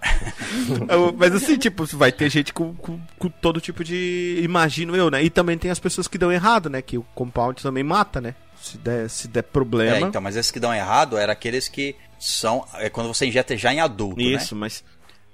[1.16, 4.40] Mas assim, tipo, vai ter gente com, com- com todo tipo de.
[4.42, 5.22] Imagino eu, né?
[5.22, 6.80] E também tem as pessoas que dão errado, né?
[6.82, 8.34] Que o compound também mata, né?
[8.60, 10.08] Se der, se der É, problema.
[10.08, 12.64] então, mas esses que dão errado eram aqueles que são.
[12.74, 14.60] É quando você injeta já em adulto, Isso, né?
[14.62, 14.84] mas.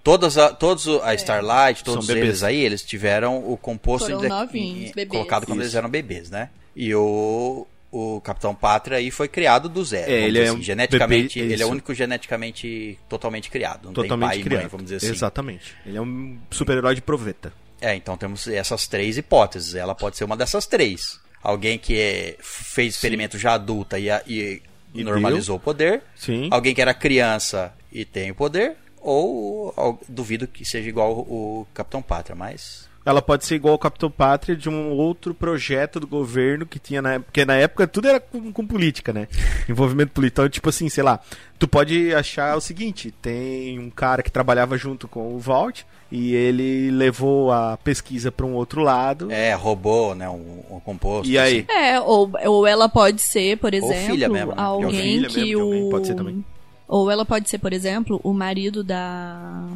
[0.03, 2.29] Todas a, todos a Starlight, todos São bebês.
[2.29, 5.69] eles aí, eles tiveram o composto Foram de- novinhos, em- colocado quando Isso.
[5.69, 6.51] eles eram bebês, né?
[6.77, 7.67] E o,
[7.97, 10.11] o Capitão Pátria aí foi criado do zero.
[10.11, 10.63] É, ele é assim.
[10.63, 13.87] geneticamente, bebê, ele é o único geneticamente totalmente criado.
[13.87, 14.61] Não Totalmente tem pai e criado.
[14.63, 15.11] mãe, vamos dizer assim.
[15.11, 15.75] Exatamente.
[15.87, 17.53] Ele é um super-herói de proveta.
[17.81, 19.75] É, então temos essas três hipóteses.
[19.75, 21.21] Ela pode ser uma dessas três.
[21.43, 24.63] Alguém que é- fez experimento já adulta e, e
[24.95, 26.03] E normalizou o poder.
[26.17, 26.49] Sim.
[26.51, 28.77] Alguém que era criança e tem o poder.
[29.01, 32.89] Ou al- duvido que seja igual o, o Capitão Pátria, mas.
[33.05, 37.03] Ela pode ser igual ao Capitão Pátria de um outro projeto do governo que tinha
[37.03, 37.27] na época.
[37.27, 39.29] Porque na época tudo era com, com política, né?
[39.69, 40.41] Envolvimento político.
[40.41, 41.21] Então, tipo assim, sei lá,
[41.59, 46.35] tu pode achar o seguinte: tem um cara que trabalhava junto com o Vault e
[46.35, 49.31] ele levou a pesquisa para um outro lado.
[49.31, 50.29] É, roubou, né?
[50.29, 51.31] Um, um composto.
[51.31, 51.67] E aí?
[51.69, 51.79] assim.
[51.79, 54.63] É, ou, ou ela pode ser, por exemplo, filha mesmo, né?
[54.63, 54.91] Alguém.
[54.91, 55.61] Filha que mesmo de o.
[55.61, 56.45] alguém, pode ser também.
[56.87, 59.67] Ou ela pode ser, por exemplo, o marido da.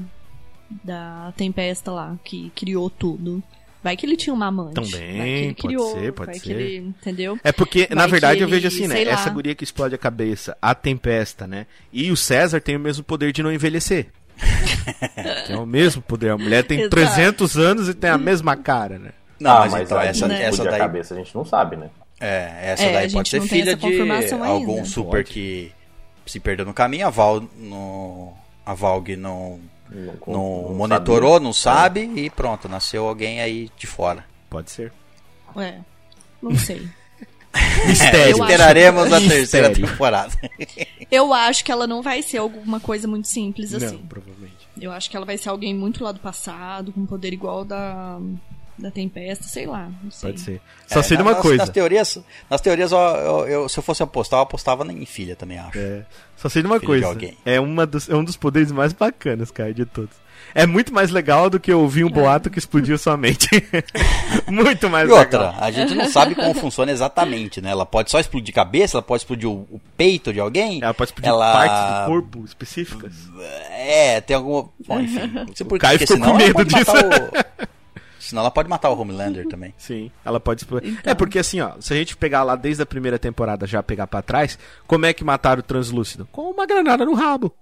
[0.84, 3.42] Da Tempesta lá, que criou tudo.
[3.82, 4.74] Vai que ele tinha uma amante.
[4.74, 6.40] Também, vai que ele pode criou, ser, pode vai ser.
[6.44, 7.38] que ele, entendeu?
[7.44, 9.04] É porque, Vai na verdade, eu ele, vejo assim, né?
[9.04, 9.12] lá.
[9.12, 11.66] Essa guria que explode a cabeça, a Tempesta, né?
[11.92, 14.08] E o César tem o mesmo poder de não envelhecer.
[15.46, 16.30] tem o mesmo poder.
[16.30, 16.90] A mulher tem Exato.
[16.90, 19.10] 300 anos e tem a mesma cara, né?
[19.38, 20.42] Não, ah, mas, mas então essa, né?
[20.42, 20.74] essa daí.
[20.74, 21.88] a cabeça a gente não sabe, né?
[22.20, 24.84] É, essa É, a daí gente pode ser não tem filha de algum ainda.
[24.84, 25.70] super que
[26.26, 27.06] se perdeu no caminho.
[27.06, 28.32] A Val no,
[28.66, 31.44] a Valg não, Não, não, não monitorou, sabia.
[31.46, 34.24] não sabe e pronto, nasceu alguém aí de fora.
[34.50, 34.92] Pode ser.
[35.56, 35.78] É.
[36.42, 36.88] Não sei.
[37.86, 38.18] Mistério.
[38.36, 39.86] Eu acho- Esperaremos a terceira Mistério.
[39.88, 40.32] temporada.
[41.10, 43.96] Eu acho que ela não vai ser alguma coisa muito simples assim.
[43.96, 44.68] Não, provavelmente.
[44.78, 48.18] Eu acho que ela vai ser alguém muito lá do passado, com poder igual da.
[48.78, 49.88] Da Tempesta, sei lá.
[50.02, 50.30] Não sei.
[50.30, 50.60] Pode ser.
[50.86, 51.58] Só É, sei de nas, uma coisa.
[51.58, 52.18] Nas teorias,
[52.48, 55.78] nas teorias ó, eu, eu- se eu fosse apostar, eu apostava em filha também, acho.
[55.78, 56.04] É,
[56.36, 57.06] só sei de uma Filho de coisa.
[57.08, 57.36] alguém.
[57.44, 60.16] É, uma dos, é um dos poderes mais bacanas, cara, de todos.
[60.54, 63.48] É muito mais legal do que ouvir um boato que explodiu sua mente.
[64.46, 65.54] muito mais E outra, legal.
[65.62, 67.70] a gente não sabe como funciona exatamente, né?
[67.70, 70.80] Ela pode só explodir cabeça, ela pode explodir o, o peito de alguém.
[70.82, 73.12] Ela pode explodir ela- partes do corpo específicas.
[73.72, 74.68] É, tem alguma.
[74.86, 75.20] Bom, enfim.
[75.54, 76.92] Se por- Caio porque ficou senão com ela medo disso.
[78.28, 79.72] Senão ela pode matar o Homelander também.
[79.78, 80.90] Sim, ela pode explodir.
[80.90, 81.10] Então.
[81.10, 84.06] É porque assim, ó, se a gente pegar lá desde a primeira temporada já pegar
[84.06, 86.28] pra trás, como é que mataram o Translúcido?
[86.30, 87.54] Com uma granada no rabo.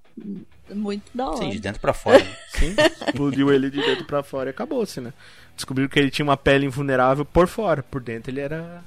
[0.68, 1.36] Muito da hora.
[1.36, 2.18] Sim, de dentro pra fora.
[2.18, 2.36] né?
[2.50, 2.74] Sim,
[3.06, 5.12] explodiu ele de dentro pra fora e acabou-se, né?
[5.54, 8.82] Descobriram que ele tinha uma pele invulnerável por fora, por dentro ele era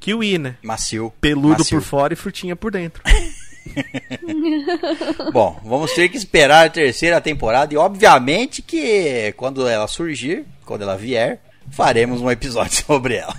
[0.00, 0.56] kiwi, né?
[0.64, 1.12] Macio.
[1.20, 1.78] Peludo macio.
[1.78, 3.04] por fora e frutinha por dentro.
[5.32, 10.82] Bom, vamos ter que esperar a terceira temporada e obviamente que quando ela surgir, quando
[10.82, 11.40] ela vier,
[11.70, 13.34] faremos um episódio sobre ela.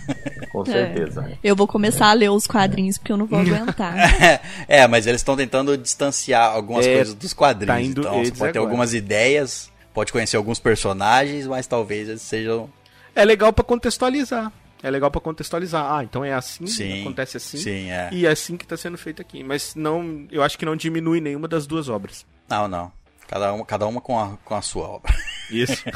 [0.51, 1.31] Com certeza.
[1.43, 3.95] Eu vou começar a ler os quadrinhos porque eu não vou aguentar.
[4.67, 7.75] é, mas eles estão tentando distanciar algumas É, coisas dos quadrinhos.
[7.75, 8.59] tá indo então você pode ter agora.
[8.59, 12.69] algumas ideias, pode conhecer alguns personagens, mas talvez eles sejam.
[13.15, 14.51] É legal pra contextualizar.
[14.81, 15.85] É legal pra contextualizar.
[15.93, 17.01] Ah, então é assim, Sim.
[17.01, 17.57] acontece assim.
[17.57, 18.09] Sim, é.
[18.11, 19.43] E é assim que tá sendo feito aqui.
[19.43, 22.25] Mas não, eu acho que não diminui nenhuma das duas obras.
[22.47, 22.91] Não, não.
[23.27, 25.13] Cada uma, cada uma com, a, com a sua obra.
[25.51, 25.83] Isso.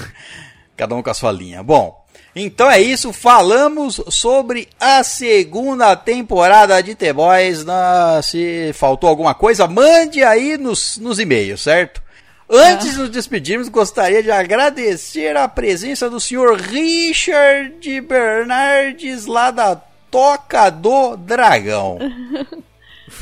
[0.76, 1.62] Cada um com a sua linha.
[1.62, 2.04] Bom,
[2.36, 3.14] então é isso.
[3.14, 7.64] Falamos sobre a segunda temporada de The Boys.
[7.64, 12.02] Na- se faltou alguma coisa, mande aí nos, nos e-mails, certo?
[12.50, 19.76] Antes de nos despedirmos, gostaria de agradecer a presença do senhor Richard Bernardes, lá da
[20.12, 21.98] Toca do Dragão.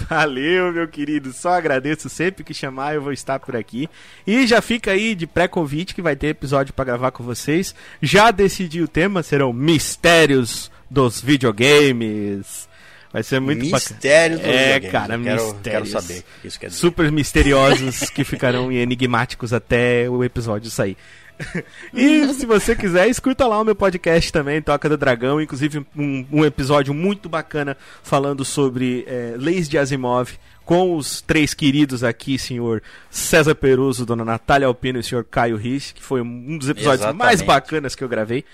[0.09, 1.33] Valeu, meu querido.
[1.33, 3.89] Só agradeço sempre que chamar, eu vou estar por aqui.
[4.25, 7.75] E já fica aí de pré-convite que vai ter episódio pra gravar com vocês.
[8.01, 12.67] Já decidi o tema, serão mistérios dos videogames.
[13.11, 13.89] Vai ser muito bacana.
[13.91, 14.91] Mistérios dos É, videogames.
[14.91, 15.61] cara, quero, mistérios.
[15.63, 16.79] quero saber isso quer dizer.
[16.79, 20.95] Super misteriosos que ficarão enigmáticos até o episódio sair.
[21.93, 26.25] e se você quiser, escuta lá o meu podcast também, Toca do Dragão, inclusive um,
[26.31, 30.33] um episódio muito bacana falando sobre é, leis de Asimov
[30.63, 35.57] com os três queridos aqui, senhor César Peruso, dona Natália Alpino e o senhor Caio
[35.57, 37.23] Rich, que foi um dos episódios Exatamente.
[37.25, 38.45] mais bacanas que eu gravei.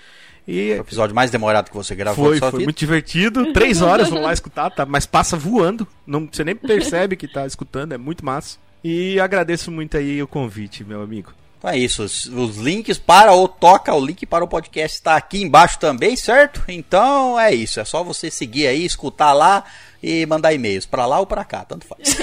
[0.48, 2.64] E O episódio mais demorado que você gravou foi, foi vida.
[2.64, 3.52] muito divertido.
[3.52, 4.86] Três horas, vamos lá escutar, tá?
[4.86, 5.86] Mas passa voando.
[6.06, 8.56] Não, você nem percebe que tá escutando, é muito massa.
[8.82, 11.34] E agradeço muito aí o convite, meu amigo.
[11.58, 12.02] Então é isso.
[12.02, 16.16] Os, os links para o Toca, o link para o podcast está aqui embaixo também,
[16.16, 16.62] certo?
[16.66, 17.78] Então é isso.
[17.78, 19.64] É só você seguir aí, escutar lá
[20.02, 22.16] e mandar e-mails para lá ou para cá, tanto faz.